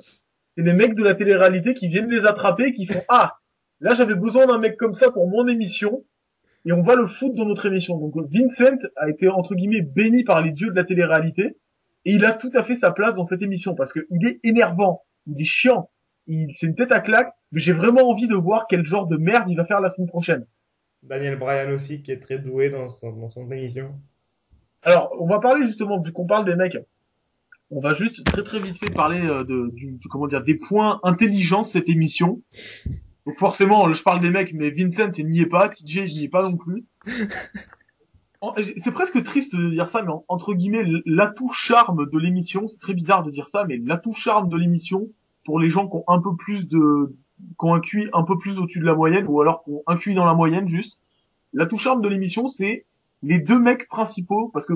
c'est 0.47 0.62
les 0.62 0.73
mecs 0.73 0.95
de 0.95 1.03
la 1.03 1.15
télé-réalité 1.15 1.73
qui 1.73 1.89
viennent 1.89 2.10
les 2.10 2.25
attraper 2.25 2.67
et 2.67 2.73
qui 2.73 2.88
font 2.88 3.01
«Ah, 3.10 3.38
là, 3.80 3.96
j'avais 3.96 4.15
besoin 4.15 4.46
d'un 4.46 4.58
mec 4.58 4.78
comme 4.78 4.94
ça 4.94 5.12
pour 5.12 5.28
mon 5.30 5.48
émission, 5.48 6.04
et 6.65 6.72
on 6.72 6.82
va 6.82 6.96
le 6.96 7.08
foutre 7.08 7.36
dans 7.36 7.46
notre 7.46 7.65
émission.» 7.65 7.98
Donc 8.00 8.13
Vincent 8.32 8.78
a 8.96 9.10
été, 9.10 9.28
entre 9.28 9.56
guillemets, 9.56 9.82
béni 9.82 10.24
par 10.24 10.42
les 10.42 10.52
dieux 10.52 10.72
de 10.72 10.76
la 10.76 10.84
télé-réalité, 10.84 11.58
et 12.06 12.13
il 12.13 12.26
a 12.26 12.34
tout 12.34 12.52
à 12.54 12.63
fait 12.63 12.76
sa 12.76 12.92
place 12.92 13.13
dans 13.13 13.26
cette 13.26 13.42
émission, 13.42 13.76
parce 13.76 13.94
qu'il 13.94 14.26
est 14.26 14.39
énervant, 14.44 15.04
il 15.28 15.42
est 15.42 15.46
chiant, 15.46 15.89
il, 16.28 16.54
c'est 16.58 16.68
une 16.68 16.76
tête 16.76 16.92
à 16.92 17.00
claque, 17.00 17.34
mais 17.52 17.60
j'ai 17.60 17.74
vraiment 17.74 18.10
envie 18.10 18.28
de 18.28 18.36
voir 18.36 18.68
quel 18.70 18.86
genre 18.86 19.08
de 19.08 19.18
merde 19.18 19.50
il 19.50 19.56
va 19.56 19.65
faire 19.65 19.82
la 19.82 19.89
semaine 19.89 20.08
prochaine. 20.08 20.46
Daniel 21.02 21.38
Bryan 21.38 21.72
aussi, 21.72 22.02
qui 22.02 22.12
est 22.12 22.20
très 22.20 22.39
doué 22.39 22.70
dans 22.70 22.89
son, 22.89 23.13
dans 23.13 23.30
son 23.30 23.50
émission. 23.52 23.92
Alors, 24.84 25.15
on 25.20 25.28
va 25.28 25.39
parler 25.39 25.65
justement, 25.65 26.02
vu 26.02 26.12
qu'on 26.12 26.26
parle 26.28 26.46
des 26.46 26.56
mecs, 26.56 26.78
on 27.72 27.80
va 27.80 27.94
juste 27.94 28.24
très 28.26 28.44
très 28.44 28.60
vite 28.60 28.78
fait 28.78 28.92
parler 28.94 29.22
euh, 29.22 29.44
de, 29.44 29.70
du, 29.74 29.92
du- 29.94 30.08
comment 30.10 30.28
dire, 30.28 30.44
des 30.44 30.56
points 30.56 31.00
intelligents 31.04 31.63
de 31.63 31.68
cette 31.68 31.88
émission. 31.89 32.42
Donc 33.25 33.38
forcément, 33.38 33.91
je 33.93 34.01
parle 34.01 34.21
des 34.21 34.29
mecs, 34.29 34.53
mais 34.53 34.71
Vincent, 34.71 35.12
il 35.17 35.27
n'y 35.27 35.41
est 35.41 35.45
pas, 35.45 35.69
TJ, 35.69 35.95
il 36.13 36.19
n'y 36.19 36.23
est 36.25 36.29
pas 36.29 36.43
non 36.49 36.58
plus. 36.58 36.86
C'est 38.84 38.91
presque 38.91 39.21
triste 39.23 39.53
de 39.53 39.69
dire 39.69 39.89
ça, 39.89 40.01
mais 40.01 40.12
en- 40.12 40.23
entre 40.29 40.53
guillemets, 40.53 40.86
l'atout 41.05 41.49
charme 41.51 42.10
de 42.10 42.17
l'émission, 42.17 42.69
c'est 42.69 42.79
très 42.79 42.93
bizarre 42.93 43.23
de 43.23 43.32
dire 43.32 43.47
ça, 43.49 43.65
mais 43.65 43.75
l'atout 43.77 44.13
charme 44.13 44.47
de 44.47 44.55
l'émission, 44.55 45.10
pour 45.43 45.60
les 45.60 45.69
gens 45.69 45.89
qui 45.89 45.97
ont 45.97 46.05
un 46.08 46.21
peu 46.21 46.34
plus 46.38 46.65
de, 46.65 47.13
qui 47.38 47.65
ont 47.65 47.73
un 47.75 47.82
QI 47.82 48.08
un 48.13 48.23
peu 48.23 48.38
plus 48.38 48.58
au-dessus 48.58 48.79
de 48.79 48.86
la 48.86 48.95
moyenne, 48.95 49.25
ou 49.27 49.41
alors 49.41 49.63
qui 49.65 49.71
ont 49.71 49.84
un 49.88 49.97
QI 49.97 50.15
dans 50.15 50.23
la 50.25 50.34
moyenne 50.36 50.69
juste, 50.69 50.99
l'atout 51.51 51.75
charme 51.75 52.01
de 52.01 52.08
l'émission, 52.08 52.47
c'est 52.47 52.86
les 53.23 53.39
deux 53.39 53.60
mecs 53.60 53.89
principaux, 53.89 54.49
parce 54.53 54.65
que 54.65 54.73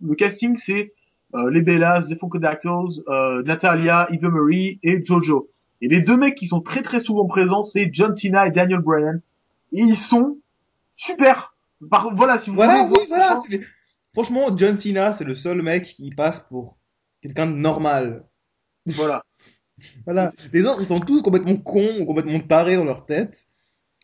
le 0.00 0.14
casting, 0.16 0.56
c'est 0.56 0.92
euh, 1.36 1.50
les 1.50 1.62
Bellas, 1.62 2.06
les 2.08 2.16
Funkadactyls, 2.16 3.02
euh, 3.08 3.44
Natalia, 3.44 4.08
Eva 4.10 4.28
Marie 4.28 4.80
et 4.82 5.04
Jojo. 5.04 5.50
Et 5.84 5.88
les 5.88 6.00
deux 6.00 6.16
mecs 6.16 6.34
qui 6.34 6.46
sont 6.46 6.62
très 6.62 6.80
très 6.80 6.98
souvent 6.98 7.26
présents, 7.26 7.62
c'est 7.62 7.90
John 7.92 8.14
Cena 8.14 8.46
et 8.46 8.50
Daniel 8.50 8.80
Bryan. 8.80 9.20
Et 9.74 9.82
ils 9.82 9.98
sont 9.98 10.38
super. 10.96 11.54
Par, 11.90 12.14
voilà, 12.16 12.38
si 12.38 12.48
vous 12.48 12.56
Voilà, 12.56 12.84
voulez 12.84 13.00
oui, 13.00 13.06
voilà. 13.10 13.38
Franchement, 14.10 14.56
John 14.56 14.78
Cena, 14.78 15.12
c'est 15.12 15.24
le 15.24 15.34
seul 15.34 15.60
mec 15.60 15.84
qui 15.84 16.08
passe 16.08 16.40
pour 16.40 16.78
quelqu'un 17.20 17.46
de 17.46 17.56
normal. 17.56 18.24
Voilà. 18.86 19.24
Voilà. 20.06 20.32
Les 20.52 20.64
autres, 20.64 20.80
ils 20.80 20.86
sont 20.86 21.00
tous 21.00 21.20
complètement 21.20 21.56
cons 21.56 22.00
ou 22.00 22.06
complètement 22.06 22.40
tarés 22.40 22.76
dans 22.76 22.84
leur 22.84 23.04
tête. 23.04 23.48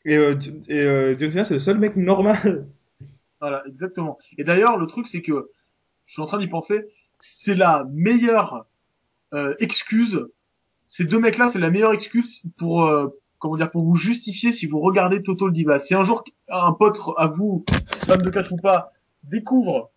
Et, 0.05 0.17
euh, 0.17 0.35
et 0.69 0.81
euh, 0.81 1.17
John 1.17 1.31
Cena, 1.31 1.45
c'est 1.47 1.55
le 1.55 1.61
seul 1.61 1.79
mec 1.79 1.97
normal. 1.97 2.67
Voilà, 3.41 3.63
exactement. 3.67 4.19
Et 4.37 4.45
d'ailleurs, 4.45 4.77
le 4.77 4.87
truc, 4.87 5.09
c'est 5.09 5.23
que 5.23 5.51
je 6.05 6.13
suis 6.13 6.21
en 6.21 6.27
train 6.27 6.39
d'y 6.39 6.49
penser. 6.49 6.83
C'est 7.23 7.55
la 7.55 7.87
meilleure 7.91 8.67
euh, 9.33 9.55
excuse. 9.61 10.27
Ces 10.91 11.05
deux 11.05 11.21
mecs-là, 11.21 11.49
c'est 11.53 11.59
la 11.59 11.71
meilleure 11.71 11.93
excuse 11.93 12.43
pour 12.59 12.85
euh, 12.85 13.09
comment 13.39 13.57
dire 13.57 13.71
pour 13.71 13.85
vous 13.85 13.97
justifier 13.97 14.53
si 14.53 14.67
vous 14.67 14.81
regardez 14.81 15.23
Total 15.23 15.51
Divas. 15.53 15.79
Si 15.79 15.95
un 15.95 16.05
jour 16.05 16.25
un 16.49 16.73
pote 16.73 16.99
à 17.17 17.29
vous, 17.29 17.65
fan 18.07 18.21
de 18.21 18.31
catch 18.31 18.51
ou 18.51 18.57
pas, 18.57 18.93
découvre 19.23 19.91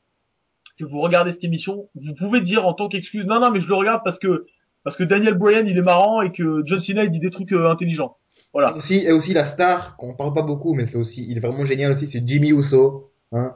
que 0.79 0.85
vous 0.85 1.01
regardez 1.01 1.31
cette 1.31 1.43
émission, 1.43 1.89
vous 1.95 2.13
pouvez 2.15 2.41
dire 2.41 2.65
en 2.65 2.73
tant 2.73 2.87
qu'excuse 2.87 3.25
non 3.25 3.39
non 3.39 3.51
mais 3.51 3.59
je 3.59 3.67
le 3.67 3.75
regarde 3.75 4.01
parce 4.03 4.19
que 4.19 4.45
parce 4.83 4.95
que 4.95 5.03
Daniel 5.03 5.33
Bryan 5.35 5.67
il 5.67 5.77
est 5.77 5.83
marrant 5.83 6.21
et 6.21 6.31
que 6.31 6.63
John 6.65 6.79
Cena 6.79 7.03
il 7.03 7.11
dit 7.11 7.19
des 7.19 7.31
trucs 7.31 7.51
euh, 7.51 7.69
intelligents. 7.69 8.17
Voilà. 8.53 8.71
Et 8.71 8.77
aussi, 8.77 9.05
et 9.05 9.11
aussi 9.11 9.33
la 9.33 9.45
star, 9.45 9.97
qu'on 9.97 10.13
parle 10.13 10.33
pas 10.33 10.43
beaucoup, 10.43 10.73
mais 10.75 10.85
c'est 10.85 10.97
aussi, 10.97 11.25
il 11.29 11.37
est 11.37 11.39
vraiment 11.39 11.65
génial 11.65 11.91
aussi, 11.91 12.07
c'est 12.07 12.27
Jimmy 12.27 12.49
Uso. 12.49 13.11
Hein. 13.31 13.55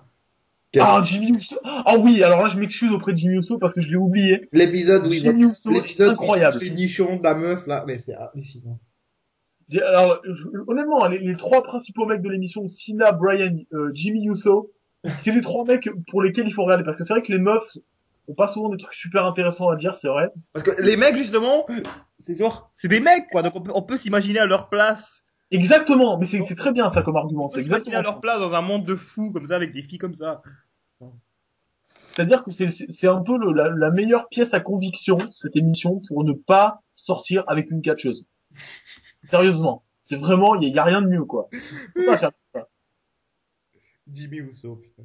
Ah 0.79 1.01
Jimmy 1.03 1.31
Uso. 1.31 1.57
Ah 1.63 1.95
oui, 1.97 2.23
alors 2.23 2.41
là 2.41 2.49
je 2.49 2.57
m'excuse 2.57 2.91
auprès 2.91 3.13
de 3.13 3.17
Jimmy 3.17 3.35
Uso 3.35 3.57
parce 3.57 3.73
que 3.73 3.81
je 3.81 3.87
l'ai 3.87 3.95
oublié. 3.95 4.47
L'épisode 4.51 5.07
où 5.07 5.13
il 5.13 5.19
Jimmy 5.19 5.43
Uso, 5.43 5.71
l'épisode 5.71 6.11
incroyable. 6.11 6.57
nichons 6.73 7.17
de 7.17 7.23
la 7.23 7.35
meuf, 7.35 7.67
là, 7.67 7.83
mais 7.87 7.97
c'est 7.97 8.13
hallucinant. 8.13 8.79
Alors, 9.75 10.21
honnêtement, 10.67 11.05
les, 11.07 11.19
les 11.19 11.35
trois 11.35 11.61
principaux 11.61 12.05
mecs 12.05 12.21
de 12.21 12.29
l'émission, 12.29 12.69
Sina, 12.69 13.11
Brian, 13.11 13.57
euh, 13.73 13.91
Jimmy 13.93 14.25
Uso, 14.27 14.71
c'est 15.23 15.31
les 15.31 15.41
trois 15.41 15.65
mecs 15.65 15.89
pour 16.09 16.21
lesquels 16.21 16.47
il 16.47 16.53
faut 16.53 16.63
regarder. 16.63 16.83
Parce 16.83 16.97
que 16.97 17.03
c'est 17.03 17.13
vrai 17.13 17.21
que 17.21 17.31
les 17.31 17.39
meufs 17.39 17.77
ont 18.27 18.33
pas 18.33 18.47
souvent 18.47 18.69
des 18.69 18.77
trucs 18.77 18.93
super 18.93 19.25
intéressants 19.25 19.69
à 19.69 19.75
dire, 19.75 19.95
c'est 19.95 20.07
vrai. 20.07 20.29
Parce 20.53 20.63
que 20.63 20.81
les 20.81 20.97
mecs, 20.97 21.15
justement, 21.15 21.65
c'est 22.19 22.35
genre, 22.35 22.71
c'est 22.73 22.87
des 22.87 22.99
mecs, 22.99 23.25
quoi. 23.31 23.41
Donc 23.41 23.55
on 23.55 23.61
peut, 23.61 23.71
on 23.73 23.81
peut 23.81 23.97
s'imaginer 23.97 24.39
à 24.39 24.45
leur 24.45 24.69
place. 24.69 25.25
Exactement, 25.51 26.17
mais 26.17 26.25
c'est 26.25 26.41
c'est 26.41 26.55
très 26.55 26.71
bien 26.73 26.89
ça 26.89 27.01
comme 27.01 27.15
argument. 27.15 27.49
C'est 27.49 27.59
exactement 27.59 27.97
à 27.97 28.01
leur 28.01 28.19
place 28.19 28.39
dans 28.39 28.53
un 28.53 28.61
monde 28.61 28.85
de 28.85 28.95
fous, 28.95 29.31
comme 29.31 29.45
ça, 29.45 29.55
avec 29.55 29.71
des 29.71 29.81
filles 29.81 29.97
comme 29.97 30.13
ça. 30.13 30.41
C'est-à-dire 32.11 32.43
que 32.43 32.51
c'est- 32.51 33.07
un 33.07 33.21
peu 33.21 33.37
le- 33.37 33.53
la, 33.53 33.69
la 33.69 33.91
meilleure 33.91 34.27
pièce 34.27 34.53
à 34.53 34.59
conviction, 34.59 35.19
cette 35.31 35.55
émission, 35.55 36.01
pour 36.07 36.23
ne 36.23 36.33
pas 36.33 36.81
sortir 36.95 37.43
avec 37.47 37.69
une 37.71 37.81
catcheuse. 37.81 38.25
Sérieusement. 39.29 39.83
C'est 40.01 40.15
vraiment, 40.17 40.55
il 40.55 40.67
y, 40.67 40.71
a- 40.71 40.75
y 40.75 40.79
a 40.79 40.83
rien 40.83 41.01
de 41.01 41.07
mieux, 41.07 41.23
quoi. 41.25 41.47
Pas 42.05 42.17
ça. 42.17 42.31
Jimmy 44.11 44.37
Uso, 44.37 44.75
putain. 44.77 45.03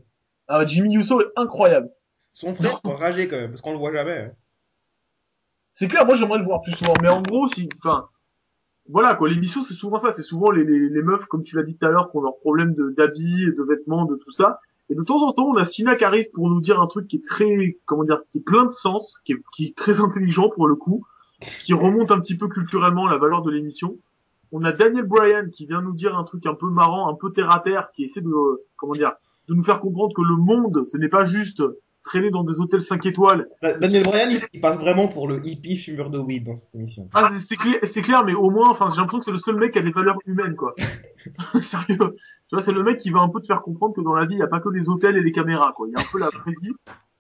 Ah, 0.48 0.64
Jimmy 0.64 0.94
Uso 0.96 1.20
est 1.20 1.30
incroyable. 1.36 1.90
Son 2.32 2.54
frère 2.54 2.80
doit 2.82 2.96
rager 2.96 3.28
quand 3.28 3.36
même, 3.36 3.50
parce 3.50 3.60
qu'on 3.60 3.72
le 3.72 3.78
voit 3.78 3.92
jamais. 3.92 4.18
hein. 4.18 4.32
C'est 5.74 5.88
clair, 5.88 6.04
moi 6.06 6.14
j'aimerais 6.16 6.38
le 6.38 6.44
voir 6.44 6.60
plus 6.62 6.72
souvent, 6.74 6.94
mais 7.02 7.08
en 7.08 7.20
gros, 7.22 7.48
si, 7.48 7.68
enfin, 7.78 8.08
voilà 8.88 9.14
quoi, 9.14 9.28
l'émission 9.28 9.62
c'est 9.62 9.74
souvent 9.74 9.98
ça, 9.98 10.12
c'est 10.12 10.22
souvent 10.22 10.50
les, 10.50 10.64
les, 10.64 11.02
meufs, 11.02 11.26
comme 11.26 11.44
tu 11.44 11.56
l'as 11.56 11.62
dit 11.62 11.76
tout 11.76 11.86
à 11.86 11.90
l'heure, 11.90 12.10
qui 12.10 12.16
ont 12.16 12.22
leurs 12.22 12.38
problèmes 12.38 12.74
de- 12.74 12.90
d'habits, 12.90 13.46
de 13.46 13.62
vêtements, 13.62 14.04
de 14.04 14.16
tout 14.16 14.32
ça, 14.32 14.60
et 14.90 14.94
de 14.94 15.02
temps 15.02 15.22
en 15.26 15.32
temps, 15.32 15.46
on 15.46 15.56
a 15.56 15.64
Sina 15.64 15.96
qui 15.96 16.04
arrive 16.04 16.30
pour 16.34 16.50
nous 16.50 16.60
dire 16.60 16.80
un 16.80 16.86
truc 16.86 17.08
qui 17.08 17.16
est 17.16 17.26
très, 17.26 17.78
comment 17.86 18.04
dire, 18.04 18.20
qui 18.30 18.38
est 18.38 18.42
plein 18.42 18.66
de 18.66 18.72
sens, 18.72 19.18
qui 19.24 19.32
est, 19.32 19.42
qui 19.54 19.66
est 19.66 19.76
très 19.76 20.00
intelligent 20.00 20.50
pour 20.50 20.66
le 20.68 20.74
coup, 20.74 21.06
qui 21.40 21.72
remonte 21.72 22.10
un 22.10 22.20
petit 22.20 22.36
peu 22.36 22.48
culturellement 22.48 23.08
la 23.08 23.16
valeur 23.16 23.42
de 23.42 23.50
l'émission. 23.50 23.96
On 24.50 24.64
a 24.64 24.72
Daniel 24.72 25.06
Bryan 25.06 25.48
qui 25.50 25.66
vient 25.66 25.80
nous 25.80 25.94
dire 25.94 26.16
un 26.18 26.24
truc 26.24 26.44
un 26.46 26.54
peu 26.54 26.68
marrant, 26.68 27.08
un 27.08 27.14
peu 27.14 27.32
terre 27.32 27.50
à 27.50 27.60
terre, 27.60 27.88
qui 27.94 28.04
essaie 28.04 28.20
de, 28.20 28.30
comment 28.76 28.92
dire, 28.92 29.12
de 29.48 29.54
nous 29.54 29.64
faire 29.64 29.80
comprendre 29.80 30.14
que 30.14 30.22
le 30.22 30.36
monde, 30.36 30.84
ce 30.84 30.98
n'est 30.98 31.08
pas 31.08 31.24
juste 31.24 31.62
traîner 32.04 32.30
dans 32.30 32.44
des 32.44 32.58
hôtels 32.58 32.82
5 32.82 33.04
étoiles 33.06 33.48
Da- 33.62 33.74
Daniel 33.78 34.02
Bryan, 34.02 34.28
il, 34.30 34.40
il 34.52 34.60
passe 34.60 34.78
vraiment 34.80 35.08
pour 35.08 35.28
le 35.28 35.38
hippie 35.44 35.76
fumeur 35.76 36.10
de 36.10 36.18
weed 36.18 36.44
dans 36.44 36.56
cette 36.56 36.74
émission. 36.74 37.08
Ah, 37.14 37.30
c'est- 37.38 37.56
clair, 37.56 37.80
clair, 37.80 38.24
mais 38.24 38.34
au 38.34 38.50
moins, 38.50 38.70
enfin, 38.70 38.88
j'ai 38.90 38.96
l'impression 39.00 39.20
que 39.20 39.24
c'est 39.26 39.30
le 39.32 39.38
seul 39.38 39.56
mec 39.56 39.72
qui 39.72 39.78
a 39.78 39.82
des 39.82 39.90
valeurs 39.92 40.18
humaines, 40.26 40.56
quoi. 40.56 40.74
Sérieux. 41.62 41.98
Tu 42.48 42.56
vois, 42.56 42.62
c'est 42.62 42.72
le 42.72 42.82
mec 42.82 42.98
qui 42.98 43.10
va 43.10 43.20
un 43.20 43.28
peu 43.28 43.40
te 43.40 43.46
faire 43.46 43.62
comprendre 43.62 43.94
que 43.94 44.00
dans 44.00 44.14
la 44.14 44.24
vie, 44.26 44.34
il 44.34 44.38
n'y 44.38 44.42
a 44.42 44.46
pas 44.48 44.60
que 44.60 44.68
les 44.68 44.88
hôtels 44.88 45.16
et 45.16 45.22
les 45.22 45.32
caméras, 45.32 45.72
quoi. 45.74 45.86
Il 45.88 45.92
y 45.92 46.00
a 46.00 46.00
un 46.04 46.10
peu 46.12 46.18
la 46.18 46.28
vraie 46.28 46.54
vie. 46.62 46.72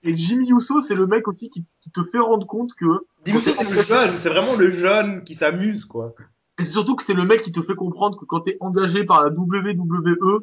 Et 0.02 0.16
Jimmy 0.16 0.50
Uso, 0.50 0.80
c'est 0.80 0.94
le 0.96 1.06
mec 1.06 1.28
aussi 1.28 1.48
qui, 1.48 1.64
qui 1.80 1.90
te 1.92 2.02
fait 2.04 2.18
rendre 2.18 2.46
compte 2.46 2.70
que, 2.78 2.86
Jimmy 3.24 3.38
Uso, 3.38 3.50
c'est 3.52 3.70
le 3.70 3.82
jeune, 3.82 4.10
c'est 4.18 4.30
vraiment 4.30 4.56
le 4.58 4.68
jeune 4.70 5.22
qui 5.24 5.34
s'amuse, 5.36 5.84
quoi. 5.84 6.12
et 6.58 6.64
c'est 6.64 6.72
surtout 6.72 6.96
que 6.96 7.04
c'est 7.04 7.14
le 7.14 7.24
mec 7.24 7.42
qui 7.42 7.52
te 7.52 7.62
fait 7.62 7.76
comprendre 7.76 8.18
que 8.18 8.24
quand 8.24 8.40
t'es 8.40 8.56
engagé 8.60 9.04
par 9.04 9.22
la 9.24 9.30
WWE, 9.30 10.40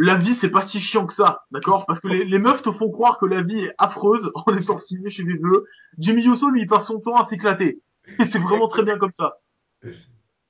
la 0.00 0.14
vie 0.14 0.36
c'est 0.36 0.50
pas 0.50 0.62
si 0.62 0.78
chiant 0.78 1.06
que 1.06 1.12
ça, 1.12 1.44
d'accord? 1.50 1.84
Parce 1.84 1.98
que 1.98 2.06
les, 2.06 2.24
les 2.24 2.38
meufs 2.38 2.62
te 2.62 2.70
font 2.70 2.88
croire 2.88 3.18
que 3.18 3.26
la 3.26 3.42
vie 3.42 3.64
est 3.64 3.74
affreuse 3.78 4.30
en 4.46 4.56
étant 4.56 4.78
signé 4.78 5.10
chez 5.10 5.24
les 5.24 5.36
deux. 5.36 5.64
Jimmy 5.98 6.24
Uso, 6.24 6.48
lui, 6.50 6.62
il 6.62 6.68
passe 6.68 6.86
son 6.86 7.00
temps 7.00 7.16
à 7.16 7.24
s'éclater. 7.24 7.82
Et 8.20 8.24
c'est 8.24 8.38
vraiment 8.38 8.68
très 8.68 8.84
bien 8.84 8.96
comme 8.96 9.10
ça. 9.16 9.40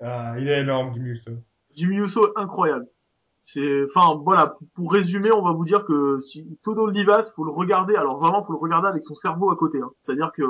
Ah, 0.00 0.34
il 0.38 0.48
est 0.48 0.60
énorme, 0.60 0.92
Jimmy 0.92 1.10
Uso. 1.10 1.32
Jimmy 1.74 1.96
Uso 1.96 2.32
incroyable. 2.36 2.86
C'est, 3.46 3.84
enfin, 3.84 4.20
voilà, 4.22 4.58
pour 4.74 4.92
résumer, 4.92 5.32
on 5.32 5.40
va 5.40 5.52
vous 5.52 5.64
dire 5.64 5.86
que 5.86 6.20
si 6.20 6.58
Total 6.62 6.92
Divas, 6.92 7.32
faut 7.34 7.44
le 7.44 7.50
regarder, 7.50 7.96
alors 7.96 8.18
vraiment, 8.18 8.44
faut 8.44 8.52
le 8.52 8.58
regarder 8.58 8.88
avec 8.88 9.02
son 9.04 9.14
cerveau 9.14 9.50
à 9.50 9.56
côté, 9.56 9.80
hein. 9.80 9.90
C'est-à-dire 10.00 10.30
que, 10.36 10.42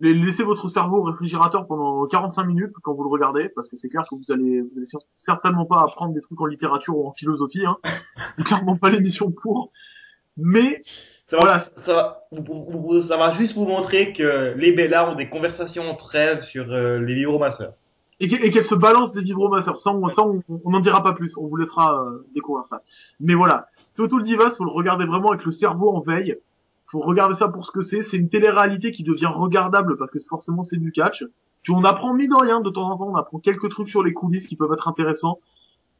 laissez 0.00 0.42
votre 0.42 0.68
cerveau 0.68 0.98
au 0.98 1.02
réfrigérateur 1.02 1.66
pendant 1.66 2.06
45 2.06 2.44
minutes 2.44 2.72
quand 2.82 2.94
vous 2.94 3.02
le 3.02 3.08
regardez, 3.10 3.48
parce 3.50 3.68
que 3.68 3.76
c'est 3.76 3.88
clair 3.88 4.02
que 4.08 4.14
vous 4.14 4.32
allez, 4.32 4.60
vous 4.62 4.70
allez 4.76 4.86
cer- 4.86 5.04
certainement 5.16 5.66
pas 5.66 5.76
apprendre 5.78 6.14
des 6.14 6.20
trucs 6.20 6.40
en 6.40 6.46
littérature 6.46 6.96
ou 6.96 7.06
en 7.08 7.12
philosophie, 7.12 7.64
hein. 7.66 7.76
C'est 8.36 8.44
clairement 8.44 8.76
pas 8.76 8.90
l'émission 8.90 9.30
pour. 9.30 9.72
Mais, 10.36 10.82
Ça 11.26 11.36
va, 11.36 11.42
Voilà. 11.42 11.58
ça 11.60 11.94
va, 11.94 12.24
vous- 12.32 12.64
vous- 12.70 12.80
vous- 12.82 13.00
ça 13.00 13.16
va 13.16 13.30
juste 13.32 13.54
vous 13.56 13.66
montrer 13.66 14.12
que 14.12 14.54
les 14.56 14.72
Bellas 14.72 15.08
ont 15.10 15.14
des 15.14 15.28
conversations 15.28 15.84
entre 15.90 16.14
elles 16.16 16.42
sur 16.42 16.72
euh, 16.72 16.98
les 17.00 17.14
vibromasseurs. 17.14 17.74
et 18.22 18.28
que- 18.28 18.42
et 18.44 18.50
qu'elle 18.50 18.64
se 18.64 18.74
balance 18.74 19.12
des 19.12 19.22
vibromasseurs. 19.22 19.80
Ça, 19.80 19.90
on, 19.92 20.08
ça, 20.08 20.22
on, 20.26 20.42
n'en 20.70 20.80
dira 20.80 21.02
pas 21.02 21.12
plus. 21.14 21.36
On 21.38 21.46
vous 21.46 21.56
laissera 21.56 22.02
euh, 22.04 22.26
découvrir 22.34 22.66
ça. 22.66 22.82
Mais 23.20 23.34
voilà, 23.34 23.68
Total 23.96 24.22
Divas, 24.24 24.50
faut 24.50 24.64
le 24.64 24.70
regarder 24.70 25.04
vraiment 25.06 25.30
avec 25.30 25.44
le 25.44 25.52
cerveau 25.52 25.90
en 25.90 26.00
veille. 26.00 26.36
Faut 26.90 27.00
regarder 27.00 27.34
ça 27.36 27.48
pour 27.48 27.66
ce 27.66 27.70
que 27.72 27.82
c'est. 27.82 28.02
C'est 28.02 28.16
une 28.16 28.28
télé-réalité 28.28 28.90
qui 28.90 29.04
devient 29.04 29.30
regardable 29.32 29.96
parce 29.96 30.10
que 30.10 30.18
forcément 30.28 30.62
c'est 30.62 30.76
du 30.78 30.92
catch. 30.92 31.24
Puis 31.62 31.72
on 31.72 31.84
apprend 31.84 32.14
mis 32.14 32.26
de 32.28 32.34
rien 32.34 32.60
de 32.60 32.70
temps 32.70 32.90
en 32.90 32.96
temps. 32.96 33.08
On 33.10 33.16
apprend 33.16 33.38
quelques 33.38 33.68
trucs 33.70 33.88
sur 33.88 34.02
les 34.02 34.12
coulisses 34.12 34.46
qui 34.46 34.56
peuvent 34.56 34.72
être 34.72 34.88
intéressants. 34.88 35.38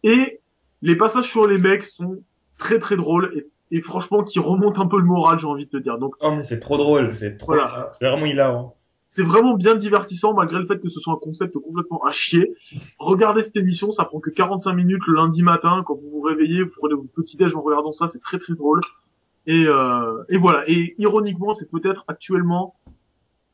Et 0.02 0.40
les 0.82 0.96
passages 0.96 1.28
sur 1.28 1.46
les 1.46 1.60
mecs 1.60 1.84
sont 1.84 2.18
très 2.58 2.78
très 2.78 2.96
drôles. 2.96 3.32
Et 3.36 3.46
et 3.72 3.82
franchement 3.82 4.24
qui 4.24 4.40
remonte 4.40 4.80
un 4.80 4.86
peu 4.86 4.98
le 4.98 5.04
moral, 5.04 5.38
j'ai 5.38 5.46
envie 5.46 5.64
de 5.66 5.70
te 5.70 5.76
dire. 5.76 5.96
Donc 5.98 6.16
Oh, 6.20 6.32
mais 6.36 6.42
c'est 6.42 6.58
trop 6.58 6.76
drôle, 6.76 7.12
c'est 7.12 7.36
trop, 7.36 7.52
Voilà. 7.52 7.88
c'est 7.92 8.08
vraiment 8.08 8.26
hilarant. 8.26 8.74
c'est 9.06 9.22
vraiment 9.22 9.54
bien 9.54 9.76
divertissant 9.76 10.34
malgré 10.34 10.58
le 10.58 10.66
fait 10.66 10.80
que 10.80 10.88
ce 10.88 10.98
soit 10.98 11.12
un 11.12 11.18
concept 11.22 11.56
complètement 11.56 12.02
à 12.04 12.10
chier. 12.10 12.52
Regardez 12.98 13.44
cette 13.44 13.56
émission, 13.56 13.92
ça 13.92 14.04
prend 14.04 14.18
que 14.18 14.30
45 14.30 14.72
minutes 14.72 15.02
le 15.06 15.14
lundi 15.14 15.44
matin 15.44 15.84
quand 15.86 15.94
vous 15.94 16.10
vous 16.10 16.20
réveillez, 16.20 16.64
vous 16.64 16.72
prenez 16.76 16.94
votre 16.94 17.12
petit 17.12 17.36
déj 17.36 17.54
en 17.54 17.60
regardant 17.62 17.92
ça, 17.92 18.08
c'est 18.08 18.20
très 18.20 18.38
très 18.40 18.54
drôle. 18.54 18.80
Et, 19.52 19.64
euh, 19.66 20.22
et 20.28 20.38
voilà. 20.38 20.62
Et 20.68 20.94
ironiquement, 20.98 21.52
c'est 21.52 21.68
peut-être 21.70 22.04
actuellement 22.08 22.74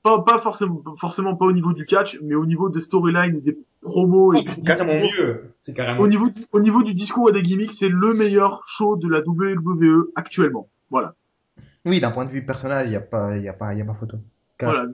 pas 0.03 0.21
pas 0.23 0.39
forcément 0.39 0.83
forcément 1.01 1.35
pas 1.37 1.47
au 1.47 1.53
niveau 1.53 1.73
du 1.73 1.85
catch, 1.87 2.19
mais 2.23 2.35
au 2.35 2.45
niveau 2.47 2.69
des 2.69 2.81
storylines, 2.81 3.41
des 3.41 3.57
promos 3.81 4.35
et 4.35 4.39
C'est 4.47 4.65
carrément 4.65 4.93
mieux. 5.07 5.45
C'est 5.59 5.75
carrément 5.75 6.01
au 6.03 6.09
niveau 6.09 6.29
du, 6.29 6.45
au 6.53 6.61
niveau 6.61 6.83
du 6.83 6.93
discours 6.95 7.31
et 7.31 7.33
des 7.33 7.43
gimmicks, 7.43 7.73
c'est 7.73 7.89
le 7.89 8.13
meilleur 8.15 8.63
show 8.69 8.97
de 8.97 9.09
la 9.09 9.21
WWE 9.27 10.11
actuellement. 10.15 10.69
Voilà. 10.91 11.15
Oui, 11.87 11.99
d'un 12.01 12.11
point 12.11 12.25
de 12.27 12.31
vue 12.31 12.45
personnel, 12.45 12.87
il 12.87 12.93
y 12.93 12.97
a 12.97 13.01
pas, 13.01 13.37
il 13.39 13.43
y 13.45 13.49
a 13.49 13.53
pas, 13.53 13.73
il 13.75 13.79
y 13.79 13.83
a 13.83 13.85
pas 13.85 13.95
photo. 13.95 14.19
Car- 14.59 14.73
Voilà. 14.73 14.87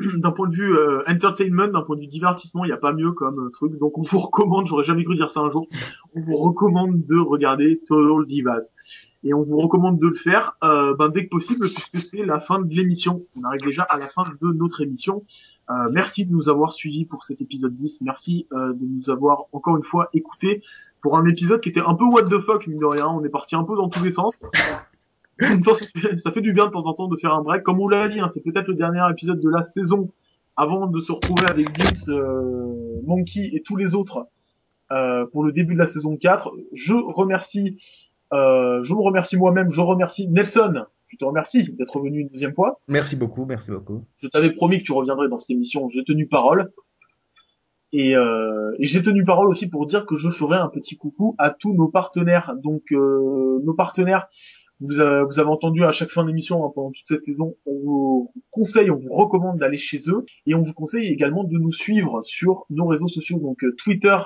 D'un 0.16 0.30
point 0.30 0.48
de 0.48 0.54
vue 0.54 0.76
euh, 0.76 1.02
entertainment, 1.08 1.66
d'un 1.66 1.82
point 1.82 1.96
de 1.96 2.02
vue 2.02 2.06
divertissement, 2.06 2.64
il 2.64 2.68
n'y 2.68 2.72
a 2.72 2.76
pas 2.76 2.92
mieux 2.92 3.10
comme 3.10 3.46
euh, 3.46 3.50
truc. 3.50 3.76
Donc 3.80 3.98
on 3.98 4.02
vous 4.02 4.18
recommande, 4.20 4.68
j'aurais 4.68 4.84
jamais 4.84 5.02
cru 5.04 5.16
dire 5.16 5.28
ça 5.28 5.40
un 5.40 5.50
jour, 5.50 5.66
on 6.14 6.20
vous 6.20 6.36
recommande 6.36 7.04
de 7.04 7.18
regarder 7.18 7.80
Total 7.88 8.24
Divas. 8.26 8.70
Et 9.24 9.34
on 9.34 9.42
vous 9.42 9.56
recommande 9.58 9.98
de 9.98 10.06
le 10.06 10.14
faire 10.14 10.56
euh, 10.62 10.94
ben, 10.96 11.08
dès 11.08 11.24
que 11.24 11.30
possible 11.30 11.66
puisque 11.66 11.98
c'est 11.98 12.24
la 12.24 12.40
fin 12.40 12.60
de 12.60 12.72
l'émission. 12.72 13.22
On 13.36 13.44
arrive 13.44 13.62
déjà 13.62 13.82
à 13.82 13.98
la 13.98 14.06
fin 14.06 14.22
de 14.40 14.52
notre 14.52 14.80
émission. 14.80 15.24
Euh, 15.70 15.74
merci 15.90 16.24
de 16.24 16.32
nous 16.32 16.48
avoir 16.48 16.72
suivis 16.72 17.04
pour 17.04 17.24
cet 17.24 17.40
épisode 17.40 17.74
10. 17.74 18.00
Merci 18.02 18.46
euh, 18.52 18.72
de 18.72 18.84
nous 18.84 19.10
avoir 19.10 19.44
encore 19.52 19.76
une 19.76 19.84
fois 19.84 20.08
écoutés 20.14 20.62
pour 21.02 21.16
un 21.16 21.26
épisode 21.26 21.60
qui 21.60 21.68
était 21.68 21.80
un 21.80 21.94
peu 21.94 22.04
what 22.04 22.24
the 22.24 22.40
fuck, 22.40 22.66
mine 22.66 22.78
de 22.78 22.86
rien. 22.86 23.08
On 23.08 23.24
est 23.24 23.28
parti 23.28 23.56
un 23.56 23.64
peu 23.64 23.76
dans 23.76 23.88
tous 23.88 24.04
les 24.04 24.12
sens. 24.12 24.38
Ça 26.18 26.32
fait 26.32 26.40
du 26.40 26.52
bien 26.52 26.66
de 26.66 26.70
temps 26.70 26.86
en 26.86 26.94
temps 26.94 27.08
de 27.08 27.16
faire 27.16 27.32
un 27.32 27.42
break. 27.42 27.62
Comme 27.62 27.80
on 27.80 27.88
l'a 27.88 28.08
dit, 28.08 28.20
hein, 28.20 28.28
c'est 28.32 28.42
peut-être 28.42 28.68
le 28.68 28.74
dernier 28.74 29.02
épisode 29.10 29.40
de 29.40 29.48
la 29.48 29.62
saison 29.62 30.10
avant 30.56 30.88
de 30.88 31.00
se 31.00 31.12
retrouver 31.12 31.48
avec 31.48 31.78
Vince, 31.78 32.08
euh, 32.08 33.00
Monkey 33.04 33.50
et 33.52 33.62
tous 33.62 33.76
les 33.76 33.94
autres 33.94 34.26
euh, 34.90 35.24
pour 35.26 35.44
le 35.44 35.52
début 35.52 35.74
de 35.74 35.78
la 35.78 35.86
saison 35.86 36.16
4. 36.16 36.50
Je 36.72 36.94
remercie, 36.94 37.78
euh, 38.32 38.82
je 38.84 38.92
me 38.94 39.00
remercie 39.00 39.36
moi-même, 39.36 39.70
je 39.70 39.80
remercie 39.80 40.28
Nelson. 40.28 40.84
Je 41.08 41.16
te 41.16 41.24
remercie 41.24 41.72
d'être 41.72 41.96
revenu 41.96 42.20
une 42.20 42.28
deuxième 42.28 42.54
fois. 42.54 42.80
Merci 42.86 43.16
beaucoup, 43.16 43.46
merci 43.46 43.70
beaucoup. 43.70 44.04
Je 44.18 44.28
t'avais 44.28 44.52
promis 44.52 44.78
que 44.80 44.84
tu 44.84 44.92
reviendrais 44.92 45.28
dans 45.28 45.38
cette 45.38 45.50
émission. 45.50 45.88
J'ai 45.88 46.04
tenu 46.04 46.26
parole. 46.26 46.70
Et, 47.92 48.14
euh, 48.14 48.74
et 48.78 48.86
j'ai 48.86 49.02
tenu 49.02 49.24
parole 49.24 49.48
aussi 49.48 49.66
pour 49.66 49.86
dire 49.86 50.04
que 50.04 50.16
je 50.16 50.28
ferai 50.28 50.58
un 50.58 50.68
petit 50.68 50.96
coucou 50.98 51.34
à 51.38 51.48
tous 51.50 51.72
nos 51.72 51.88
partenaires. 51.88 52.54
Donc 52.62 52.82
euh, 52.92 53.60
nos 53.64 53.72
partenaires, 53.72 54.26
vous, 54.80 54.98
avez- 55.00 55.24
vous 55.24 55.38
avez 55.38 55.48
entendu 55.48 55.82
à 55.84 55.90
chaque 55.90 56.10
fin 56.10 56.26
d'émission 56.26 56.62
hein, 56.66 56.70
pendant 56.74 56.90
toute 56.90 57.06
cette 57.08 57.24
saison, 57.24 57.56
on 57.64 57.78
vous 57.82 58.32
conseille, 58.50 58.90
on 58.90 58.96
vous 58.98 59.08
recommande 59.12 59.56
d'aller 59.58 59.78
chez 59.78 60.00
eux 60.08 60.26
et 60.44 60.54
on 60.54 60.62
vous 60.62 60.74
conseille 60.74 61.06
également 61.06 61.44
de 61.44 61.56
nous 61.56 61.72
suivre 61.72 62.20
sur 62.24 62.66
nos 62.68 62.86
réseaux 62.86 63.08
sociaux, 63.08 63.38
donc 63.38 63.64
euh, 63.64 63.74
Twitter 63.82 64.18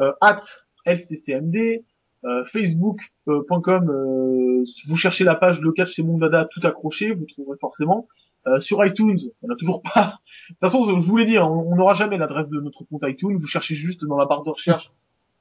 euh, 0.00 0.12
at 0.22 0.40
LCCMD, 0.86 1.84
euh, 2.24 2.44
Facebook.com, 2.46 3.90
euh, 3.90 4.64
vous 4.88 4.96
cherchez 4.96 5.24
la 5.24 5.34
page 5.34 5.60
Le 5.60 5.72
Catch 5.72 5.94
c'est 5.94 6.02
mon 6.02 6.18
dada 6.18 6.48
tout 6.52 6.60
accroché, 6.64 7.12
vous 7.12 7.26
trouverez 7.26 7.58
forcément. 7.60 8.08
Euh, 8.46 8.60
sur 8.60 8.84
iTunes, 8.84 9.18
on 9.42 9.48
n'a 9.48 9.56
toujours 9.56 9.82
pas. 9.82 10.20
De 10.48 10.54
toute 10.54 10.60
façon, 10.60 10.84
je 11.00 11.06
vous 11.06 11.16
l'ai 11.16 11.26
dit, 11.26 11.36
hein, 11.36 11.46
on 11.46 11.76
n'aura 11.76 11.94
jamais 11.94 12.18
l'adresse 12.18 12.48
de 12.48 12.60
notre 12.60 12.84
compte 12.84 13.02
iTunes. 13.04 13.36
Vous 13.36 13.46
cherchez 13.46 13.74
juste 13.74 14.04
dans 14.04 14.16
la 14.16 14.26
barre 14.26 14.44
de 14.44 14.50
recherche 14.50 14.92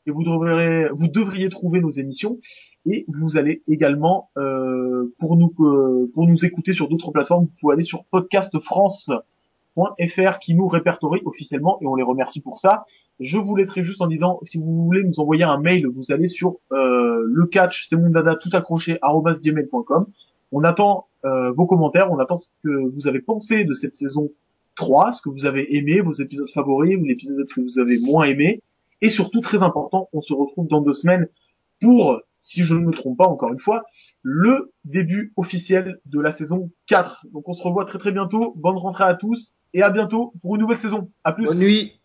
et 0.07 0.11
vous 0.11 0.23
devriez, 0.23 0.87
vous 0.89 1.07
devriez 1.07 1.49
trouver 1.49 1.79
nos 1.79 1.91
émissions. 1.91 2.39
Et 2.89 3.05
vous 3.07 3.37
allez 3.37 3.61
également, 3.67 4.29
euh, 4.37 5.13
pour 5.19 5.35
nous, 5.35 5.53
euh, 5.59 6.09
pour 6.13 6.25
nous 6.27 6.45
écouter 6.45 6.73
sur 6.73 6.87
d'autres 6.87 7.11
plateformes, 7.11 7.45
vous 7.45 7.51
pouvez 7.59 7.73
aller 7.73 7.83
sur 7.83 8.05
podcastfrance.fr 9.77 10.39
qui 10.39 10.55
nous 10.55 10.67
répertorie 10.67 11.21
officiellement 11.25 11.77
et 11.81 11.87
on 11.87 11.95
les 11.95 12.03
remercie 12.03 12.41
pour 12.41 12.59
ça. 12.59 12.85
Je 13.19 13.37
vous 13.37 13.55
laisserai 13.55 13.83
juste 13.83 14.01
en 14.01 14.07
disant, 14.07 14.39
si 14.43 14.57
vous 14.57 14.85
voulez 14.85 15.03
nous 15.03 15.19
envoyer 15.19 15.43
un 15.43 15.59
mail, 15.59 15.87
vous 15.87 16.11
allez 16.11 16.27
sur 16.27 16.57
euh, 16.71 17.23
le 17.25 17.45
catch, 17.45 17.87
c'est 17.89 17.95
mon 17.95 18.09
dada 18.09 18.35
tout 18.35 18.49
accroché, 18.53 18.99
gmail.com. 19.01 20.07
On 20.51 20.63
attend 20.63 21.07
euh, 21.25 21.51
vos 21.51 21.65
commentaires, 21.65 22.11
on 22.11 22.19
attend 22.19 22.37
ce 22.37 22.47
que 22.63 22.69
vous 22.69 23.07
avez 23.07 23.19
pensé 23.19 23.63
de 23.63 23.73
cette 23.73 23.95
saison 23.95 24.29
3, 24.75 25.13
ce 25.13 25.21
que 25.21 25.29
vous 25.29 25.45
avez 25.45 25.75
aimé, 25.75 25.99
vos 26.01 26.13
épisodes 26.13 26.49
favoris 26.53 26.95
ou 26.95 27.03
l'épisode 27.03 27.47
que 27.47 27.61
vous 27.61 27.79
avez 27.79 27.97
moins 28.05 28.25
aimé. 28.25 28.61
Et 29.01 29.09
surtout, 29.09 29.41
très 29.41 29.63
important, 29.63 30.09
on 30.13 30.21
se 30.21 30.33
retrouve 30.33 30.67
dans 30.67 30.81
deux 30.81 30.93
semaines 30.93 31.27
pour, 31.81 32.21
si 32.39 32.63
je 32.63 32.75
ne 32.75 32.79
me 32.79 32.91
trompe 32.91 33.17
pas 33.17 33.27
encore 33.27 33.51
une 33.51 33.59
fois, 33.59 33.83
le 34.21 34.71
début 34.85 35.33
officiel 35.37 35.99
de 36.05 36.19
la 36.19 36.33
saison 36.33 36.69
4. 36.87 37.25
Donc 37.33 37.49
on 37.49 37.53
se 37.53 37.63
revoit 37.63 37.85
très 37.85 37.99
très 37.99 38.11
bientôt. 38.11 38.53
Bonne 38.55 38.77
rentrée 38.77 39.03
à 39.03 39.15
tous 39.15 39.53
et 39.73 39.81
à 39.81 39.89
bientôt 39.89 40.33
pour 40.41 40.55
une 40.55 40.61
nouvelle 40.61 40.77
saison. 40.79 41.11
À 41.23 41.31
plus. 41.31 41.45
Bonne 41.45 41.59
nuit. 41.59 41.96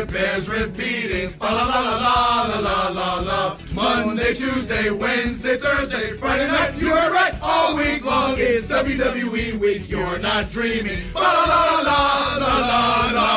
it 0.00 0.10
bears 0.10 0.48
repeating. 0.48 1.30
Fa 1.30 1.44
la 1.44 1.64
la 1.66 1.80
la 2.04 2.42
la 2.48 2.58
la 2.60 2.88
la 2.88 3.20
la. 3.20 3.56
Monday, 3.74 4.34
Tuesday, 4.34 4.90
Wednesday, 4.90 5.58
Thursday, 5.58 6.16
Friday 6.18 6.46
night. 6.46 6.74
You 6.80 6.88
heard 6.88 7.12
right. 7.12 7.34
All 7.42 7.76
week 7.76 8.04
long 8.04 8.34
it's 8.38 8.66
WWE 8.66 9.58
week. 9.58 9.88
You're 9.90 10.18
not 10.18 10.50
dreaming. 10.50 11.02
Fa 11.12 11.18
la 11.18 11.44
la 11.52 11.60
la 11.88 12.00
la 12.42 12.52
la 12.70 12.82
la 13.18 13.30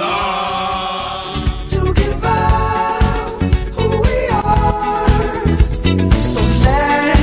la. 0.00 0.14
To 1.72 1.94
give 1.94 2.24
up 2.24 3.42
who 3.76 3.86
we 4.06 4.28
are. 4.28 5.08
So 6.32 6.40
let 6.64 7.15